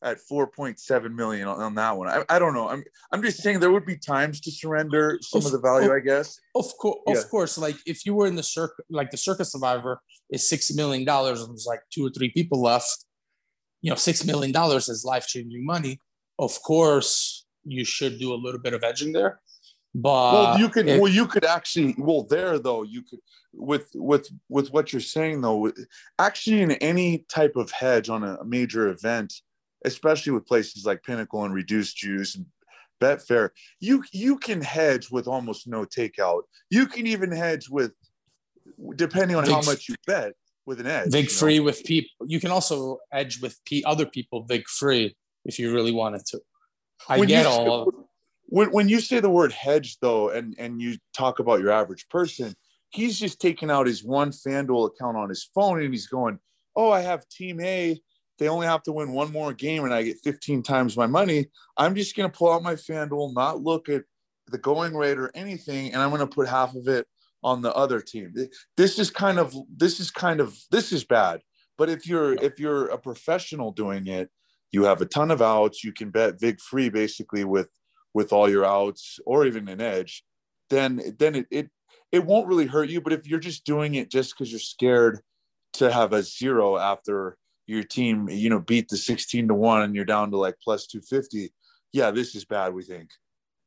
at 0.03 0.19
4.7 0.31 1.15
million 1.15 1.49
on, 1.49 1.61
on 1.61 1.75
that 1.77 1.97
one. 1.97 2.09
I, 2.09 2.23
I 2.29 2.39
don't 2.39 2.55
know. 2.55 2.69
I'm 2.69 2.85
I'm 3.13 3.23
just 3.23 3.43
saying 3.43 3.61
there 3.61 3.73
would 3.73 3.87
be 3.87 3.97
times 3.97 4.41
to 4.43 4.51
surrender 4.51 5.19
some 5.23 5.45
of 5.45 5.53
the 5.53 5.59
value, 5.59 5.93
I 5.93 6.01
guess. 6.01 6.39
Of 6.55 6.67
course, 6.79 6.99
Yeah. 7.07 7.15
of 7.19 7.29
course. 7.31 7.57
Like 7.59 7.77
if 7.87 8.05
you 8.05 8.15
were 8.15 8.27
in 8.27 8.37
the 8.37 8.43
circuit, 8.43 8.85
like 8.91 9.11
the 9.11 9.17
Circa 9.17 9.45
Survivor 9.45 10.01
is 10.31 10.49
six 10.49 10.75
million 10.75 11.05
dollars, 11.05 11.41
and 11.41 11.51
there's 11.51 11.67
like 11.67 11.81
two 11.93 12.07
or 12.07 12.11
three 12.11 12.31
people 12.31 12.61
left. 12.61 13.05
You 13.83 13.91
know, 13.91 13.97
six 13.97 14.25
million 14.25 14.53
dollars 14.53 14.89
is 14.89 15.05
life 15.05 15.27
changing 15.27 15.65
money. 15.65 16.01
Of 16.39 16.61
course, 16.63 17.47
you 17.65 17.85
should 17.85 18.19
do 18.19 18.33
a 18.35 18.37
little 18.37 18.61
bit 18.61 18.75
of 18.75 18.85
edging 18.85 19.13
there. 19.13 19.41
But 19.95 20.33
well, 20.33 20.59
you 20.59 20.69
could 20.69 20.89
if- 20.89 21.01
well 21.01 21.11
you 21.11 21.27
could 21.27 21.45
actually 21.47 21.95
well 21.97 22.25
there 22.25 22.59
though 22.59 22.83
you 22.83 23.03
could 23.03 23.21
with 23.55 23.89
with 23.95 24.29
with 24.51 24.71
what 24.71 24.93
you're 24.93 25.01
saying 25.01 25.41
though 25.41 25.73
actually 26.19 26.61
in 26.61 26.73
any 26.73 27.25
type 27.31 27.57
of 27.57 27.71
hedge 27.71 28.11
on 28.11 28.23
a 28.23 28.45
major 28.45 28.89
event, 28.89 29.33
especially 29.87 30.33
with 30.33 30.47
places 30.47 30.85
like 30.85 31.03
Pinnacle 31.03 31.45
and 31.45 31.55
Reduced 31.55 31.97
Juice 31.97 32.35
and 32.35 32.45
Betfair, 33.01 33.51
you 33.81 34.05
you 34.13 34.37
can 34.39 34.61
hedge 34.61 35.11
with 35.11 35.27
almost 35.27 35.67
no 35.67 35.85
takeout. 35.85 36.43
You 36.71 36.87
can 36.87 37.07
even 37.07 37.31
hedge 37.31 37.69
with 37.71 37.93
depending 38.97 39.37
on 39.37 39.45
how 39.45 39.63
much 39.63 39.89
you 39.89 39.95
bet 40.07 40.33
with 40.67 40.81
an 40.81 40.87
edge. 40.87 41.11
vig 41.13 41.27
you 41.27 41.31
know? 41.31 41.37
free 41.39 41.61
with 41.61 41.85
people. 41.85 42.27
You 42.27 42.41
can 42.41 42.51
also 42.51 42.99
edge 43.13 43.41
with 43.41 43.59
P- 43.65 43.85
other 43.85 44.05
people 44.07 44.45
vig 44.45 44.67
free 44.69 45.17
if 45.45 45.59
you 45.59 45.73
really 45.73 45.93
wanted 45.93 46.25
to. 46.27 46.41
I 47.09 47.19
When 47.19 47.29
get 47.29 47.45
you- 47.45 47.51
all. 47.51 47.89
Of, 47.89 47.95
when 48.49 48.71
when 48.71 48.89
you 48.89 49.01
say 49.01 49.21
the 49.21 49.31
word 49.31 49.53
hedge 49.53 49.99
though 50.01 50.31
and 50.31 50.55
and 50.59 50.81
you 50.81 50.97
talk 51.13 51.39
about 51.41 51.61
your 51.61 51.73
average 51.73 52.09
person 52.09 52.55
he's 52.91 53.19
just 53.19 53.41
taking 53.41 53.71
out 53.73 53.89
his 53.89 54.05
one 54.05 54.31
fanduel 54.31 54.87
account 54.87 55.17
on 55.17 55.29
his 55.29 55.51
phone 55.53 55.83
and 55.83 55.93
he's 55.93 56.07
going 56.07 56.39
oh 56.77 56.91
i 56.93 57.01
have 57.01 57.29
team 57.29 57.61
a 57.61 58.01
they 58.39 58.49
only 58.49 58.67
have 58.67 58.83
to 58.83 58.93
win 58.93 59.13
one 59.13 59.33
more 59.33 59.53
game 59.53 59.85
and 59.85 59.95
i 59.95 60.03
get 60.03 60.19
15 60.23 60.63
times 60.63 60.97
my 60.97 61.07
money 61.07 61.47
i'm 61.77 61.95
just 61.95 62.17
going 62.17 62.31
to 62.31 62.37
pull 62.37 62.53
out 62.53 62.63
my 62.63 62.75
fanduel 62.75 63.35
not 63.35 63.63
look 63.63 63.89
at 63.89 64.05
the 64.49 64.59
going 64.59 64.95
rate 64.95 65.19
or 65.19 65.31
anything 65.35 65.93
and 65.93 66.03
i'm 66.03 66.11
going 66.11 66.21
to 66.21 66.27
put 66.27 66.49
half 66.49 66.75
of 66.75 66.89
it 66.89 67.07
on 67.47 67.63
the 67.63 67.73
other 67.75 68.01
team. 68.01 68.35
This 68.77 68.99
is 68.99 69.09
kind 69.09 69.39
of 69.39 69.55
this 69.75 70.01
is 70.01 70.11
kind 70.11 70.41
of 70.41 70.59
this 70.71 70.93
is 70.93 71.05
bad. 71.05 71.41
But 71.79 71.89
if 71.89 72.07
you're 72.07 72.35
if 72.35 72.59
you're 72.59 72.87
a 72.87 72.99
professional 72.99 73.71
doing 73.71 74.09
it 74.09 74.31
you 74.73 74.83
have 74.85 75.01
a 75.01 75.07
ton 75.07 75.31
of 75.31 75.41
outs 75.41 75.85
you 75.85 75.93
can 75.93 76.11
bet 76.11 76.41
vig 76.41 76.61
free 76.61 76.89
basically 76.89 77.45
with 77.45 77.69
with 78.13 78.33
all 78.33 78.51
your 78.51 78.65
outs 78.65 79.21
or 79.25 79.47
even 79.47 79.69
an 79.69 79.81
edge, 79.81 80.25
then 80.71 81.01
then 81.19 81.37
it 81.37 81.47
it, 81.51 81.71
it 82.11 82.27
won't 82.27 82.49
really 82.49 82.67
hurt 82.67 82.89
you. 82.89 83.01
But 83.01 83.13
if 83.13 83.29
you're 83.29 83.39
just 83.39 83.65
doing 83.65 83.95
it 83.95 84.11
just 84.11 84.35
because 84.35 84.51
you're 84.51 84.59
scared 84.59 85.21
to 85.75 85.93
have 85.93 86.13
a 86.13 86.25
zero 86.25 86.77
after 86.77 87.37
your 87.67 87.83
team, 87.83 88.29
you 88.29 88.49
know, 88.49 88.61
beat 88.61 88.89
the 88.89 88.97
16 88.97 89.49
to 89.49 89.55
one 89.55 89.83
and 89.83 89.95
you're 89.95 90.05
down 90.05 90.31
to 90.31 90.37
like 90.37 90.57
plus 90.63 90.87
250, 90.87 91.53
yeah, 91.93 92.11
this 92.11 92.35
is 92.35 92.45
bad, 92.45 92.73
we 92.73 92.83
think. 92.83 93.11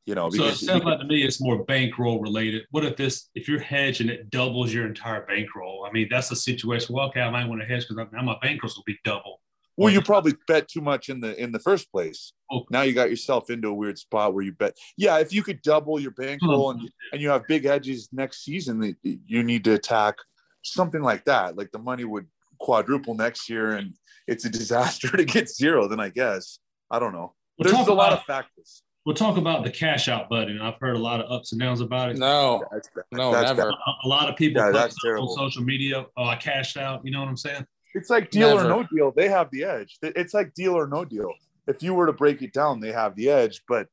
You 0.06 0.16
know, 0.16 0.30
So 0.32 0.46
it 0.46 0.56
sounds 0.56 0.84
like 0.86 1.00
to 1.00 1.06
me 1.06 1.22
it's 1.22 1.40
more 1.40 1.64
bankroll 1.66 2.20
related. 2.20 2.64
What 2.72 2.84
if 2.84 2.96
this, 2.96 3.30
if 3.36 3.48
you're 3.48 3.60
hedging, 3.60 4.10
it 4.10 4.32
doubles 4.32 4.74
your 4.74 4.88
entire 4.88 5.24
bankroll? 5.28 5.86
I 5.88 5.92
mean, 5.92 6.08
that's 6.10 6.32
a 6.32 6.36
situation. 6.36 6.96
Well, 6.96 7.10
okay, 7.10 7.22
I 7.22 7.30
might 7.30 7.48
want 7.48 7.62
to 7.62 7.68
hedge 7.68 7.88
because 7.88 8.08
now 8.12 8.24
my 8.24 8.36
bankrolls 8.44 8.76
will 8.76 8.84
be 8.88 8.98
double. 9.04 9.40
well, 9.78 9.94
you 9.94 10.02
probably 10.02 10.34
bet 10.48 10.68
too 10.68 10.82
much 10.82 11.10
in 11.10 11.20
the 11.20 11.40
in 11.40 11.52
the 11.52 11.60
first 11.60 11.92
place. 11.92 12.34
Oh. 12.52 12.66
Now 12.72 12.82
you 12.82 12.94
got 12.94 13.12
yourself 13.12 13.52
into 13.52 13.68
a 13.68 13.74
weird 13.74 14.00
spot 14.00 14.34
where 14.34 14.44
you 14.44 14.52
bet. 14.54 14.76
Yeah, 14.98 15.20
if 15.20 15.32
you 15.32 15.44
could 15.44 15.62
double 15.62 16.00
your 16.00 16.12
bankroll 16.12 16.72
and 16.72 16.82
hmm. 16.82 16.88
and 17.14 17.22
you 17.22 17.30
have 17.30 17.46
big 17.48 17.66
edges 17.66 18.10
next 18.12 18.44
season 18.44 18.80
that 18.80 18.96
you 19.04 19.44
need 19.44 19.64
to 19.66 19.74
attack 19.74 20.16
something 20.64 21.02
like 21.02 21.24
that 21.26 21.56
like 21.56 21.72
the 21.72 21.80
money 21.80 22.04
would 22.04 22.28
quadruple 22.60 23.16
next 23.16 23.50
year 23.50 23.72
and 23.74 23.94
it's 24.28 24.46
a 24.46 24.50
disaster 24.50 25.08
to 25.18 25.26
get 25.26 25.50
zero 25.50 25.88
then 25.88 26.00
i 26.00 26.10
guess 26.10 26.60
i 26.92 27.00
don't 27.00 27.14
know 27.14 27.34
We'll 27.58 27.66
there's 27.72 27.78
talk 27.78 27.88
a 27.90 27.94
lot 27.94 28.10
about- 28.14 28.20
of 28.20 28.26
factors 28.26 28.84
We'll 29.06 29.16
talk 29.16 29.38
about 29.38 29.64
the 29.64 29.72
cash 29.72 30.08
out 30.08 30.30
button. 30.30 30.62
I've 30.62 30.76
heard 30.80 30.96
a 30.96 31.00
lot 31.00 31.20
of 31.22 31.32
ups 31.32 31.52
and 31.54 31.60
downs 31.60 31.80
about 31.82 32.10
it. 32.12 32.18
no, 32.18 32.64
that's 32.72 32.90
bad. 32.94 33.06
no, 33.14 33.32
That's 33.32 33.48
never. 33.58 33.70
A, 33.70 33.76
a 34.04 34.08
lot 34.08 34.30
of 34.30 34.36
people 34.36 34.62
Yeah, 34.62 34.72
post 34.72 34.98
that's 35.04 35.20
on 35.20 35.30
social 35.30 35.64
media. 35.64 36.06
Oh, 36.16 36.26
I 36.26 36.36
cashed 36.36 36.78
out. 36.78 37.04
You 37.04 37.12
know 37.12 37.22
what 37.22 37.30
I'm 37.30 37.38
saying? 37.38 37.66
it's 37.96 38.10
like 38.12 38.30
deal 38.30 38.50
Never. 38.56 38.66
or 38.66 38.70
no 38.70 38.88
deal 38.94 39.12
they 39.16 39.28
have 39.30 39.50
the 39.52 39.64
edge 39.64 39.98
it's 40.04 40.34
like 40.36 40.54
deal 40.54 40.78
or 40.78 40.86
no 40.86 41.06
deal 41.06 41.32
if 41.68 41.82
you 41.82 41.96
were 41.96 42.06
to 42.06 42.14
break 42.14 42.44
it 42.44 42.54
down 42.54 42.80
they 42.80 42.92
have 42.92 43.16
the 43.16 43.30
edge 43.30 43.62
but 43.68 43.88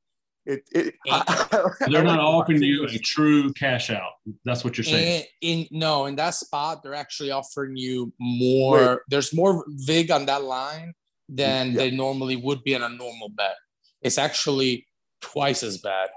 it, 0.46 0.62
it 0.72 0.94
They're 1.90 2.04
not 2.04 2.20
offering 2.20 2.62
you 2.62 2.84
a 2.84 2.98
true 2.98 3.52
cash 3.52 3.90
out. 3.90 4.12
That's 4.44 4.64
what 4.64 4.76
you're 4.78 4.84
saying. 4.84 5.24
In, 5.40 5.58
in 5.60 5.66
no, 5.72 6.06
in 6.06 6.16
that 6.16 6.34
spot, 6.34 6.82
they're 6.82 6.94
actually 6.94 7.30
offering 7.30 7.76
you 7.76 8.12
more. 8.18 9.02
There's 9.08 9.34
more 9.34 9.64
vig 9.68 10.10
on 10.10 10.26
that 10.26 10.42
line 10.44 10.94
than 11.28 11.72
Yeah. 11.72 11.76
they 11.76 11.90
normally 11.90 12.36
would 12.36 12.62
be 12.62 12.74
on 12.74 12.82
a 12.82 12.88
normal 12.88 13.28
bet. 13.30 13.56
It's 14.02 14.18
actually 14.18 14.86
twice 15.20 15.62
as 15.62 15.78
bad. 15.78 16.08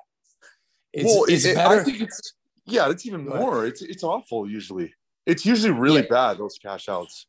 It's, 0.93 1.05
well, 1.05 1.25
it's 1.27 1.45
it- 1.45 1.55
better. 1.55 1.81
I 1.81 1.83
think 1.83 2.01
it's 2.01 2.33
yeah 2.65 2.87
it's 2.91 3.03
even 3.07 3.25
more 3.25 3.65
it's 3.65 3.81
it's 3.81 4.03
awful 4.03 4.47
usually 4.47 4.93
it's 5.25 5.43
usually 5.43 5.71
really 5.71 6.01
Yeah. 6.03 6.07
bad 6.11 6.37
those 6.37 6.59
cash 6.61 6.87
outs 6.87 7.25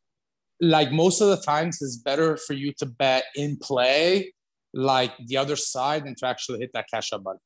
like 0.61 0.91
most 0.91 1.21
of 1.21 1.29
the 1.29 1.37
times, 1.37 1.81
it's 1.81 1.97
better 1.97 2.37
for 2.37 2.53
you 2.53 2.71
to 2.73 2.85
bet 2.85 3.23
in 3.35 3.57
play, 3.57 4.31
like 4.73 5.13
the 5.27 5.37
other 5.37 5.55
side, 5.55 6.05
and 6.05 6.17
to 6.17 6.27
actually 6.27 6.59
hit 6.59 6.71
that 6.73 6.87
cash 6.89 7.11
out 7.13 7.23
button. 7.23 7.39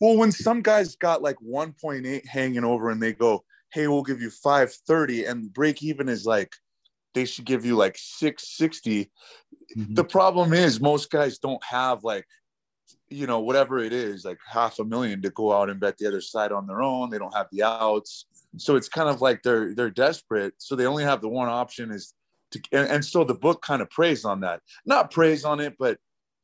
Well, 0.00 0.16
when 0.16 0.32
some 0.32 0.62
guys 0.62 0.96
got 0.96 1.22
like 1.22 1.36
1.8 1.36 2.26
hanging 2.26 2.64
over 2.64 2.90
and 2.90 3.02
they 3.02 3.12
go, 3.12 3.44
hey, 3.72 3.88
we'll 3.88 4.02
give 4.02 4.20
you 4.20 4.30
530 4.30 5.24
and 5.24 5.52
break 5.52 5.82
even 5.82 6.08
is 6.08 6.24
like 6.24 6.52
they 7.14 7.24
should 7.24 7.44
give 7.44 7.64
you 7.64 7.76
like 7.76 7.96
660. 7.98 9.10
Mhm. 9.76 9.94
The 9.94 10.04
problem 10.04 10.52
is 10.52 10.80
most 10.80 11.10
guys 11.10 11.38
don't 11.38 11.62
have 11.64 12.04
like, 12.04 12.26
you 13.08 13.26
know, 13.26 13.40
whatever 13.40 13.78
it 13.78 13.92
is, 13.92 14.24
like 14.24 14.38
half 14.46 14.78
a 14.78 14.84
million 14.84 15.20
to 15.22 15.30
go 15.30 15.52
out 15.52 15.68
and 15.68 15.80
bet 15.80 15.98
the 15.98 16.06
other 16.06 16.20
side 16.20 16.52
on 16.52 16.66
their 16.66 16.82
own. 16.82 17.10
They 17.10 17.18
don't 17.18 17.34
have 17.34 17.48
the 17.50 17.62
outs. 17.62 18.26
So 18.56 18.76
it's 18.76 18.88
kind 18.88 19.08
of 19.08 19.20
like 19.20 19.42
they're 19.42 19.74
they're 19.74 19.90
desperate. 19.90 20.54
So 20.58 20.76
they 20.76 20.86
only 20.86 21.04
have 21.04 21.20
the 21.20 21.28
one 21.28 21.48
option 21.48 21.90
is 21.90 22.14
to 22.52 22.60
and, 22.72 22.88
and 22.88 23.04
so 23.04 23.24
the 23.24 23.34
book 23.34 23.62
kind 23.62 23.82
of 23.82 23.90
preys 23.90 24.24
on 24.24 24.40
that. 24.40 24.60
Not 24.86 25.10
preys 25.10 25.44
on 25.44 25.60
it, 25.60 25.74
but 25.78 25.98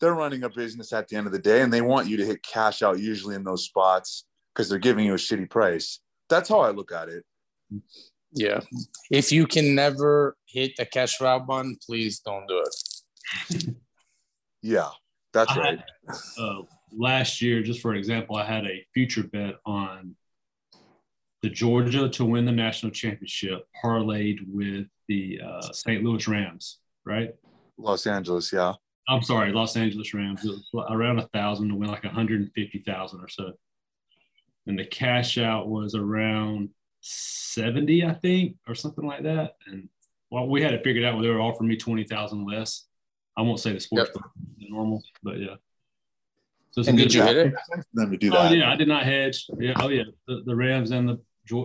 they're 0.05 0.12
running 0.12 0.42
a 0.42 0.50
business 0.50 0.92
at 0.92 1.09
the 1.09 1.16
end 1.16 1.26
of 1.26 1.32
the 1.32 1.38
day 1.38 1.62
and 1.62 1.72
they 1.72 1.80
want 1.80 2.07
you 2.07 2.18
to 2.18 2.26
hit 2.26 2.42
cash 2.42 2.82
out 2.82 3.00
usually 3.00 3.34
in 3.34 3.42
those 3.42 3.64
spots 3.64 4.26
because 4.52 4.68
they're 4.68 4.78
giving 4.78 5.07
you 5.07 5.14
a 5.14 5.16
shitty 5.16 5.48
price. 5.48 6.00
That's 6.28 6.50
how 6.50 6.61
I 6.61 6.72
look 6.72 6.92
at 6.92 7.09
it. 7.09 7.24
Yeah. 8.32 8.61
If 9.11 9.32
you 9.32 9.46
can 9.46 9.74
never 9.74 10.36
hit 10.46 10.76
the 10.76 10.84
cash 10.84 11.22
out 11.22 11.46
button, 11.46 11.78
please 11.86 12.20
don't 12.20 12.46
do 12.46 12.62
it. 12.66 13.74
Yeah, 14.61 14.90
that's 15.32 15.52
I 15.52 15.59
right. 15.59 15.78
had, 15.78 16.16
uh, 16.38 16.62
last 16.92 17.40
year, 17.40 17.62
just 17.62 17.80
for 17.80 17.94
example, 17.94 18.36
I 18.36 18.44
had 18.44 18.66
a 18.66 18.84
future 18.92 19.22
bet 19.22 19.55
on 19.64 20.16
the 21.40 21.48
Georgia 21.48 22.11
to 22.11 22.24
win 22.26 22.44
the 22.44 22.52
national 22.52 22.92
championship, 22.92 23.66
parlayed 23.82 24.40
with 24.48 24.86
the 25.09 25.40
uh, 25.42 25.72
St. 25.72 26.05
Louis 26.05 26.28
Rams. 26.28 26.80
Right? 27.07 27.34
Los 27.78 28.07
Angeles, 28.07 28.52
yeah. 28.52 28.74
I'm 29.09 29.22
sorry, 29.22 29.52
Los 29.52 29.76
Angeles 29.76 30.14
Rams. 30.14 30.46
Around 30.90 31.18
a 31.18 31.28
thousand 31.28 31.68
to 31.68 31.74
win 31.74 31.90
like 31.90 32.05
150,000 32.05 33.20
or 33.20 33.28
so, 33.28 33.52
and 34.66 34.78
the 34.78 34.84
cash 34.86 35.36
out 35.38 35.68
was 35.68 35.94
around 35.94 36.70
70, 37.00 38.05
I 38.07 38.14
think, 38.14 38.57
or 38.66 38.74
something 38.74 39.07
like 39.07 39.22
that. 39.24 39.57
And 39.66 39.88
well, 40.30 40.48
we 40.48 40.62
had 40.62 40.72
it 40.74 40.82
figured 40.84 41.05
out 41.05 41.14
where 41.14 41.22
they 41.22 41.28
were 41.28 41.40
offering 41.40 41.68
me 41.68 41.76
20,000 41.76 42.46
less. 42.46 42.86
I 43.36 43.42
won't 43.42 43.61
say 43.61 43.72
the 43.72 43.80
sports 43.80 44.11
Yep. 44.14 44.22
book 44.22 44.30
normal, 44.59 45.02
but 45.22 45.38
yeah. 45.38 45.57
So 46.70 46.80
it's 46.80 46.88
And 46.88 46.96
good 46.96 47.05
did 47.05 47.14
you 47.14 47.22
hit 47.22 47.36
it? 47.36 47.44
Makes 47.52 47.66
sense 47.72 47.86
for 47.94 48.00
them 48.00 48.11
to 48.11 48.16
do 48.16 48.30
Oh 48.34 48.42
that. 48.48 48.57
yeah, 48.57 48.72
I 48.72 48.76
did 48.76 48.88
not 48.88 49.05
hedge. 49.05 49.46
Yeah, 49.59 49.74
oh 49.76 49.88
yeah, 49.90 50.05
the, 50.26 50.42
the 50.46 50.57
Rams 50.57 50.90
and 50.92 51.09
the 51.09 51.18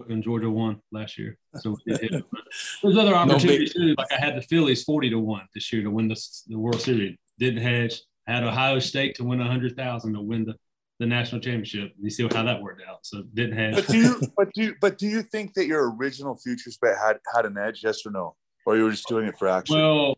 and 0.09 0.21
Georgia 0.21 0.49
won 0.49 0.81
last 0.91 1.17
year. 1.17 1.37
So 1.61 1.69
we 1.85 1.93
did 1.93 2.01
hit 2.01 2.13
it. 2.15 2.25
But 2.31 2.41
there's 2.83 2.97
other 2.97 3.15
opportunities 3.15 3.73
too. 3.73 3.95
Like 3.97 4.11
I 4.11 4.17
had 4.23 4.35
the 4.35 4.41
Phillies 4.41 4.83
forty 4.83 5.09
to 5.09 5.17
one 5.19 5.47
this 5.55 5.71
year 5.71 5.81
to 5.83 5.89
win 5.89 6.09
the, 6.09 6.21
the 6.47 6.59
World 6.59 6.81
Series. 6.81 7.17
Didn't 7.39 7.61
hedge. 7.61 8.01
Had 8.27 8.43
Ohio 8.43 8.79
State 8.79 9.15
to 9.15 9.23
win 9.23 9.41
a 9.41 9.47
hundred 9.47 9.75
thousand 9.75 10.13
to 10.13 10.21
win 10.21 10.45
the, 10.45 10.53
the 10.99 11.05
national 11.07 11.41
championship. 11.41 11.93
You 11.99 12.09
see 12.09 12.27
how 12.31 12.43
that 12.43 12.61
worked 12.61 12.83
out. 12.87 12.99
So 13.03 13.23
didn't 13.33 13.57
hedge. 13.57 13.75
But 13.75 13.87
do 13.87 13.97
you 13.97 14.21
but 14.37 14.53
do 14.53 14.63
you, 14.63 14.75
but 14.81 14.97
do 14.97 15.07
you 15.07 15.23
think 15.23 15.53
that 15.55 15.65
your 15.65 15.95
original 15.95 16.35
futures 16.35 16.77
bet 16.79 16.97
had 17.03 17.17
had 17.35 17.45
an 17.45 17.57
edge, 17.57 17.81
yes 17.83 18.05
or 18.05 18.11
no? 18.11 18.35
Or 18.65 18.77
you 18.77 18.83
were 18.83 18.91
just 18.91 19.07
doing 19.07 19.25
it 19.25 19.37
for 19.39 19.47
action? 19.47 19.77
Well, 19.77 20.15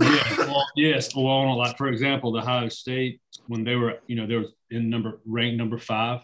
yeah, 0.00 0.36
well, 0.38 0.66
yes. 0.76 1.14
Well, 1.14 1.58
like 1.58 1.76
for 1.76 1.88
example, 1.88 2.32
the 2.32 2.38
Ohio 2.38 2.68
State 2.68 3.20
when 3.48 3.64
they 3.64 3.76
were, 3.76 3.98
you 4.06 4.16
know, 4.16 4.26
they 4.26 4.36
were 4.36 4.46
in 4.70 4.88
number 4.88 5.20
ranked 5.26 5.58
number 5.58 5.76
five, 5.76 6.20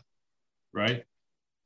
right? 0.73 1.05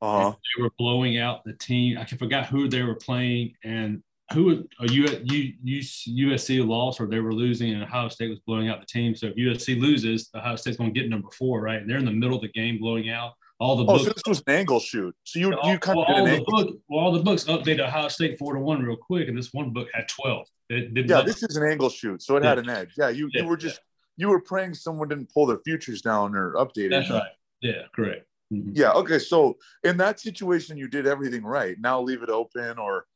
Uh-huh. 0.02 0.30
They 0.32 0.62
were 0.62 0.70
blowing 0.78 1.18
out 1.18 1.44
the 1.44 1.52
team. 1.52 1.98
I 1.98 2.04
can 2.04 2.18
forgot 2.18 2.46
who 2.46 2.68
they 2.68 2.82
were 2.82 2.94
playing 2.94 3.54
and 3.62 4.02
who 4.32 4.64
are 4.78 4.86
you 4.86 5.06
you 5.24 5.80
USC 5.80 6.66
lost 6.66 7.00
or 7.00 7.06
they 7.06 7.20
were 7.20 7.32
losing 7.32 7.72
and 7.72 7.82
Ohio 7.82 8.08
State 8.08 8.30
was 8.30 8.38
blowing 8.40 8.68
out 8.68 8.80
the 8.80 8.86
team. 8.86 9.14
So 9.14 9.26
if 9.26 9.36
USC 9.36 9.80
loses, 9.80 10.30
Ohio 10.34 10.56
State's 10.56 10.76
going 10.76 10.94
to 10.94 11.00
get 11.00 11.08
number 11.08 11.28
four, 11.30 11.60
right? 11.60 11.80
And 11.80 11.90
they're 11.90 11.98
in 11.98 12.04
the 12.04 12.12
middle 12.12 12.36
of 12.36 12.42
the 12.42 12.48
game 12.48 12.78
blowing 12.78 13.10
out 13.10 13.32
all 13.58 13.76
the. 13.76 13.82
Oh, 13.82 13.86
books. 13.86 14.04
so 14.04 14.10
this 14.10 14.22
was 14.26 14.42
an 14.46 14.54
angle 14.54 14.80
shoot. 14.80 15.14
So 15.24 15.38
you 15.38 15.54
all, 15.54 15.70
you 15.70 15.78
kind 15.78 15.98
well, 15.98 16.06
of 16.06 16.16
all 16.16 16.26
the 16.26 16.44
book, 16.44 16.76
well, 16.88 17.04
all 17.04 17.12
the 17.12 17.22
books 17.22 17.44
updated 17.44 17.80
Ohio 17.80 18.08
State 18.08 18.38
four 18.38 18.54
to 18.54 18.60
one 18.60 18.82
real 18.82 18.96
quick, 18.96 19.28
and 19.28 19.36
this 19.36 19.52
one 19.52 19.70
book 19.70 19.88
had 19.92 20.08
twelve. 20.08 20.46
It, 20.68 21.08
yeah, 21.08 21.22
this 21.22 21.42
is 21.42 21.56
an 21.56 21.68
angle 21.68 21.90
shoot, 21.90 22.22
so 22.22 22.36
it 22.36 22.42
yeah. 22.42 22.48
had 22.50 22.58
an 22.58 22.70
edge. 22.70 22.92
Yeah, 22.96 23.08
you 23.08 23.28
yeah, 23.32 23.42
you 23.42 23.48
were 23.48 23.56
just 23.56 23.80
yeah. 24.16 24.26
you 24.26 24.28
were 24.28 24.40
praying 24.40 24.74
someone 24.74 25.08
didn't 25.08 25.32
pull 25.32 25.46
their 25.46 25.58
futures 25.64 26.02
down 26.02 26.34
or 26.34 26.54
update 26.54 26.86
it. 26.86 26.90
That's 26.90 27.10
right. 27.10 27.32
Yeah, 27.60 27.82
correct. 27.94 28.26
Mm-hmm. 28.52 28.72
Yeah. 28.74 28.92
Okay. 28.92 29.18
So 29.18 29.58
in 29.84 29.96
that 29.98 30.20
situation, 30.20 30.76
you 30.76 30.88
did 30.88 31.06
everything 31.06 31.44
right. 31.44 31.76
Now 31.78 32.00
leave 32.00 32.22
it 32.22 32.30
open, 32.30 32.78
or, 32.78 33.06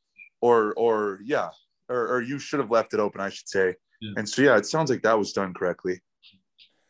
or, 0.44 0.74
or 0.74 1.20
yeah, 1.24 1.48
or, 1.88 2.16
or 2.16 2.22
you 2.22 2.38
should 2.38 2.60
have 2.60 2.70
left 2.70 2.92
it 2.92 3.00
open, 3.00 3.20
I 3.22 3.30
should 3.30 3.48
say. 3.48 3.74
Yeah. 4.02 4.12
And 4.18 4.28
so 4.28 4.42
yeah, 4.42 4.58
it 4.58 4.66
sounds 4.66 4.90
like 4.90 5.02
that 5.02 5.18
was 5.18 5.32
done 5.32 5.54
correctly. 5.54 6.02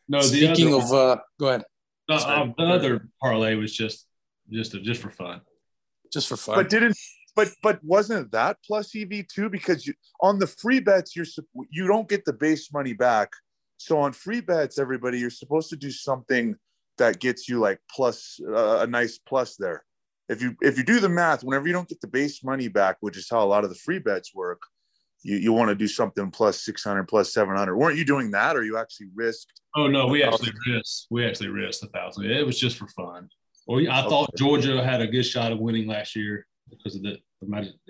No. 0.08 0.20
Speaking 0.20 0.74
other, 0.74 0.84
of, 0.84 0.92
uh, 0.92 1.16
go 1.38 1.48
ahead. 1.48 1.62
The, 2.08 2.14
uh, 2.14 2.46
the 2.58 2.64
other 2.64 3.08
parlay 3.22 3.54
was 3.54 3.72
just 3.72 4.06
just 4.50 4.72
just 4.82 5.00
for 5.00 5.10
fun. 5.10 5.40
Just 6.12 6.28
for 6.28 6.36
fun. 6.36 6.56
But 6.56 6.68
didn't 6.68 6.96
but 7.36 7.48
but 7.62 7.78
wasn't 7.84 8.32
that 8.32 8.56
plus 8.66 8.94
EV 8.96 9.26
too? 9.28 9.48
Because 9.48 9.86
you 9.86 9.94
on 10.20 10.40
the 10.40 10.48
free 10.48 10.80
bets 10.80 11.14
you're 11.14 11.26
you 11.70 11.86
don't 11.86 12.08
get 12.08 12.24
the 12.24 12.32
base 12.32 12.72
money 12.72 12.92
back. 12.92 13.30
So 13.76 13.98
on 13.98 14.12
free 14.12 14.40
bets, 14.40 14.78
everybody, 14.78 15.18
you're 15.20 15.30
supposed 15.30 15.70
to 15.70 15.76
do 15.76 15.90
something 15.92 16.56
that 16.98 17.20
gets 17.20 17.48
you 17.48 17.60
like 17.60 17.78
plus 17.88 18.40
uh, 18.48 18.78
a 18.80 18.86
nice 18.86 19.18
plus 19.18 19.56
there. 19.56 19.84
If 20.28 20.40
you 20.40 20.56
if 20.62 20.78
you 20.78 20.84
do 20.84 21.00
the 21.00 21.08
math, 21.08 21.44
whenever 21.44 21.66
you 21.66 21.72
don't 21.72 21.88
get 21.88 22.00
the 22.00 22.06
base 22.06 22.42
money 22.42 22.68
back, 22.68 22.96
which 23.00 23.16
is 23.16 23.28
how 23.30 23.44
a 23.44 23.46
lot 23.46 23.64
of 23.64 23.70
the 23.70 23.76
free 23.76 23.98
bets 23.98 24.34
work, 24.34 24.62
you, 25.22 25.36
you 25.36 25.52
want 25.52 25.68
to 25.68 25.74
do 25.74 25.88
something 25.88 26.30
plus 26.30 26.64
600 26.64 27.04
plus 27.04 27.32
700 27.32 27.76
weren't 27.76 27.98
you 27.98 28.04
doing 28.04 28.30
that 28.30 28.56
or 28.56 28.62
you 28.62 28.78
actually 28.78 29.08
risked? 29.14 29.60
Oh 29.76 29.86
no 29.86 30.06
we 30.06 30.22
actually 30.22 30.52
risked. 30.66 31.06
We 31.10 31.26
actually 31.26 31.48
risked 31.48 31.82
a 31.82 31.88
thousand. 31.88 32.26
It 32.26 32.46
was 32.46 32.58
just 32.58 32.76
for 32.76 32.86
fun. 32.88 33.28
Or 33.66 33.78
i 33.78 34.00
okay. 34.00 34.08
thought 34.08 34.30
georgia 34.36 34.84
had 34.84 35.00
a 35.00 35.06
good 35.06 35.24
shot 35.24 35.50
of 35.50 35.58
winning 35.58 35.86
last 35.86 36.14
year 36.14 36.46
because 36.68 36.96
of 36.96 37.02
the 37.02 37.18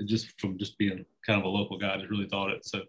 just 0.07 0.41
from 0.41 0.59
just 0.59 0.77
being 0.79 1.05
kind 1.27 1.39
of 1.39 1.45
a 1.45 1.49
local 1.49 1.79
guy 1.79 1.97
just 1.97 2.11
really 2.11 2.29
thought 2.29 2.51
it. 2.51 2.65
So 2.65 2.83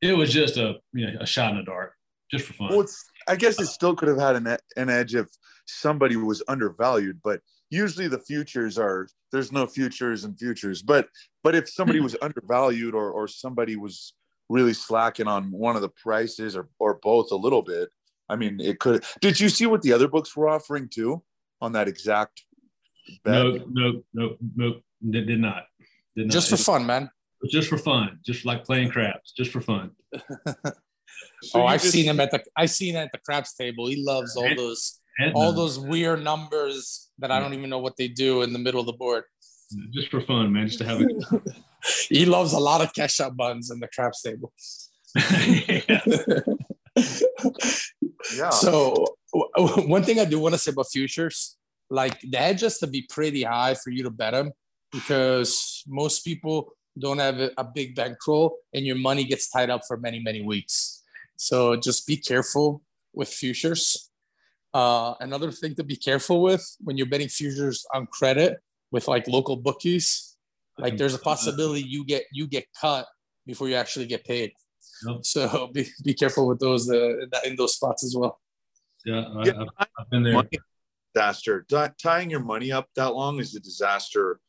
it 0.00 0.16
was 0.16 0.32
just 0.32 0.56
a 0.56 0.76
you 0.92 1.10
know 1.10 1.18
a 1.20 1.26
shot 1.26 1.52
in 1.52 1.58
the 1.58 1.64
dark 1.64 1.94
just 2.30 2.46
for 2.46 2.54
fun. 2.54 2.68
Well, 2.70 2.86
I 3.28 3.36
guess 3.36 3.60
it 3.60 3.66
still 3.66 3.94
could 3.94 4.08
have 4.08 4.18
had 4.18 4.36
an, 4.36 4.58
an 4.76 4.90
edge 4.90 5.14
if 5.14 5.28
somebody 5.66 6.16
was 6.16 6.42
undervalued, 6.48 7.20
but 7.22 7.40
usually 7.72 8.06
the 8.06 8.18
futures 8.18 8.78
are 8.78 9.08
there's 9.32 9.50
no 9.50 9.66
futures 9.66 10.24
and 10.24 10.38
futures. 10.38 10.82
But 10.82 11.08
but 11.42 11.54
if 11.54 11.68
somebody 11.68 11.98
hmm. 11.98 12.04
was 12.04 12.16
undervalued 12.22 12.94
or 12.94 13.10
or 13.10 13.26
somebody 13.26 13.76
was 13.76 14.14
really 14.48 14.74
slacking 14.74 15.26
on 15.26 15.50
one 15.50 15.76
of 15.76 15.82
the 15.82 15.88
prices 15.88 16.56
or 16.56 16.68
or 16.78 17.00
both 17.02 17.32
a 17.32 17.36
little 17.36 17.62
bit, 17.62 17.88
I 18.28 18.36
mean, 18.36 18.60
it 18.60 18.78
could. 18.78 19.04
Did 19.20 19.40
you 19.40 19.48
see 19.48 19.66
what 19.66 19.82
the 19.82 19.92
other 19.92 20.08
books 20.08 20.36
were 20.36 20.48
offering 20.48 20.88
too 20.88 21.22
on 21.60 21.72
that 21.72 21.88
exact? 21.88 22.42
Bet? 23.24 23.34
No, 23.34 23.64
no, 23.68 24.02
no, 24.12 24.36
no. 24.54 24.74
Did, 25.08 25.26
did 25.26 25.40
not. 25.40 25.64
Did 26.14 26.26
not. 26.26 26.32
Just 26.32 26.50
for 26.50 26.56
fun, 26.56 26.86
man. 26.86 27.10
Just 27.50 27.68
for 27.68 27.78
fun, 27.78 28.20
just 28.24 28.44
like 28.44 28.64
playing 28.64 28.90
craps, 28.90 29.32
just 29.32 29.50
for 29.50 29.60
fun. 29.60 29.90
So 31.42 31.62
oh, 31.62 31.66
I've 31.66 31.80
just, 31.80 31.92
seen 31.92 32.04
him 32.04 32.20
at 32.20 32.30
the 32.30 32.42
I've 32.56 32.70
seen 32.70 32.94
him 32.94 33.02
at 33.02 33.12
the 33.12 33.18
craps 33.18 33.54
table. 33.54 33.88
He 33.88 34.02
loves 34.04 34.36
all 34.36 34.54
those 34.54 35.00
all 35.34 35.52
those 35.52 35.78
weird 35.78 36.22
numbers 36.22 37.10
that 37.18 37.30
I 37.30 37.40
don't 37.40 37.54
even 37.54 37.70
know 37.70 37.78
what 37.78 37.96
they 37.96 38.08
do 38.08 38.42
in 38.42 38.52
the 38.52 38.58
middle 38.58 38.80
of 38.80 38.86
the 38.86 38.92
board. 38.92 39.24
Just 39.90 40.10
for 40.10 40.20
fun, 40.20 40.52
man. 40.52 40.66
Just 40.66 40.78
to 40.78 40.84
have 40.84 41.00
it. 41.00 41.12
he 42.08 42.26
loves 42.26 42.52
a 42.52 42.58
lot 42.58 42.80
of 42.80 42.92
cash 42.94 43.20
out 43.20 43.36
buns 43.36 43.70
in 43.70 43.80
the 43.80 43.88
craps 43.88 44.22
table. 44.22 44.52
yeah. 48.36 48.50
So 48.50 49.04
one 49.32 50.04
thing 50.04 50.20
I 50.20 50.24
do 50.24 50.38
want 50.38 50.54
to 50.54 50.58
say 50.58 50.72
about 50.72 50.86
futures, 50.90 51.56
like 51.90 52.20
the 52.20 52.38
edge 52.38 52.60
has 52.60 52.78
to 52.78 52.86
be 52.86 53.06
pretty 53.08 53.42
high 53.42 53.74
for 53.74 53.90
you 53.90 54.04
to 54.04 54.10
bet 54.10 54.32
them 54.32 54.52
because 54.90 55.82
most 55.86 56.20
people 56.20 56.72
don't 56.98 57.18
have 57.18 57.38
a 57.56 57.64
big 57.64 57.94
bankroll 57.94 58.56
and 58.74 58.86
your 58.86 58.96
money 58.96 59.24
gets 59.24 59.50
tied 59.50 59.70
up 59.70 59.80
for 59.88 59.96
many 59.96 60.20
many 60.20 60.42
weeks 60.42 61.02
so 61.42 61.74
just 61.74 62.06
be 62.06 62.16
careful 62.16 62.82
with 63.12 63.28
futures. 63.28 64.11
Uh, 64.74 65.14
another 65.20 65.50
thing 65.50 65.74
to 65.74 65.84
be 65.84 65.96
careful 65.96 66.42
with 66.42 66.64
when 66.80 66.96
you're 66.96 67.06
betting 67.06 67.28
futures 67.28 67.84
on 67.94 68.06
credit 68.06 68.58
with 68.90 69.06
like 69.08 69.28
local 69.28 69.56
bookies, 69.56 70.36
like 70.78 70.96
there's 70.96 71.14
a 71.14 71.18
possibility 71.18 71.82
you 71.82 72.04
get 72.04 72.24
you 72.32 72.46
get 72.46 72.64
cut 72.80 73.06
before 73.46 73.68
you 73.68 73.74
actually 73.74 74.06
get 74.06 74.24
paid. 74.24 74.52
Yep. 75.06 75.24
So 75.24 75.70
be, 75.74 75.86
be 76.04 76.14
careful 76.14 76.46
with 76.46 76.58
those 76.58 76.90
uh, 76.90 77.26
in 77.44 77.56
those 77.56 77.74
spots 77.74 78.04
as 78.04 78.14
well. 78.16 78.40
Yeah, 79.04 79.24
I, 79.36 79.44
yeah 79.44 79.64
I've, 79.78 79.86
I've 79.98 80.10
been 80.10 80.22
there. 80.22 80.42
Disaster. 81.14 81.66
tying 82.02 82.30
your 82.30 82.40
money 82.40 82.72
up 82.72 82.88
that 82.96 83.14
long 83.14 83.38
is 83.38 83.54
a 83.54 83.60
disaster. 83.60 84.40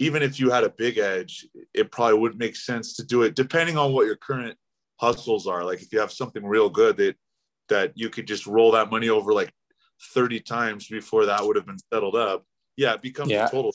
Even 0.00 0.22
if 0.22 0.38
you 0.38 0.50
had 0.50 0.64
a 0.64 0.68
big 0.68 0.98
edge, 0.98 1.46
it 1.72 1.90
probably 1.90 2.18
would 2.18 2.36
make 2.36 2.56
sense 2.56 2.94
to 2.96 3.04
do 3.04 3.22
it, 3.22 3.34
depending 3.34 3.78
on 3.78 3.92
what 3.92 4.04
your 4.06 4.16
current 4.16 4.58
hustles 4.96 5.46
are. 5.46 5.64
Like 5.64 5.80
if 5.80 5.92
you 5.92 6.00
have 6.00 6.12
something 6.12 6.44
real 6.44 6.68
good 6.68 6.96
that 6.98 7.16
that 7.68 7.92
you 7.94 8.10
could 8.10 8.26
just 8.26 8.46
roll 8.46 8.72
that 8.72 8.90
money 8.90 9.08
over 9.08 9.32
like 9.32 9.52
30 10.12 10.40
times 10.40 10.88
before 10.88 11.26
that 11.26 11.44
would 11.44 11.56
have 11.56 11.66
been 11.66 11.78
settled 11.92 12.16
up. 12.16 12.44
Yeah, 12.76 12.94
it 12.94 13.02
becomes 13.02 13.30
yeah. 13.30 13.46
a 13.46 13.50
total. 13.50 13.72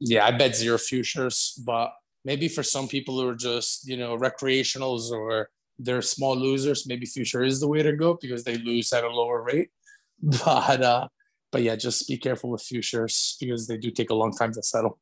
Yeah, 0.00 0.26
I 0.26 0.32
bet 0.32 0.56
zero 0.56 0.78
futures, 0.78 1.60
but 1.64 1.92
maybe 2.24 2.48
for 2.48 2.62
some 2.62 2.88
people 2.88 3.20
who 3.20 3.28
are 3.28 3.34
just, 3.34 3.88
you 3.88 3.96
know, 3.96 4.16
recreationals 4.16 5.10
or 5.10 5.48
they're 5.78 6.02
small 6.02 6.36
losers, 6.36 6.86
maybe 6.86 7.06
future 7.06 7.42
is 7.42 7.60
the 7.60 7.68
way 7.68 7.82
to 7.82 7.92
go 7.92 8.18
because 8.20 8.44
they 8.44 8.58
lose 8.58 8.92
at 8.92 9.04
a 9.04 9.08
lower 9.08 9.42
rate. 9.42 9.70
But 10.22 10.82
uh 10.82 11.08
but 11.50 11.62
yeah, 11.62 11.76
just 11.76 12.08
be 12.08 12.16
careful 12.16 12.50
with 12.50 12.62
futures 12.62 13.36
because 13.38 13.66
they 13.66 13.76
do 13.76 13.90
take 13.90 14.10
a 14.10 14.14
long 14.14 14.32
time 14.32 14.52
to 14.54 14.62
settle 14.62 14.98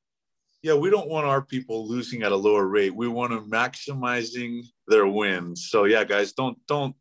yeah, 0.62 0.74
we 0.74 0.90
don't 0.90 1.08
want 1.08 1.26
our 1.26 1.42
people 1.42 1.88
losing 1.88 2.22
at 2.22 2.30
a 2.30 2.36
lower 2.36 2.66
rate. 2.66 2.94
We 2.94 3.08
want 3.08 3.32
them 3.32 3.50
maximizing 3.50 4.64
their 4.86 5.08
wins. 5.08 5.68
So 5.70 5.84
yeah, 5.84 6.04
guys, 6.04 6.32
don't 6.32 6.56
don't 6.68 6.94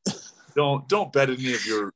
don't 0.56 0.88
don't 0.88 1.12
bet 1.12 1.30
any 1.30 1.54
of 1.54 1.66
your 1.66 1.94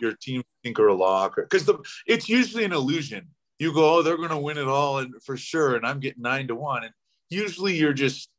your 0.00 0.12
team 0.12 0.42
think 0.62 0.78
or 0.78 0.88
a 0.88 0.94
lock 0.94 1.36
because 1.36 1.64
the 1.64 1.78
it's 2.06 2.28
usually 2.28 2.64
an 2.64 2.72
illusion. 2.72 3.28
You 3.58 3.72
go, 3.72 3.96
oh, 3.96 4.02
they're 4.02 4.16
going 4.16 4.28
to 4.28 4.38
win 4.38 4.56
it 4.56 4.68
all 4.68 4.98
and 4.98 5.14
for 5.24 5.36
sure, 5.36 5.74
and 5.74 5.84
I'm 5.84 5.98
getting 5.98 6.22
nine 6.22 6.46
to 6.48 6.54
one. 6.54 6.84
And 6.84 6.92
usually, 7.28 7.74
you're 7.76 7.92
just 7.92 8.30